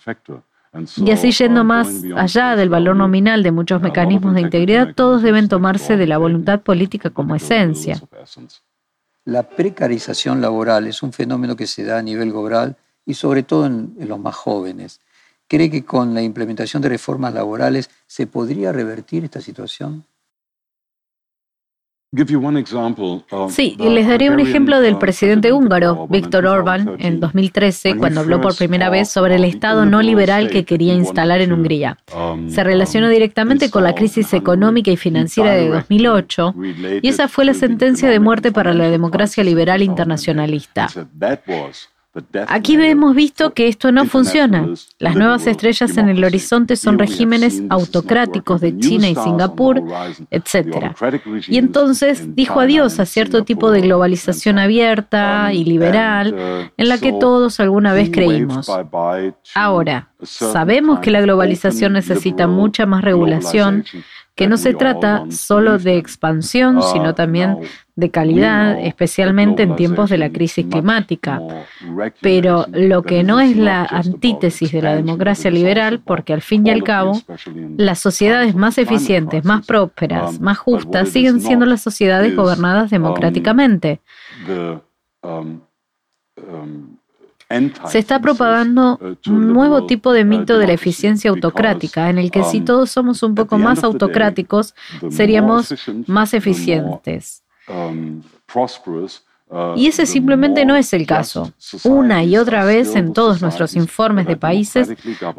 Y 0.96 1.10
así 1.10 1.32
yendo 1.32 1.64
más 1.64 1.88
allá 2.16 2.54
del 2.56 2.68
valor 2.68 2.96
nominal 2.96 3.42
de 3.42 3.52
muchos 3.52 3.80
mecanismos 3.80 4.34
de 4.34 4.42
integridad, 4.42 4.94
todos 4.94 5.22
deben 5.22 5.48
tomarse 5.48 5.96
de 5.96 6.06
la 6.06 6.18
voluntad 6.18 6.60
política 6.60 7.10
como 7.10 7.34
esencia. 7.34 8.00
La 9.24 9.42
precarización 9.42 10.40
laboral 10.40 10.86
es 10.86 11.02
un 11.02 11.12
fenómeno 11.12 11.56
que 11.56 11.66
se 11.66 11.84
da 11.84 11.98
a 11.98 12.02
nivel 12.02 12.30
global 12.30 12.76
y 13.04 13.14
sobre 13.14 13.42
todo 13.42 13.66
en, 13.66 13.94
los 13.98 14.18
más 14.18 14.34
jóvenes. 14.34 15.00
¿Cree 15.48 15.70
que 15.70 15.84
con 15.84 16.12
la 16.12 16.22
implementación 16.22 16.82
de 16.82 16.90
reformas 16.90 17.32
laborales 17.32 17.90
se 18.06 18.26
podría 18.26 18.70
revertir 18.70 19.24
esta 19.24 19.40
situación? 19.40 20.04
Sí, 23.50 23.76
y 23.78 23.88
les 23.90 24.08
daré 24.08 24.30
un 24.30 24.40
ejemplo 24.40 24.80
del 24.80 24.96
presidente 24.96 25.52
húngaro, 25.52 26.06
Víctor 26.08 26.46
Orbán, 26.46 26.96
en 27.00 27.20
2013, 27.20 27.96
cuando 27.96 28.20
habló 28.20 28.40
por 28.40 28.56
primera 28.56 28.88
vez 28.88 29.10
sobre 29.10 29.34
el 29.34 29.44
Estado 29.44 29.84
no 29.84 30.00
liberal 30.00 30.48
que 30.48 30.64
quería 30.64 30.94
instalar 30.94 31.42
en 31.42 31.52
Hungría. 31.52 31.98
Um, 32.16 32.48
Se 32.48 32.64
relacionó 32.64 33.08
um, 33.08 33.12
directamente 33.12 33.70
con 33.70 33.84
la 33.84 33.94
crisis 33.94 34.32
económica 34.32 34.90
y 34.90 34.96
financiera 34.96 35.52
de 35.52 35.68
2008, 35.68 36.54
y 37.02 37.08
esa 37.08 37.28
fue 37.28 37.44
la 37.44 37.52
sentencia 37.52 38.08
de 38.08 38.20
muerte 38.20 38.52
para 38.52 38.72
la 38.72 38.88
democracia 38.88 39.44
liberal 39.44 39.82
internacionalista. 39.82 40.88
Aquí 42.46 42.74
hemos 42.74 43.14
visto 43.14 43.52
que 43.54 43.68
esto 43.68 43.92
no 43.92 44.04
funciona. 44.06 44.68
Las 44.98 45.16
nuevas 45.16 45.46
estrellas 45.46 45.96
en 45.96 46.08
el 46.08 46.24
horizonte 46.24 46.76
son 46.76 46.98
regímenes 46.98 47.62
autocráticos 47.70 48.60
de 48.60 48.78
China 48.78 49.08
y 49.08 49.14
Singapur, 49.14 49.82
etc. 50.30 50.92
Y 51.48 51.58
entonces 51.58 52.34
dijo 52.34 52.60
adiós 52.60 52.98
a 53.00 53.06
cierto 53.06 53.44
tipo 53.44 53.70
de 53.70 53.80
globalización 53.82 54.58
abierta 54.58 55.52
y 55.52 55.64
liberal 55.64 56.70
en 56.76 56.88
la 56.88 56.98
que 56.98 57.12
todos 57.12 57.60
alguna 57.60 57.92
vez 57.92 58.10
creímos. 58.10 58.70
Ahora, 59.54 60.10
sabemos 60.22 61.00
que 61.00 61.10
la 61.10 61.20
globalización 61.20 61.92
necesita 61.92 62.46
mucha 62.46 62.86
más 62.86 63.02
regulación 63.02 63.84
que 64.38 64.46
no 64.46 64.56
se 64.56 64.72
trata 64.72 65.24
solo 65.30 65.78
de 65.78 65.96
expansión, 65.96 66.80
sino 66.92 67.12
también 67.12 67.58
de 67.98 68.12
calidad, 68.12 68.78
especialmente 68.78 69.64
en 69.64 69.74
tiempos 69.74 70.08
de 70.08 70.18
la 70.18 70.30
crisis 70.30 70.64
climática. 70.66 71.42
Pero 72.20 72.64
lo 72.70 73.02
que 73.02 73.24
no 73.24 73.40
es 73.40 73.56
la 73.56 73.84
antítesis 73.84 74.70
de 74.70 74.82
la 74.82 74.94
democracia 74.94 75.50
liberal, 75.50 75.98
porque 75.98 76.32
al 76.32 76.40
fin 76.40 76.64
y 76.64 76.70
al 76.70 76.84
cabo, 76.84 77.20
las 77.76 77.98
sociedades 77.98 78.54
más 78.54 78.78
eficientes, 78.78 79.44
más 79.44 79.66
prósperas, 79.66 80.40
más 80.40 80.58
justas, 80.58 81.08
siguen 81.08 81.40
siendo 81.40 81.66
las 81.66 81.80
sociedades 81.80 82.36
gobernadas 82.36 82.90
democráticamente. 82.90 84.00
Se 87.86 87.98
está 87.98 88.20
propagando 88.20 89.00
un 89.26 89.52
nuevo 89.52 89.86
tipo 89.86 90.12
de 90.12 90.24
mito 90.24 90.56
de 90.56 90.68
la 90.68 90.74
eficiencia 90.74 91.30
autocrática, 91.30 92.10
en 92.10 92.18
el 92.18 92.30
que 92.30 92.44
si 92.44 92.60
todos 92.60 92.92
somos 92.92 93.24
un 93.24 93.34
poco 93.34 93.58
más 93.58 93.82
autocráticos, 93.82 94.76
seríamos 95.10 95.74
más 96.06 96.32
eficientes. 96.32 97.42
Y 99.76 99.86
ese 99.86 100.04
simplemente 100.04 100.66
no 100.66 100.76
es 100.76 100.92
el 100.92 101.06
caso. 101.06 101.52
Una 101.84 102.22
y 102.22 102.36
otra 102.36 102.66
vez 102.66 102.94
en 102.94 103.14
todos 103.14 103.40
nuestros 103.40 103.76
informes 103.76 104.26
de 104.26 104.36
países 104.36 104.92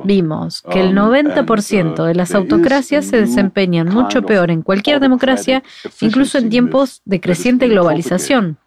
vimos 0.03 0.63
que 0.63 0.81
el 0.81 0.95
90% 0.95 2.03
de 2.05 2.15
las 2.15 2.33
autocracias 2.33 3.05
se 3.05 3.21
desempeñan 3.21 3.87
mucho 3.89 4.23
peor 4.23 4.49
en 4.49 4.63
cualquier 4.63 4.99
democracia, 4.99 5.61
incluso 6.01 6.39
en 6.39 6.49
tiempos 6.49 7.01
de 7.05 7.21
creciente 7.21 7.67
globalización. 7.67 8.57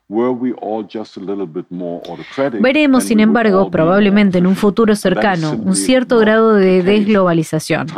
Veremos, 2.61 3.05
sin 3.05 3.19
embargo, 3.19 3.71
probablemente 3.71 4.39
en 4.39 4.47
un 4.47 4.55
futuro 4.55 4.95
cercano, 4.95 5.53
un 5.53 5.75
cierto 5.75 6.19
grado 6.19 6.55
de 6.55 6.83
desglobalización. 6.83 7.89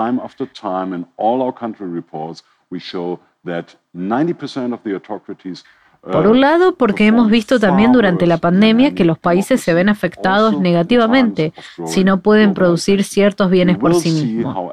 Por 6.12 6.26
un 6.26 6.40
lado, 6.40 6.74
porque 6.76 7.06
hemos 7.06 7.30
visto 7.30 7.58
también 7.58 7.92
durante 7.92 8.26
la 8.26 8.36
pandemia 8.36 8.94
que 8.94 9.06
los 9.06 9.18
países 9.18 9.62
se 9.62 9.72
ven 9.72 9.88
afectados 9.88 10.60
negativamente 10.60 11.54
si 11.86 12.04
no 12.04 12.20
pueden 12.20 12.52
producir 12.52 13.04
ciertos 13.04 13.50
bienes 13.50 13.78
por 13.78 13.94
sí 13.94 14.10
mismos. 14.10 14.70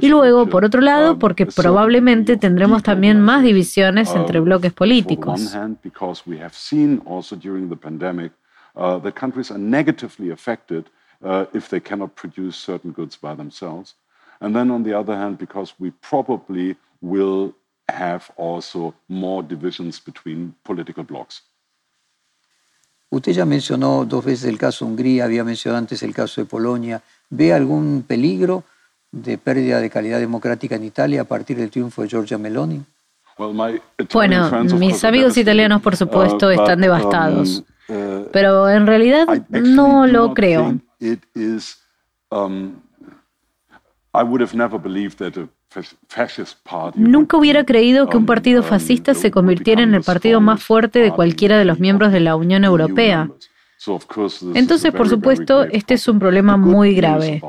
Y 0.00 0.08
luego, 0.08 0.46
por 0.46 0.64
otro 0.64 0.80
lado, 0.80 1.18
porque 1.18 1.46
probablemente 1.46 2.36
tendremos 2.36 2.82
también 2.82 3.20
más 3.20 3.44
divisiones 3.44 4.12
entre 4.16 4.40
bloques 4.40 4.72
políticos. 4.72 5.54
And 14.42 14.52
then 14.56 14.72
on 14.72 14.82
the 14.82 14.92
other 14.92 15.14
hand, 15.14 15.38
because 15.38 15.72
we 15.78 15.92
probably 16.10 16.76
will 17.02 17.54
have 17.88 18.22
also 18.38 18.94
more 19.08 19.46
divisions 19.46 20.00
between 20.02 20.54
political 20.62 21.04
blocs. 21.04 21.42
Usted 23.10 23.32
ya 23.32 23.44
mencionó 23.44 24.06
dos 24.06 24.24
veces 24.24 24.48
el 24.48 24.56
caso 24.56 24.86
Hungría, 24.86 25.24
había 25.24 25.44
mencionado 25.44 25.78
antes 25.78 26.02
el 26.02 26.14
caso 26.14 26.40
de 26.40 26.46
Polonia. 26.46 27.02
¿Ve 27.28 27.52
algún 27.52 28.04
peligro 28.08 28.64
de 29.10 29.36
pérdida 29.36 29.80
de 29.80 29.90
calidad 29.90 30.18
democrática 30.18 30.76
en 30.76 30.84
Italia 30.84 31.20
a 31.20 31.24
partir 31.24 31.58
del 31.58 31.70
triunfo 31.70 32.00
de 32.00 32.08
Giorgia 32.08 32.38
Meloni? 32.38 32.82
Bueno, 34.12 34.64
mis 34.78 35.04
amigos 35.04 35.36
italianos, 35.36 35.82
por 35.82 35.96
supuesto, 35.96 36.46
uh, 36.46 36.50
están 36.50 36.78
um, 36.78 36.82
devastados, 36.82 37.64
uh, 37.88 38.28
pero 38.32 38.68
en 38.70 38.86
realidad 38.86 39.26
no 39.48 40.06
lo 40.06 40.32
creo. 40.32 40.80
Nunca 46.94 47.36
hubiera 47.36 47.64
creído 47.64 48.08
que 48.08 48.16
un 48.16 48.26
partido 48.26 48.62
um, 48.62 48.66
fascista 48.66 49.14
se 49.14 49.30
convirtiera 49.30 49.82
en 49.82 49.94
el 49.94 50.02
partido 50.02 50.40
más 50.40 50.62
fuerte 50.62 50.98
de 50.98 51.10
cualquiera 51.10 51.58
de 51.58 51.64
los 51.64 51.78
miembros 51.78 52.12
de 52.12 52.20
la 52.20 52.36
Unión 52.36 52.64
Europea. 52.64 53.30
Entonces, 54.54 54.92
por 54.92 55.08
supuesto, 55.08 55.64
este 55.64 55.94
es 55.94 56.06
un 56.08 56.18
problema 56.18 56.56
muy 56.56 56.94
grave. 56.94 57.42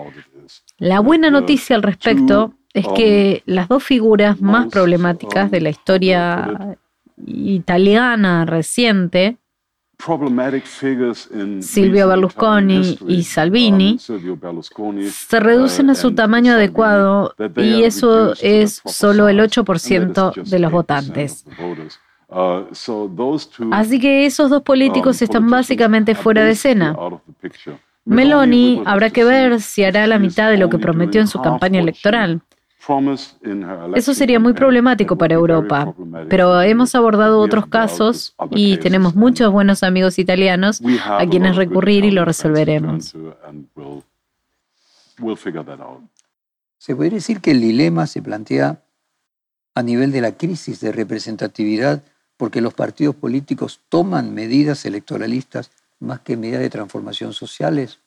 La 0.78 1.00
buena 1.00 1.30
noticia 1.30 1.76
al 1.76 1.84
respecto 1.84 2.54
es 2.74 2.88
que 2.96 3.44
um, 3.46 3.54
las 3.54 3.68
dos 3.68 3.84
figuras 3.84 4.42
más 4.42 4.68
problemáticas 4.68 5.52
de 5.52 5.62
la 5.62 5.70
historia 5.70 6.78
italiana 7.26 8.46
reciente 8.46 9.38
Silvio 11.62 12.08
Berlusconi 12.10 12.98
y 13.08 13.24
Salvini 13.24 13.98
se 14.00 15.40
reducen 15.40 15.90
a 15.90 15.96
su 15.96 16.14
tamaño 16.14 16.54
adecuado 16.54 17.34
y 17.56 17.84
eso 17.84 18.34
es 18.42 18.82
solo 18.86 19.30
el 19.30 19.40
8% 19.40 20.44
de 20.44 20.60
los 20.60 20.72
votantes. 20.72 21.46
Uh, 22.30 22.66
Así 23.72 24.00
que 24.00 24.26
esos 24.26 24.50
dos 24.50 24.64
políticos 24.64 25.22
um, 25.22 25.24
están 25.24 25.50
básicamente 25.50 26.16
fuera 26.16 26.44
de 26.44 26.52
escena. 26.52 26.96
Meloni 28.06 28.82
habrá 28.86 29.12
que 29.12 29.24
ver 29.24 29.62
si 29.62 29.84
hará 29.84 30.08
la 30.08 30.20
mitad 30.20 30.50
de 30.50 30.58
lo 30.58 30.70
que 30.70 30.80
prometió 30.80 31.22
en 31.22 31.28
su 31.28 31.42
campaña 31.42 31.80
electoral. 31.80 32.42
Eso 33.96 34.14
sería 34.14 34.40
muy 34.40 34.54
problemático 34.54 35.18
para 35.18 35.36
Europa, 35.36 35.94
pero 36.30 36.62
hemos 36.62 36.96
abordado 36.96 37.40
otros 37.40 37.68
casos 37.68 38.36
y 38.52 38.78
tenemos 38.78 39.16
muchos 39.16 39.52
buenos 39.52 39.84
amigos 39.84 40.20
italianos 40.20 40.82
a 41.06 41.26
quienes 41.26 41.56
recurrir 41.56 42.04
y 42.04 42.12
lo 42.12 42.26
resolveremos. 42.26 43.16
Se 46.78 46.96
podría 46.96 47.14
decir 47.14 47.40
que 47.40 47.52
el 47.52 47.62
dilema 47.62 48.06
se 48.06 48.22
plantea 48.22 48.82
a 49.76 49.82
nivel 49.82 50.12
de 50.12 50.22
la 50.22 50.34
crisis 50.34 50.82
de 50.82 50.92
representatividad 50.92 52.04
porque 52.36 52.60
los 52.60 52.74
partidos 52.74 53.16
políticos 53.16 53.80
toman 53.88 54.34
medidas 54.34 54.86
electoralistas 54.86 55.72
más 56.00 56.20
que 56.20 56.36
medidas 56.36 56.62
de 56.62 56.70
transformación 56.70 57.32
sociales. 57.32 58.00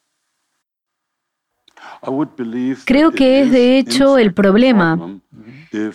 Creo 2.84 3.10
que 3.12 3.40
es 3.40 3.50
de 3.50 3.78
hecho 3.78 4.18
el 4.18 4.32
problema. 4.32 5.18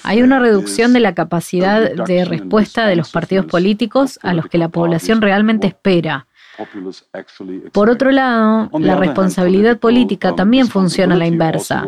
Hay 0.04 0.22
una 0.22 0.39
reducción 0.39 0.94
de 0.94 1.00
la 1.00 1.16
capacidad 1.16 1.92
de 1.92 2.26
respuesta 2.26 2.86
de 2.86 2.96
los 2.96 3.12
partidos 3.12 3.46
políticos 3.46 4.20
a 4.22 4.34
los 4.34 4.48
que 4.48 4.58
la 4.58 4.70
población 4.70 5.22
realmente 5.22 5.68
espera. 5.68 6.28
Por 7.72 7.89
otro 7.89 8.12
lado, 8.12 8.70
la 8.80 8.96
responsabilidad 8.96 9.80
política 9.80 10.36
también 10.36 10.68
funciona 10.68 11.16
a 11.16 11.18
la 11.18 11.28
inversa. 11.28 11.88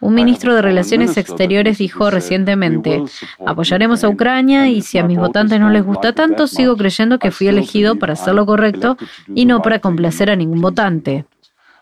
Un 0.00 0.14
ministro 0.14 0.54
de 0.54 0.60
Relaciones 0.60 1.16
Exteriores 1.16 1.78
dijo 1.78 2.10
recientemente, 2.10 3.02
apoyaremos 3.46 4.04
a 4.04 4.08
Ucrania 4.10 4.68
y 4.68 4.82
si 4.82 4.98
a 4.98 5.04
mis 5.04 5.18
votantes 5.18 5.58
no 5.58 5.70
les 5.70 5.82
gusta 5.82 6.12
tanto, 6.12 6.46
sigo 6.46 6.76
creyendo 6.76 7.18
que 7.18 7.30
fui 7.30 7.46
elegido 7.46 7.96
para 7.96 8.12
hacer 8.12 8.34
lo 8.34 8.44
correcto 8.44 8.98
y 9.34 9.46
no 9.46 9.62
para 9.62 9.78
complacer 9.78 10.30
a 10.30 10.36
ningún 10.36 10.60
votante. 10.60 11.24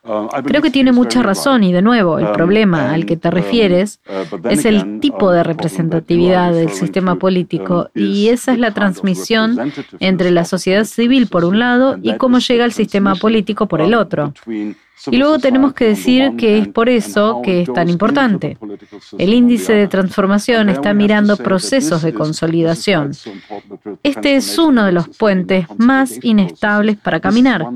Um, 0.05 0.29
Creo 0.45 0.63
que 0.63 0.71
tiene 0.73 0.91
mucha 0.91 1.23
razón 1.23 1.63
y 1.63 1.73
de 1.73 1.81
nuevo, 1.81 2.19
el 2.19 2.27
um, 2.27 2.33
problema 2.33 2.93
al 2.93 3.07
que 3.07 3.17
te 3.17 3.29
um, 3.29 3.35
refieres 3.35 4.01
uh, 4.09 4.49
es 4.49 4.65
el 4.65 4.99
tipo 4.99 5.31
de 5.31 5.45
representatividad 5.45 6.53
del 6.53 6.71
sistema 6.71 7.15
político 7.17 7.89
y 7.95 8.27
esa 8.29 8.53
es 8.53 8.59
la 8.59 8.75
transmisión 8.75 9.73
entre 10.01 10.33
la 10.33 10.45
sociedad 10.45 10.85
civil 10.85 11.29
por 11.29 11.45
un 11.45 11.61
lado 11.61 11.99
y 12.03 12.17
cómo 12.17 12.41
llega 12.41 12.65
el 12.65 12.73
sistema 12.73 13.15
político 13.15 13.67
por 13.67 13.81
el 13.81 13.95
otro. 13.95 14.35
Y 15.07 15.17
luego 15.17 15.39
tenemos 15.39 15.73
que 15.73 15.87
decir 15.87 16.33
que 16.37 16.59
es 16.59 16.69
por 16.69 16.89
eso 16.89 17.41
que 17.45 17.63
es 17.63 17.73
tan 17.73 17.89
importante. 17.89 18.59
El 19.19 19.35
índice 19.35 19.73
de 19.73 19.87
transformación 19.87 20.69
está 20.69 20.95
mirando 20.95 21.37
procesos 21.37 22.03
de 22.03 22.13
consolidación. 22.13 23.13
este 24.03 24.35
es 24.37 24.59
uno 24.59 24.85
de 24.85 24.93
los 24.93 25.09
puentes 25.09 25.67
más 25.79 26.19
inestables 26.23 26.97
para 26.97 27.21
caminar. 27.21 27.69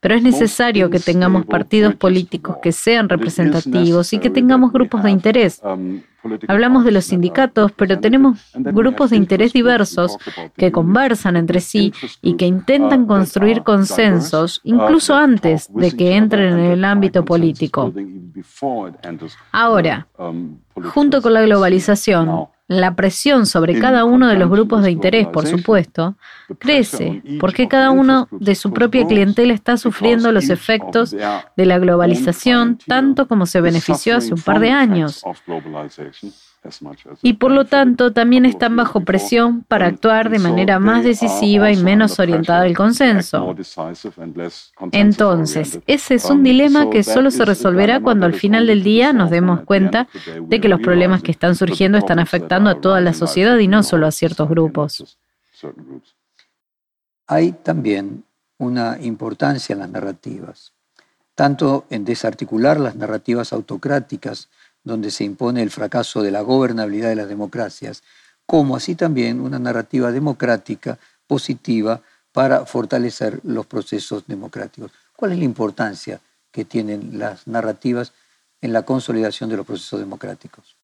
Pero 0.00 0.14
es 0.14 0.22
necesario 0.22 0.88
que 0.88 0.98
tengamos 0.98 1.44
partidos 1.44 1.94
políticos 1.94 2.56
que 2.62 2.72
sean 2.72 3.08
representativos 3.08 4.12
y 4.12 4.18
que 4.18 4.30
tengamos 4.30 4.72
grupos 4.72 5.02
de 5.02 5.10
interés. 5.10 5.60
Hablamos 6.48 6.84
de 6.84 6.92
los 6.92 7.04
sindicatos, 7.06 7.72
pero 7.72 7.98
tenemos 7.98 8.38
grupos 8.54 9.10
de 9.10 9.16
interés 9.16 9.52
diversos 9.52 10.16
que 10.56 10.70
conversan 10.70 11.36
entre 11.36 11.60
sí 11.60 11.92
y 12.20 12.34
que 12.34 12.46
intentan 12.46 13.06
construir 13.06 13.62
consensos 13.62 14.60
incluso 14.64 15.14
antes 15.14 15.72
de 15.72 15.92
que 15.92 16.16
entren 16.16 16.58
en 16.58 16.64
el 16.72 16.84
ámbito 16.84 17.24
político. 17.24 17.92
Ahora, 19.52 20.06
junto 20.92 21.22
con 21.22 21.34
la 21.34 21.42
globalización, 21.42 22.48
la 22.70 22.94
presión 22.94 23.46
sobre 23.46 23.80
cada 23.80 24.04
uno 24.04 24.28
de 24.28 24.36
los 24.36 24.48
grupos 24.48 24.84
de 24.84 24.92
interés, 24.92 25.26
por 25.26 25.44
supuesto, 25.44 26.14
crece 26.60 27.20
porque 27.40 27.66
cada 27.66 27.90
uno 27.90 28.28
de 28.30 28.54
su 28.54 28.72
propia 28.72 29.04
clientela 29.08 29.52
está 29.52 29.76
sufriendo 29.76 30.30
los 30.30 30.50
efectos 30.50 31.10
de 31.10 31.66
la 31.66 31.78
globalización 31.80 32.78
tanto 32.86 33.26
como 33.26 33.46
se 33.46 33.60
benefició 33.60 34.18
hace 34.18 34.34
un 34.34 34.40
par 34.40 34.60
de 34.60 34.70
años 34.70 35.24
y 37.22 37.34
por 37.34 37.52
lo 37.52 37.64
tanto 37.64 38.12
también 38.12 38.44
están 38.44 38.76
bajo 38.76 39.00
presión 39.00 39.62
para 39.62 39.86
actuar 39.86 40.28
de 40.28 40.38
manera 40.38 40.78
más 40.78 41.04
decisiva 41.04 41.72
y 41.72 41.76
menos 41.82 42.18
orientada 42.18 42.62
al 42.62 42.76
consenso. 42.76 43.54
Entonces, 44.92 45.80
ese 45.86 46.14
es 46.14 46.24
un 46.26 46.42
dilema 46.42 46.90
que 46.90 47.02
solo 47.02 47.30
se 47.30 47.44
resolverá 47.44 48.00
cuando 48.00 48.26
al 48.26 48.34
final 48.34 48.66
del 48.66 48.82
día 48.82 49.12
nos 49.12 49.30
demos 49.30 49.60
cuenta 49.62 50.08
de 50.40 50.60
que 50.60 50.68
los 50.68 50.80
problemas 50.80 51.22
que 51.22 51.30
están 51.30 51.56
surgiendo 51.56 51.96
están 51.96 52.18
afectando 52.18 52.68
a 52.68 52.80
toda 52.80 53.00
la 53.00 53.14
sociedad 53.14 53.56
y 53.58 53.68
no 53.68 53.82
solo 53.82 54.06
a 54.06 54.10
ciertos 54.10 54.48
grupos. 54.48 55.18
Hay 57.26 57.52
también 57.52 58.24
una 58.58 58.98
importancia 59.00 59.72
en 59.72 59.78
las 59.78 59.88
narrativas, 59.88 60.74
tanto 61.34 61.86
en 61.88 62.04
desarticular 62.04 62.78
las 62.78 62.96
narrativas 62.96 63.54
autocráticas, 63.54 64.50
donde 64.84 65.10
se 65.10 65.24
impone 65.24 65.62
el 65.62 65.70
fracaso 65.70 66.22
de 66.22 66.30
la 66.30 66.40
gobernabilidad 66.42 67.08
de 67.08 67.16
las 67.16 67.28
democracias, 67.28 68.02
como 68.46 68.76
así 68.76 68.94
también 68.94 69.40
una 69.40 69.58
narrativa 69.58 70.10
democrática 70.10 70.98
positiva 71.26 72.00
para 72.32 72.66
fortalecer 72.66 73.40
los 73.44 73.66
procesos 73.66 74.26
democráticos. 74.26 74.90
¿Cuál 75.16 75.32
es 75.32 75.38
la 75.38 75.44
importancia 75.44 76.20
que 76.50 76.64
tienen 76.64 77.18
las 77.18 77.46
narrativas 77.46 78.12
en 78.60 78.72
la 78.72 78.82
consolidación 78.82 79.50
de 79.50 79.56
los 79.56 79.66
procesos 79.66 80.00
democráticos? 80.00 80.76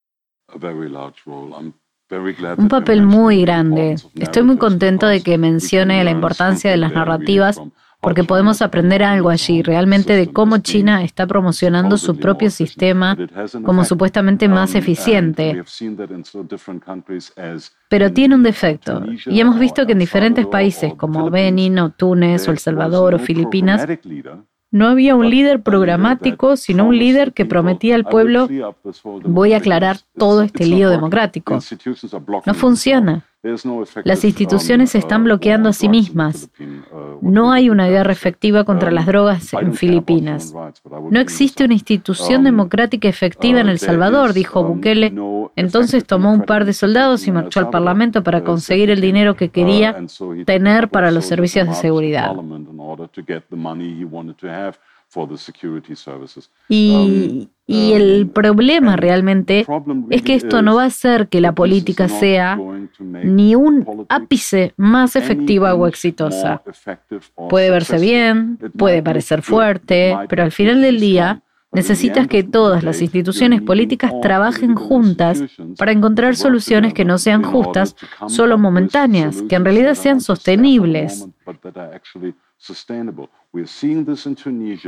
Un 2.57 2.69
papel 2.69 3.03
muy 3.03 3.43
grande. 3.43 3.97
Estoy 4.15 4.43
muy 4.45 4.59
contento 4.59 5.07
de 5.07 5.23
que 5.23 5.39
mencione 5.39 6.05
la 6.05 6.11
importancia 6.11 6.71
de 6.71 6.77
las 6.77 6.93
narrativas 6.93 7.61
porque 8.01 8.25
podemos 8.25 8.63
aprender 8.63 9.03
algo 9.03 9.31
allí 9.31 9.63
realmente 9.63 10.15
de 10.15 10.33
cómo 10.33 10.59
China 10.59 11.03
está 11.03 11.27
promocionando 11.27 11.99
su 11.99 12.17
propio 12.17 12.51
sistema 12.51 13.17
como 13.65 13.85
supuestamente 13.85 14.49
más 14.49 14.75
eficiente. 14.75 15.63
Pero 17.89 18.13
tiene 18.13 18.35
un 18.35 18.43
defecto, 18.43 19.05
y 19.27 19.41
hemos 19.41 19.59
visto 19.59 19.87
que 19.87 19.93
en 19.93 19.99
diferentes 19.99 20.47
países 20.47 20.95
como 20.95 21.31
Benin 21.31 21.79
o 21.79 21.91
Túnez 21.91 22.47
o 22.49 22.51
El 22.53 22.59
Salvador 22.59 23.15
o 23.15 23.19
Filipinas, 23.19 23.87
no 24.71 24.89
había 24.89 25.15
un 25.15 25.31
líder 25.31 25.63
programático, 25.63 26.57
sino 26.57 26.87
un 26.87 26.99
líder 26.99 27.33
que 27.33 27.47
prometía 27.47 27.95
al 27.95 28.05
pueblo, 28.05 28.49
voy 29.25 29.53
a 29.53 29.59
aclarar 29.59 29.99
todo 30.19 30.43
este 30.43 30.67
lío 30.67 30.91
democrático. 30.91 31.59
No 32.45 32.55
funciona. 32.55 33.25
Las 34.05 34.25
instituciones 34.25 34.91
se 34.91 34.99
están 34.99 35.25
bloqueando 35.25 35.69
a 35.69 35.73
sí 35.73 35.89
mismas. 35.89 36.51
No 37.21 37.53
hay 37.53 37.71
una 37.71 37.89
guerra 37.89 38.13
efectiva 38.13 38.65
contra 38.65 38.91
las 38.91 39.07
drogas 39.07 39.53
en 39.55 39.75
Filipinas. 39.75 40.53
No 41.11 41.21
existe 41.21 41.65
una 41.65 41.75
institución 41.75 42.45
democrática 42.45 43.09
efectiva 43.09 43.61
en 43.61 43.69
El 43.69 43.79
Salvador, 43.79 44.33
dijo 44.33 44.65
Bukele. 44.65 45.15
Entonces 45.55 46.05
tomó 46.05 46.33
un 46.33 46.43
par 46.43 46.65
de 46.65 46.73
soldados 46.73 47.27
y 47.27 47.33
marchó 47.33 47.61
al 47.61 47.71
Parlamento 47.71 48.23
para 48.23 48.43
conseguir 48.43 48.91
el 48.91 49.01
dinero 49.01 49.37
que 49.37 49.51
quería 49.51 49.97
tener 50.45 50.89
para 50.89 51.11
los 51.11 51.25
servicios 51.25 51.69
de 51.69 51.75
seguridad. 51.75 52.35
Y, 56.69 57.49
y 57.67 57.93
el 57.93 58.25
um, 58.25 58.29
problema 58.31 58.97
realmente 58.97 59.67
es 60.11 60.23
que 60.23 60.35
esto 60.35 60.63
no 60.63 60.77
va 60.77 60.85
a 60.85 60.87
hacer 60.87 61.29
que 61.29 61.41
la 61.41 61.53
política 61.53 62.09
sea 62.09 62.59
ni 62.99 63.55
un 63.55 64.07
ápice 64.09 64.73
más 64.77 65.17
efectiva 65.17 65.75
o 65.75 65.87
exitosa. 65.87 66.63
Puede 67.49 67.71
verse 67.71 67.99
bien, 67.99 68.59
puede 68.77 69.03
parecer 69.03 69.43
fuerte, 69.43 70.17
pero 70.29 70.43
al 70.43 70.53
final 70.53 70.83
del 70.83 71.01
día 71.01 71.43
necesitas 71.73 72.27
que 72.27 72.43
todas 72.43 72.83
las 72.83 73.03
instituciones 73.03 73.63
políticas 73.63 74.13
trabajen 74.23 74.75
juntas 74.75 75.43
para 75.77 75.93
encontrar 75.93 76.37
soluciones 76.37 76.95
que 76.95 77.05
no 77.05 77.19
sean 77.19 77.43
justas, 77.43 77.97
solo 78.29 78.59
momentáneas, 78.59 79.43
que 79.43 79.57
en 79.57 79.65
realidad 79.65 79.95
sean 79.95 80.21
sostenibles. 80.21 81.29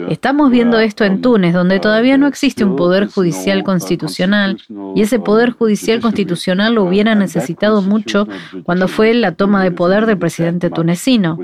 Estamos 0.08 0.50
viendo 0.50 0.78
esto 0.78 1.04
en 1.04 1.20
Túnez, 1.20 1.54
donde 1.54 1.76
uh, 1.76 1.80
todavía 1.80 2.18
no 2.18 2.26
existe 2.26 2.64
un 2.64 2.76
poder 2.76 3.08
judicial 3.08 3.60
uh, 3.60 3.64
constitucional, 3.64 4.60
y 4.94 5.02
ese 5.02 5.18
poder 5.18 5.52
judicial 5.52 6.00
constitucional 6.00 6.74
lo 6.74 6.84
hubiera 6.84 7.14
necesitado 7.14 7.82
mucho 7.82 8.28
cuando 8.64 8.88
fue 8.88 9.14
la 9.14 9.32
toma 9.32 9.62
de 9.62 9.70
poder 9.70 10.06
del 10.06 10.18
presidente 10.18 10.70
tunecino. 10.70 11.38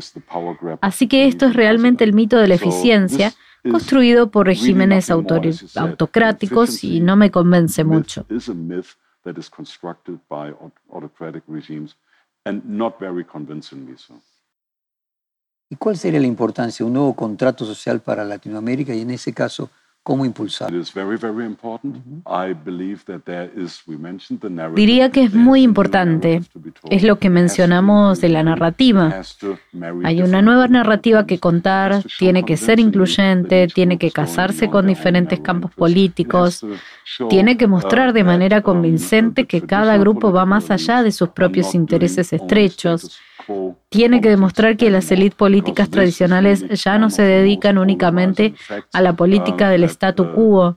Así 0.81 1.09
que 1.09 1.27
esto 1.27 1.47
es 1.47 1.55
realmente 1.55 2.05
el 2.05 2.13
mito 2.13 2.37
de 2.39 2.49
la 2.49 2.55
eficiencia 2.55 3.33
construido 3.71 4.31
por 4.31 4.47
regímenes 4.47 5.11
autocráticos 5.11 6.85
y 6.85 7.01
no 7.01 7.17
me 7.17 7.31
convence 7.31 7.85
mucho. 7.85 8.27
¿Y 15.71 15.77
cuál 15.77 15.97
sería 15.97 16.21
la 16.21 16.27
importancia 16.27 16.85
de 16.85 16.89
un 16.89 16.95
nuevo 16.95 17.15
contrato 17.15 17.65
social 17.65 18.01
para 18.01 18.25
Latinoamérica 18.25 18.95
y 18.95 19.01
en 19.01 19.11
ese 19.11 19.33
caso, 19.33 19.71
cómo 20.03 20.27
impulsar? 20.27 20.71
Diría 24.75 25.11
que 25.11 25.23
es 25.23 25.35
muy 25.35 25.63
importante. 25.63 26.43
Es 26.91 27.03
lo 27.03 27.19
que 27.19 27.31
mencionamos 27.31 28.21
de 28.21 28.29
la 28.29 28.43
narrativa. 28.43 29.23
Hay 30.05 30.21
una 30.21 30.43
nueva 30.43 30.69
narrativa 30.69 31.27
que 31.27 31.41
contar, 31.41 32.05
tiene 32.19 32.45
que 32.45 32.59
ser 32.59 32.79
incluyente, 32.79 33.67
tiene 33.69 33.97
que 33.97 34.11
casarse 34.11 34.69
con 34.69 34.87
diferentes 34.87 35.41
campos 35.41 35.73
políticos, 35.75 36.65
tiene 37.31 37.57
que 37.57 37.67
mostrar 37.67 38.13
de 38.13 38.23
manera 38.23 38.61
convincente 38.61 39.47
que 39.47 39.63
cada 39.63 39.97
grupo 39.97 40.31
va 40.31 40.45
más 40.45 40.71
allá 40.71 41.03
de 41.03 41.11
sus 41.11 41.31
propios 41.31 41.75
intereses 41.75 42.35
estrechos 42.35 43.19
tiene 43.89 44.21
que 44.21 44.31
demostrar 44.31 44.77
que 44.77 44.91
las 44.91 45.11
élites 45.11 45.35
políticas 45.35 45.91
tradicionales 45.91 46.67
ya 46.83 46.99
no 46.99 47.11
se 47.11 47.23
dedican 47.23 47.79
únicamente 47.79 48.55
a 48.93 49.01
la 49.01 49.15
política 49.15 49.71
del 49.71 49.85
statu 49.85 50.33
quo, 50.33 50.77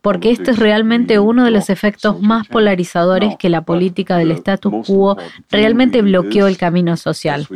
porque 0.00 0.32
este 0.32 0.50
es 0.50 0.58
realmente 0.58 1.20
uno 1.20 1.44
de 1.44 1.52
los 1.52 1.70
efectos 1.70 2.20
más 2.20 2.48
polarizadores 2.48 3.36
que 3.36 3.48
la 3.48 3.62
política 3.62 4.16
del 4.16 4.32
statu 4.32 4.82
quo 4.82 5.16
realmente 5.48 6.02
bloqueó 6.02 6.48
el 6.48 6.56
camino 6.56 6.96
social. 6.96 7.46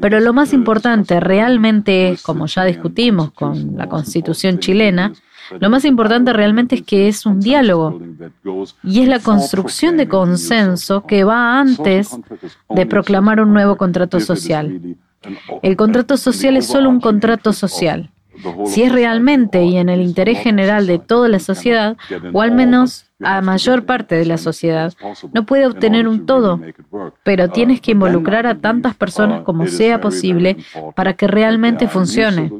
Pero 0.00 0.20
lo 0.20 0.34
más 0.34 0.52
importante 0.52 1.20
realmente 1.20 2.10
es, 2.10 2.22
como 2.22 2.46
ya 2.46 2.64
discutimos 2.64 3.30
con 3.32 3.76
la 3.76 3.88
constitución 3.88 4.58
chilena, 4.58 5.12
lo 5.58 5.70
más 5.70 5.84
importante 5.84 6.32
realmente 6.32 6.76
es 6.76 6.82
que 6.82 7.08
es 7.08 7.26
un 7.26 7.40
diálogo 7.40 8.00
y 8.82 9.00
es 9.00 9.08
la 9.08 9.18
construcción 9.18 9.96
de 9.96 10.08
consenso 10.08 11.04
que 11.06 11.24
va 11.24 11.60
antes 11.60 12.16
de 12.70 12.86
proclamar 12.86 13.40
un 13.40 13.52
nuevo 13.52 13.76
contrato 13.76 14.20
social. 14.20 14.96
El 15.62 15.76
contrato 15.76 16.16
social 16.16 16.56
es 16.56 16.66
solo 16.66 16.88
un 16.88 17.00
contrato 17.00 17.52
social. 17.52 18.10
Si 18.66 18.82
es 18.82 18.92
realmente 18.92 19.64
y 19.64 19.76
en 19.76 19.88
el 19.88 20.02
interés 20.02 20.38
general 20.38 20.86
de 20.86 20.98
toda 20.98 21.28
la 21.28 21.38
sociedad, 21.38 21.96
o 22.32 22.42
al 22.42 22.52
menos 22.52 23.06
a 23.20 23.40
mayor 23.40 23.86
parte 23.86 24.16
de 24.16 24.26
la 24.26 24.38
sociedad, 24.38 24.92
no 25.32 25.46
puede 25.46 25.66
obtener 25.66 26.08
un 26.08 26.26
todo, 26.26 26.60
pero 27.22 27.48
tienes 27.48 27.80
que 27.80 27.92
involucrar 27.92 28.46
a 28.46 28.56
tantas 28.56 28.94
personas 28.94 29.42
como 29.42 29.66
sea 29.66 30.00
posible 30.00 30.56
para 30.94 31.14
que 31.14 31.26
realmente 31.26 31.88
funcione. 31.88 32.50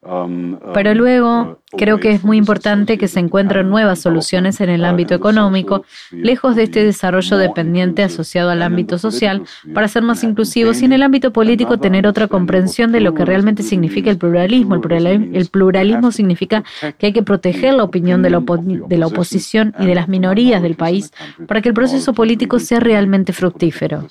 Pero 0.00 0.94
luego 0.94 1.60
creo 1.76 1.98
que 1.98 2.12
es 2.12 2.22
muy 2.22 2.36
importante 2.36 2.98
que 2.98 3.08
se 3.08 3.18
encuentren 3.18 3.68
nuevas 3.68 3.98
soluciones 3.98 4.60
en 4.60 4.70
el 4.70 4.84
ámbito 4.84 5.14
económico, 5.14 5.84
lejos 6.12 6.54
de 6.54 6.62
este 6.64 6.84
desarrollo 6.84 7.36
dependiente 7.36 8.04
asociado 8.04 8.50
al 8.50 8.62
ámbito 8.62 8.98
social, 8.98 9.42
para 9.74 9.88
ser 9.88 10.04
más 10.04 10.22
inclusivos 10.22 10.82
y 10.82 10.84
en 10.84 10.92
el 10.92 11.02
ámbito 11.02 11.32
político 11.32 11.78
tener 11.78 12.06
otra 12.06 12.28
comprensión 12.28 12.92
de 12.92 13.00
lo 13.00 13.12
que 13.12 13.24
realmente 13.24 13.64
significa 13.64 14.10
el 14.10 14.18
pluralismo. 14.18 14.76
El 14.76 15.48
pluralismo, 15.50 16.12
significa 16.12 16.62
que 16.96 17.06
hay 17.06 17.12
que 17.12 17.22
proteger 17.22 17.74
la 17.74 17.82
opinión 17.82 18.22
de 18.22 18.30
la, 18.30 18.40
de 18.40 18.98
la 18.98 19.06
oposición 19.06 19.74
y 19.80 19.86
de 19.86 19.94
las 19.96 20.08
minorías 20.08 20.62
del 20.62 20.76
país 20.76 21.12
para 21.46 21.60
que 21.60 21.70
el 21.70 21.74
proceso 21.74 22.12
político 22.14 22.60
sea 22.60 22.78
realmente 22.78 23.32
fructífero. 23.32 24.06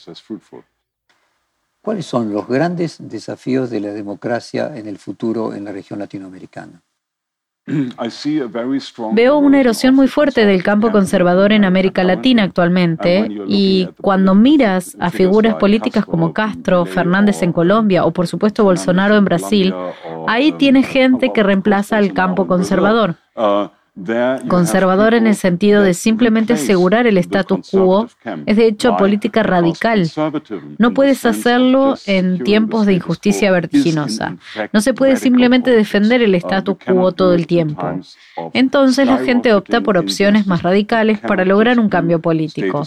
¿Cuáles 1.88 2.06
son 2.06 2.34
los 2.34 2.46
grandes 2.50 2.98
desafíos 3.00 3.70
de 3.70 3.80
la 3.80 3.94
democracia 3.94 4.76
en 4.76 4.88
el 4.88 4.98
futuro 4.98 5.54
en 5.54 5.64
la 5.64 5.72
región 5.72 6.00
latinoamericana? 6.00 6.82
Veo 9.14 9.38
una 9.38 9.62
erosión 9.62 9.96
muy 9.96 10.10
fuerte 10.10 10.46
del 10.46 10.64
campo 10.64 10.92
conservador 10.92 11.54
en 11.54 11.64
América 11.64 12.04
Latina 12.04 12.44
actualmente 12.44 13.30
y 13.48 13.88
cuando 14.02 14.36
miras 14.36 14.98
a 15.00 15.12
figuras 15.12 15.56
políticas 15.56 16.06
como 16.06 16.34
Castro, 16.34 16.86
Fernández 16.86 17.42
en 17.42 17.54
Colombia 17.54 18.04
o 18.04 18.12
por 18.12 18.28
supuesto 18.28 18.66
Bolsonaro 18.66 19.16
en 19.16 19.24
Brasil, 19.24 19.74
ahí 20.28 20.52
tienes 20.52 20.90
gente 20.90 21.32
que 21.32 21.42
reemplaza 21.42 21.96
al 21.96 22.12
campo 22.12 22.48
conservador. 22.48 23.16
Uh, 23.98 24.48
Conservador 24.48 25.16
en 25.16 25.26
el 25.26 25.34
sentido 25.34 25.82
de 25.82 25.95
simplemente 25.95 26.54
asegurar 26.54 27.08
el 27.08 27.18
status 27.18 27.72
quo 27.72 28.08
es 28.45 28.56
de 28.56 28.68
hecho 28.68 28.95
política 28.95 29.41
radical. 29.41 30.08
No 30.78 30.93
puedes 30.93 31.26
hacerlo 31.26 31.95
en 32.06 32.43
tiempos 32.43 32.86
de 32.86 32.93
injusticia 32.93 33.52
vertiginosa. 33.52 34.38
No 34.72 34.82
se 34.82 34.93
puede 34.93 35.16
simplemente 35.16 35.72
defender 35.72 36.22
el 36.22 36.36
status 36.36 36.78
quo 36.86 37.12
todo 37.12 37.34
el 37.34 37.48
tiempo. 37.48 38.00
Entonces 38.54 39.08
la 39.08 39.18
gente 39.18 39.54
opta 39.54 39.82
por 39.82 39.98
opciones 39.98 40.45
más 40.45 40.62
radicales 40.62 41.20
para 41.20 41.43
lograr 41.43 41.80
un 41.80 41.89
cambio 41.89 42.20
político. 42.20 42.84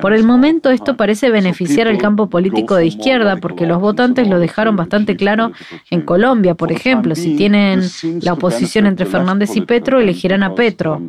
Por 0.00 0.12
el 0.12 0.22
momento 0.22 0.70
esto 0.70 0.96
parece 0.96 1.30
beneficiar 1.30 1.88
al 1.88 1.98
campo 1.98 2.28
político 2.28 2.76
de 2.76 2.86
izquierda 2.86 3.36
porque 3.36 3.66
los 3.66 3.80
votantes 3.80 4.28
lo 4.28 4.38
dejaron 4.38 4.76
bastante 4.76 5.16
claro 5.16 5.50
en 5.90 6.02
Colombia, 6.02 6.54
por 6.54 6.70
ejemplo. 6.70 7.16
Si 7.16 7.34
tienen 7.34 7.82
la 8.20 8.34
oposición 8.34 8.86
entre 8.86 9.06
Fernández 9.06 9.56
y 9.56 9.62
Petro, 9.62 9.98
elegirán 9.98 10.35
a 10.42 10.54
Petro. 10.54 11.02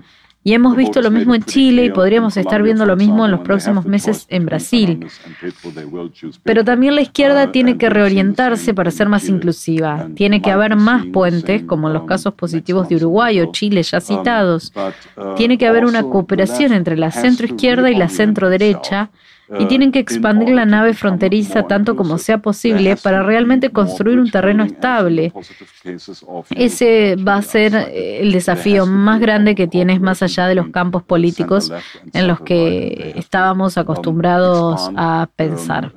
Y 0.48 0.54
hemos 0.54 0.78
visto 0.78 1.02
lo 1.02 1.12
mismo 1.12 1.36
en 1.36 1.44
Chile 1.44 1.84
y 1.84 1.90
podríamos 1.90 2.38
estar 2.38 2.64
viendo 2.64 2.86
lo 2.86 2.96
mismo 2.96 3.26
en 3.26 3.32
los 3.32 3.42
próximos 3.42 3.86
meses 3.86 4.26
en 4.30 4.46
Brasil. 4.46 5.06
Pero 6.44 6.64
también 6.64 6.96
la 6.96 7.02
izquierda 7.02 7.52
tiene 7.52 7.78
que 7.78 7.90
reorientarse 7.90 8.74
para 8.74 8.90
ser 8.90 9.10
más 9.10 9.28
inclusiva. 9.28 10.08
Tiene 10.16 10.42
que 10.42 10.50
haber 10.50 10.78
más 10.78 11.06
puentes, 11.08 11.64
como 11.64 11.88
en 11.88 11.96
los 11.96 12.04
casos 12.06 12.34
positivos 12.34 12.88
de 12.88 12.96
Uruguay 12.96 13.42
o 13.42 13.52
Chile 13.52 13.84
ya 13.84 14.00
citados. 14.00 14.72
Tiene 15.36 15.58
que 15.58 15.68
haber 15.68 15.84
una 15.84 16.04
cooperación 16.04 16.72
entre 16.72 16.96
la 16.96 17.12
centroizquierda 17.12 17.92
y 17.92 17.96
la 17.96 18.08
centroderecha 18.08 19.10
y 19.60 19.66
tienen 19.66 19.92
que 19.92 20.00
expandir 20.00 20.50
la 20.50 20.66
nave 20.66 20.94
fronteriza 20.94 21.64
tanto 21.64 21.96
como 21.96 22.18
sea 22.18 22.40
posible 22.40 22.98
para 22.98 23.24
realmente 23.24 23.70
construir 23.70 24.20
un 24.20 24.30
terreno 24.30 24.64
estable. 24.64 25.32
Ese 26.50 27.16
va 27.16 27.36
a 27.36 27.42
ser 27.42 27.76
eh, 27.76 28.22
el 28.22 28.32
desafío 28.32 28.86
más 28.86 29.20
grande 29.20 29.56
que 29.56 29.68
tienes 29.68 30.02
más 30.02 30.22
allá 30.22 30.48
de 30.48 30.56
los 30.56 30.70
campos 30.70 31.04
políticos 31.04 31.72
en 32.14 32.28
los 32.28 32.42
que 32.42 33.14
estábamos 33.16 33.78
acostumbrados 33.78 34.90
a 34.96 35.30
pensar. 35.36 35.94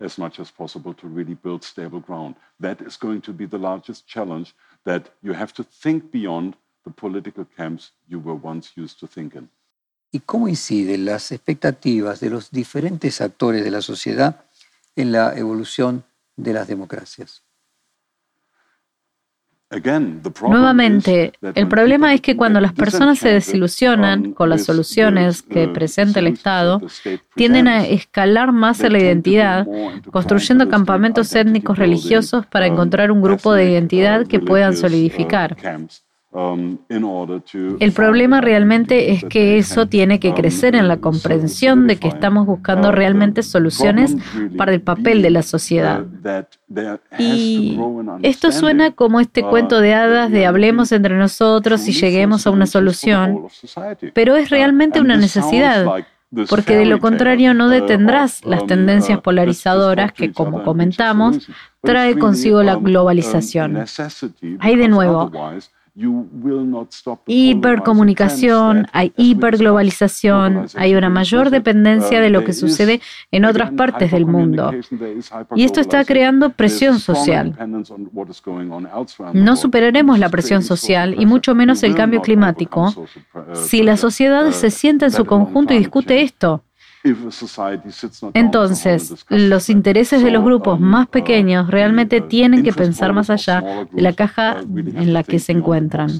as 0.00 0.18
much 0.18 0.40
as 0.40 0.50
possible 0.50 0.92
to 0.92 1.06
really 1.06 1.34
build 1.34 1.62
stable 1.62 2.00
ground. 2.00 2.34
That 2.60 2.80
is 2.82 2.96
going 2.96 3.20
to 3.22 3.32
be 3.32 3.46
the 3.46 3.58
largest 3.58 4.06
challenge 4.06 4.52
that 4.84 5.10
you 5.22 5.32
have 5.32 5.54
to 5.54 5.64
think 5.64 6.10
beyond 6.10 6.56
the 6.84 6.90
political 6.90 7.46
camps 7.56 7.92
you 8.08 8.18
were 8.18 8.34
once 8.34 8.72
used 8.76 9.00
to 9.00 9.06
think 9.06 9.34
in 9.34 9.48
y 10.14 10.20
cómo 10.20 10.46
inciden 10.46 11.06
las 11.06 11.32
expectativas 11.32 12.20
de 12.20 12.30
los 12.30 12.52
diferentes 12.52 13.20
actores 13.20 13.64
de 13.64 13.72
la 13.72 13.82
sociedad 13.82 14.44
en 14.94 15.10
la 15.10 15.36
evolución 15.36 16.04
de 16.36 16.52
las 16.52 16.68
democracias. 16.68 17.42
Nuevamente, 20.48 21.32
el 21.56 21.66
problema 21.66 22.14
es 22.14 22.20
que 22.20 22.36
cuando 22.36 22.60
las 22.60 22.72
personas 22.72 23.18
se 23.18 23.30
desilusionan 23.30 24.32
con 24.32 24.50
las 24.50 24.62
soluciones 24.62 25.42
que 25.42 25.66
presenta 25.66 26.20
el 26.20 26.28
Estado, 26.28 26.80
tienden 27.34 27.66
a 27.66 27.84
escalar 27.84 28.52
más 28.52 28.82
en 28.82 28.92
la 28.92 29.00
identidad, 29.00 29.66
construyendo 30.12 30.68
campamentos 30.68 31.34
étnicos 31.34 31.76
religiosos 31.76 32.46
para 32.46 32.68
encontrar 32.68 33.10
un 33.10 33.20
grupo 33.20 33.52
de 33.52 33.68
identidad 33.68 34.28
que 34.28 34.38
puedan 34.38 34.76
solidificar. 34.76 35.56
Um, 36.34 36.78
el 36.88 37.92
problema 37.92 38.40
realmente 38.40 39.12
es 39.12 39.22
que 39.22 39.56
eso 39.56 39.86
tiene 39.86 40.18
que 40.18 40.34
crecer 40.34 40.74
en 40.74 40.88
la 40.88 40.96
comprensión 40.96 41.86
de 41.86 41.96
que 41.96 42.08
estamos 42.08 42.44
buscando 42.44 42.88
uh, 42.88 42.92
realmente 42.92 43.44
soluciones 43.44 44.16
para 44.56 44.74
el 44.74 44.80
papel 44.80 45.22
de 45.22 45.30
la 45.30 45.44
sociedad. 45.44 46.04
Y 47.20 47.78
esto 48.22 48.50
suena 48.50 48.90
como 48.90 49.20
este 49.20 49.44
uh, 49.44 49.48
cuento 49.48 49.80
de 49.80 49.94
hadas 49.94 50.32
de 50.32 50.44
hablemos 50.44 50.90
entre 50.90 51.16
nosotros 51.16 51.86
y 51.86 51.92
lleguemos 51.92 52.48
a 52.48 52.50
una 52.50 52.66
solución, 52.66 53.46
pero 54.12 54.34
es 54.34 54.50
uh, 54.50 54.54
realmente 54.54 55.00
una 55.00 55.16
necesidad 55.16 56.04
porque 56.48 56.76
de 56.76 56.86
lo 56.86 56.98
contrario 56.98 57.54
no 57.54 57.68
detendrás 57.68 58.44
las 58.44 58.66
tendencias 58.66 59.20
polarizadoras 59.20 60.12
que, 60.12 60.32
como 60.32 60.64
comentamos, 60.64 61.48
trae 61.80 62.18
consigo 62.18 62.64
la 62.64 62.74
globalización. 62.74 63.84
Hay 64.58 64.74
de 64.74 64.88
nuevo 64.88 65.30
Hipercomunicación, 67.26 68.88
hay 68.92 69.12
hiperglobalización, 69.16 70.66
hay 70.74 70.96
una 70.96 71.08
mayor 71.08 71.50
dependencia 71.50 72.20
de 72.20 72.30
lo 72.30 72.42
que 72.44 72.52
sucede 72.52 73.00
en 73.30 73.44
otras 73.44 73.70
partes 73.70 74.10
del 74.10 74.26
mundo. 74.26 74.72
Y 75.54 75.62
esto 75.62 75.80
está 75.80 76.04
creando 76.04 76.50
presión 76.50 76.98
social. 76.98 77.56
No 79.34 79.56
superaremos 79.56 80.18
la 80.18 80.28
presión 80.30 80.64
social 80.64 81.14
y 81.16 81.26
mucho 81.26 81.54
menos 81.54 81.84
el 81.84 81.94
cambio 81.94 82.22
climático 82.22 82.92
si 83.52 83.84
la 83.84 83.96
sociedad 83.96 84.50
se 84.50 84.70
sienta 84.70 85.06
en 85.06 85.12
su 85.12 85.24
conjunto 85.24 85.74
y 85.74 85.78
discute 85.78 86.22
esto. 86.22 86.64
Entonces, 88.32 89.26
los 89.28 89.68
intereses 89.68 90.22
de 90.22 90.30
los 90.30 90.42
grupos 90.42 90.80
más 90.80 91.06
pequeños 91.06 91.70
realmente 91.70 92.22
tienen 92.22 92.62
que 92.62 92.72
pensar 92.72 93.12
más 93.12 93.28
allá 93.28 93.86
de 93.92 94.00
la 94.00 94.14
caja 94.14 94.60
en 94.60 95.12
la 95.12 95.22
que 95.22 95.38
se 95.38 95.52
encuentran. 95.52 96.10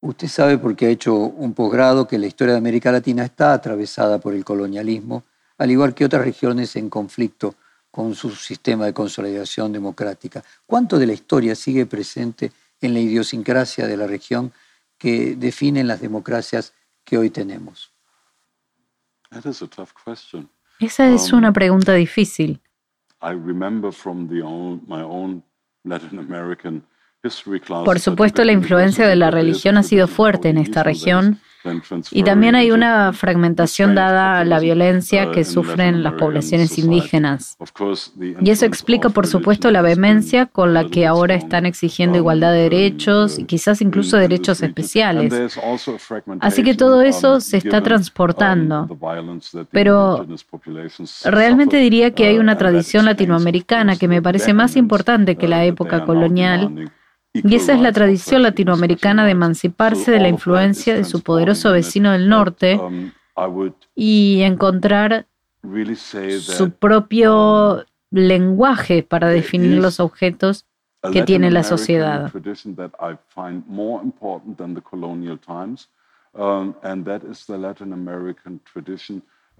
Usted 0.00 0.28
sabe 0.28 0.58
porque 0.58 0.86
ha 0.86 0.90
hecho 0.90 1.14
un 1.14 1.52
posgrado 1.52 2.06
que 2.06 2.18
la 2.18 2.26
historia 2.26 2.52
de 2.54 2.58
América 2.58 2.92
Latina 2.92 3.24
está 3.24 3.52
atravesada 3.52 4.18
por 4.18 4.32
el 4.32 4.44
colonialismo, 4.44 5.24
al 5.58 5.72
igual 5.72 5.92
que 5.92 6.04
otras 6.04 6.24
regiones 6.24 6.76
en 6.76 6.88
conflicto 6.88 7.56
con 7.90 8.14
su 8.14 8.30
sistema 8.30 8.86
de 8.86 8.94
consolidación 8.94 9.72
democrática. 9.72 10.44
¿Cuánto 10.64 10.98
de 10.98 11.06
la 11.06 11.12
historia 11.14 11.56
sigue 11.56 11.84
presente 11.84 12.52
en 12.80 12.94
la 12.94 13.00
idiosincrasia 13.00 13.88
de 13.88 13.96
la 13.96 14.06
región 14.06 14.52
que 14.96 15.34
definen 15.34 15.88
las 15.88 16.00
democracias 16.00 16.72
que 17.10 17.18
hoy 17.18 17.28
tenemos? 17.28 17.92
Esa 20.78 21.08
es 21.12 21.32
um, 21.32 21.38
una 21.38 21.52
pregunta 21.52 21.92
difícil. 21.92 22.60
Por 27.84 27.98
supuesto, 27.98 28.44
la 28.44 28.52
influencia 28.52 29.08
de 29.08 29.16
la 29.16 29.32
religión 29.32 29.76
ha 29.76 29.82
sido 29.82 30.06
fuerte 30.06 30.50
en 30.50 30.58
esta 30.58 30.84
región 30.84 31.40
y 32.10 32.22
también 32.22 32.54
hay 32.54 32.70
una 32.70 33.12
fragmentación 33.12 33.94
dada 33.94 34.38
a 34.38 34.44
la 34.44 34.58
violencia 34.60 35.30
que 35.30 35.44
sufren 35.44 36.02
las 36.02 36.14
poblaciones 36.14 36.78
indígenas. 36.78 37.58
Y 38.40 38.50
eso 38.50 38.64
explica, 38.64 39.10
por 39.10 39.26
supuesto, 39.26 39.70
la 39.70 39.82
vehemencia 39.82 40.46
con 40.46 40.72
la 40.72 40.86
que 40.86 41.06
ahora 41.06 41.34
están 41.34 41.66
exigiendo 41.66 42.16
igualdad 42.18 42.52
de 42.52 42.62
derechos 42.62 43.38
y 43.38 43.44
quizás 43.44 43.82
incluso 43.82 44.16
derechos 44.16 44.62
especiales. 44.62 45.58
Así 46.40 46.62
que 46.62 46.74
todo 46.74 47.02
eso 47.02 47.40
se 47.40 47.58
está 47.58 47.82
transportando. 47.82 48.88
Pero 49.70 50.26
realmente 51.24 51.76
diría 51.76 52.12
que 52.12 52.26
hay 52.26 52.38
una 52.38 52.56
tradición 52.56 53.04
latinoamericana 53.04 53.96
que 53.96 54.08
me 54.08 54.22
parece 54.22 54.54
más 54.54 54.76
importante 54.76 55.36
que 55.36 55.48
la 55.48 55.64
época 55.64 56.04
colonial 56.04 56.90
y 57.32 57.54
esa 57.54 57.74
es 57.74 57.80
la 57.80 57.92
tradición 57.92 58.42
latinoamericana 58.42 59.24
de 59.24 59.32
emanciparse 59.32 60.10
de 60.10 60.20
la 60.20 60.28
influencia 60.28 60.94
de 60.94 61.04
su 61.04 61.22
poderoso 61.22 61.72
vecino 61.72 62.12
del 62.12 62.28
norte 62.28 62.80
y 63.94 64.42
encontrar 64.42 65.26
su 66.40 66.70
propio 66.72 67.84
lenguaje 68.10 69.02
para 69.02 69.28
definir 69.28 69.80
los 69.80 70.00
objetos 70.00 70.66
que 71.12 71.22
tiene 71.22 71.50
la 71.50 71.62
sociedad. 71.62 72.32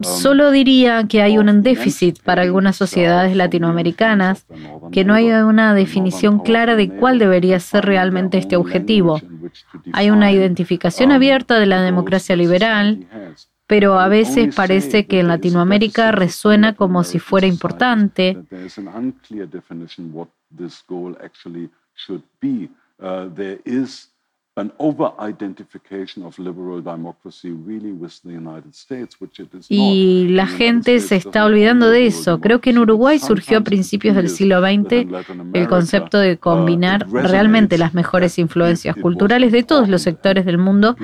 Solo 0.01 0.51
diría 0.51 1.07
que 1.07 1.23
hay 1.23 1.39
un 1.39 1.63
déficit 1.63 2.23
para 2.23 2.43
algunas 2.43 2.77
sociedades 2.77 3.37
latinoamericanas, 3.37 4.47
que 4.93 5.05
no 5.05 5.15
hay 5.15 5.31
una 5.31 5.75
definición 5.75 6.39
clara 6.39 6.75
de 6.75 6.89
cuál 6.89 7.19
debería 7.19 7.61
ser 7.61 7.85
realmente 7.85 8.39
este 8.39 8.57
objetivo. 8.57 9.21
Hay 9.93 10.11
una 10.11 10.33
identificación 10.33 11.13
abierta 11.13 11.59
de 11.59 11.67
la 11.67 11.83
democracia 11.83 12.35
liberal, 12.37 13.07
pero 13.67 14.01
a 14.01 14.09
veces 14.09 14.55
parece 14.55 15.07
que 15.07 15.21
en 15.21 15.29
Latinoamérica 15.29 16.13
resuena 16.13 16.75
como 16.75 17.05
si 17.05 17.19
fuera 17.19 17.47
importante. 17.47 18.39
Y 29.69 30.29
la 30.29 30.47
gente 30.47 30.99
se 31.01 31.17
está 31.17 31.45
olvidando 31.45 31.89
de 31.89 32.07
eso. 32.07 32.41
Creo 32.41 32.61
que 32.61 32.71
en 32.71 32.79
Uruguay 32.79 33.19
surgió 33.19 33.59
a 33.59 33.61
principios 33.63 34.17
del 34.17 34.29
siglo 34.29 34.61
XX 34.61 35.07
el 35.53 35.69
concepto 35.69 36.19
de 36.19 36.35
uh, 36.35 36.39
combinar 36.39 37.09
realmente 37.11 37.79
las 37.79 37.95
mejores 37.95 38.39
influencias 38.39 38.97
culturales 38.97 39.53
de 39.53 39.63
todos 39.63 39.89
los 39.89 40.03
sectores 40.03 40.45
del 40.45 40.59
mundo 40.59 40.97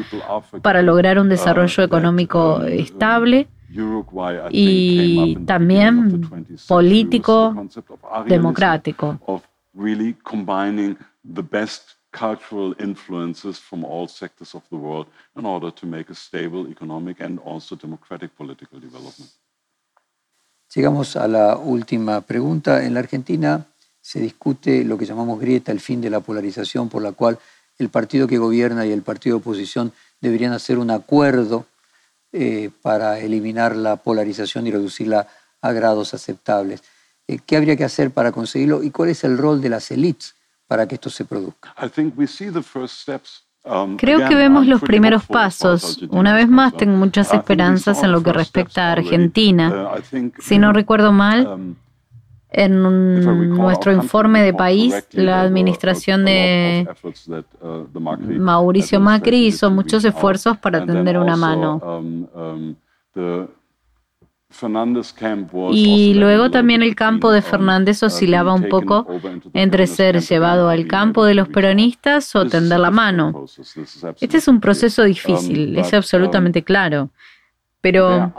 para 0.62 0.82
lograr 0.82 1.18
un 1.18 1.28
desarrollo 1.28 1.82
uh, 1.82 1.86
económico 1.86 2.56
um, 2.56 2.64
estable. 2.64 3.48
Y 4.50 5.36
también 5.44 6.28
político, 6.66 7.54
democrático 8.26 9.18
cultural 12.18 12.74
influences 12.78 13.58
from 13.58 13.84
all 13.84 14.08
sectors 14.08 14.54
of 14.54 14.62
the 14.70 14.76
world 14.76 15.06
in 15.36 15.44
order 15.44 15.70
to 15.70 15.86
make 15.86 16.10
a 16.10 16.14
stable 16.14 16.66
economic 16.70 17.20
and 17.20 17.38
also 17.44 17.76
democratic 17.76 18.34
political 18.36 18.80
development. 18.80 19.30
Llegamos 20.74 21.16
a 21.16 21.28
la 21.28 21.56
última 21.56 22.20
pregunta. 22.22 22.84
En 22.84 22.94
la 22.94 23.00
Argentina 23.00 23.66
se 24.00 24.20
discute 24.20 24.84
lo 24.84 24.98
que 24.98 25.06
llamamos 25.06 25.38
grieta, 25.40 25.72
el 25.72 25.80
fin 25.80 26.00
de 26.00 26.10
la 26.10 26.20
polarización, 26.20 26.88
por 26.88 27.02
la 27.02 27.12
cual 27.12 27.38
el 27.78 27.88
partido 27.88 28.26
que 28.26 28.38
gobierna 28.38 28.86
y 28.86 28.92
el 28.92 29.02
partido 29.02 29.36
de 29.36 29.40
oposición 29.40 29.92
deberían 30.20 30.52
hacer 30.52 30.78
un 30.78 30.90
acuerdo 30.90 31.66
eh, 32.32 32.70
para 32.82 33.20
eliminar 33.20 33.76
la 33.76 33.96
polarización 33.96 34.66
y 34.66 34.70
reducirla 34.70 35.28
a 35.60 35.72
grados 35.72 36.14
aceptables. 36.14 36.82
Eh, 37.28 37.38
¿Qué 37.44 37.56
habría 37.56 37.76
que 37.76 37.84
hacer 37.84 38.10
para 38.10 38.32
conseguirlo 38.32 38.82
y 38.82 38.90
cuál 38.90 39.10
es 39.10 39.24
el 39.24 39.38
rol 39.38 39.60
de 39.60 39.68
las 39.68 39.90
élites 39.90 40.35
para 40.66 40.86
que 40.86 40.94
esto 40.96 41.10
se 41.10 41.24
produzca. 41.24 41.74
Um, 43.64 43.96
Creo 43.96 44.28
que 44.28 44.34
vemos 44.36 44.66
los 44.66 44.80
primeros 44.80 45.26
pasos. 45.26 46.00
Una 46.10 46.34
vez 46.34 46.48
más, 46.48 46.76
tengo 46.76 46.96
muchas 46.96 47.34
esperanzas 47.34 48.02
en 48.04 48.12
lo 48.12 48.22
que 48.22 48.32
respecta 48.32 48.88
a 48.88 48.92
Argentina. 48.92 49.96
Uh, 49.96 50.30
si 50.38 50.58
no 50.58 50.72
recuerdo 50.72 51.10
mal, 51.10 51.46
um, 51.46 51.74
en 52.48 52.80
nuestro 53.50 53.92
informe 53.92 54.42
de 54.42 54.54
país, 54.54 54.94
la 55.12 55.40
administración 55.40 56.24
de 56.24 56.88
uh, 57.60 58.00
Mauricio 58.38 59.00
Macri 59.00 59.46
hizo 59.46 59.70
muchos 59.70 60.04
esfuerzos 60.04 60.56
para 60.58 60.86
tender 60.86 61.18
una 61.18 61.36
mano. 61.36 62.06
Um, 64.48 65.72
y 65.72 66.14
luego 66.14 66.50
también 66.52 66.82
el 66.82 66.94
campo 66.94 67.32
de 67.32 67.42
Fernández 67.42 68.02
uh, 68.02 68.06
oscilaba 68.06 68.54
un 68.54 68.68
poco 68.68 69.06
entre 69.52 69.88
ser 69.88 70.20
llevado 70.20 70.68
al 70.68 70.86
campo 70.86 71.24
de 71.24 71.34
los 71.34 71.48
peronistas 71.48 72.34
o 72.36 72.46
tender 72.46 72.78
la 72.78 72.92
mano. 72.92 73.44
Este 74.20 74.36
es 74.36 74.46
un 74.46 74.60
proceso 74.60 75.02
um, 75.02 75.08
difícil, 75.08 75.76
es 75.76 75.92
um, 75.92 75.98
absolutamente 75.98 76.62
claro. 76.62 77.10
Pero 77.80 78.32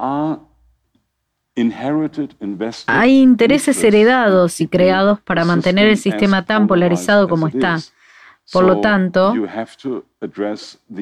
hay 2.88 3.22
intereses 3.22 3.84
heredados 3.84 4.62
y 4.62 4.68
creados 4.68 5.20
para 5.22 5.44
mantener 5.44 5.90
el 5.90 5.98
sistema 5.98 6.46
tan 6.46 6.68
polarizado 6.68 7.28
como 7.28 7.48
está. 7.48 7.80
Por 8.52 8.64
lo 8.64 8.80
tanto, 8.80 9.34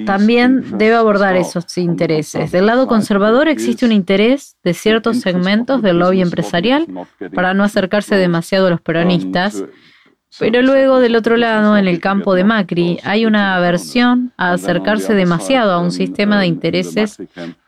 también 0.06 0.78
debe 0.78 0.96
abordar 0.96 1.36
esos 1.36 1.78
intereses. 1.78 2.52
Del 2.52 2.66
lado 2.66 2.88
conservador 2.88 3.48
existe 3.48 3.86
un 3.86 3.92
interés 3.92 4.58
de 4.64 4.74
ciertos 4.74 5.20
segmentos 5.20 5.82
del 5.84 6.00
lobby 6.00 6.22
empresarial 6.22 6.88
para 7.34 7.54
no 7.54 7.64
acercarse 7.64 8.16
demasiado 8.16 8.68
a 8.68 8.70
los 8.72 8.82
peronistas, 8.82 9.64
pero 10.40 10.62
luego 10.64 11.00
del 11.00 11.16
otro 11.16 11.38
lado, 11.38 11.78
en 11.78 11.88
el 11.88 12.00
campo 12.00 12.34
de 12.34 12.44
Macri, 12.44 13.00
hay 13.04 13.26
una 13.26 13.56
aversión 13.56 14.34
a 14.38 14.54
acercarse 14.54 15.14
demasiado 15.14 15.72
a 15.72 15.80
un 15.80 15.92
sistema 15.92 16.40
de 16.40 16.48
intereses 16.48 17.18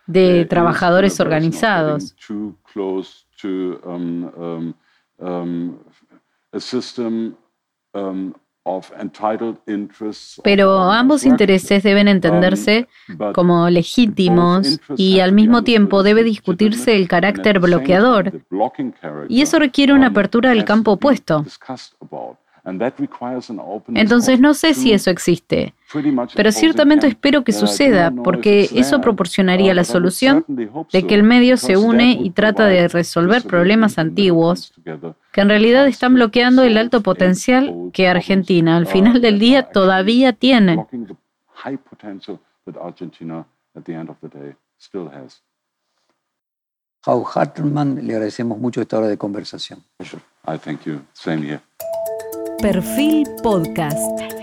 de 0.08 0.46
trabajadores 0.46 1.20
organizados. 1.20 2.16
Pero 10.44 10.92
ambos 10.92 11.26
intereses 11.26 11.84
deben 11.84 12.08
entenderse 12.08 12.88
um, 13.10 13.34
como 13.34 13.70
legítimos 13.70 14.80
y 14.98 15.20
al 15.20 15.32
mismo 15.32 15.64
tiempo 15.64 16.04
debe 16.04 16.24
discutirse 16.24 16.96
el 16.96 17.08
carácter 17.08 17.60
bloqueador. 17.60 18.34
Y 19.30 19.42
eso 19.42 19.60
requiere 19.60 19.94
una 19.94 20.08
um, 20.08 20.12
apertura 20.12 20.50
del 20.50 20.66
campo 20.66 20.92
opuesto. 20.94 21.46
Entonces 23.96 24.40
no 24.42 24.54
sé 24.54 24.74
si 24.74 24.92
eso 24.92 25.10
existe, 25.10 25.74
pero 26.36 26.52
ciertamente 26.52 27.08
espero 27.08 27.44
que 27.44 27.54
suceda, 27.54 28.12
porque 28.12 28.70
eso 28.74 29.00
proporcionaría 29.00 29.74
la 29.74 29.86
solución 29.86 30.44
de 30.48 31.08
que 31.08 31.16
el 31.16 31.24
medio 31.24 31.56
se 31.56 31.78
une 31.78 32.12
y 32.12 32.30
trata 32.32 32.66
de 32.66 32.90
resolver 32.90 33.44
problemas 33.44 33.98
antiguos 33.98 34.74
que 35.32 35.42
en 35.42 35.50
realidad 35.50 35.88
están 35.88 36.16
bloqueando 36.16 36.64
el 36.64 36.78
alto 36.78 37.02
potencial 37.02 37.90
que 37.94 38.08
Argentina 38.08 38.76
al 38.76 38.88
final 38.88 39.22
del 39.22 39.40
día 39.40 39.70
todavía 39.70 40.34
tiene. 40.34 40.86
Hau 47.06 47.26
Hartmann, 47.34 48.06
le 48.06 48.14
agradecemos 48.14 48.58
mucho 48.58 48.82
esta 48.82 48.98
hora 48.98 49.08
de 49.08 49.18
conversación. 49.18 49.82
Perfil 52.62 53.24
Podcast. 53.44 54.37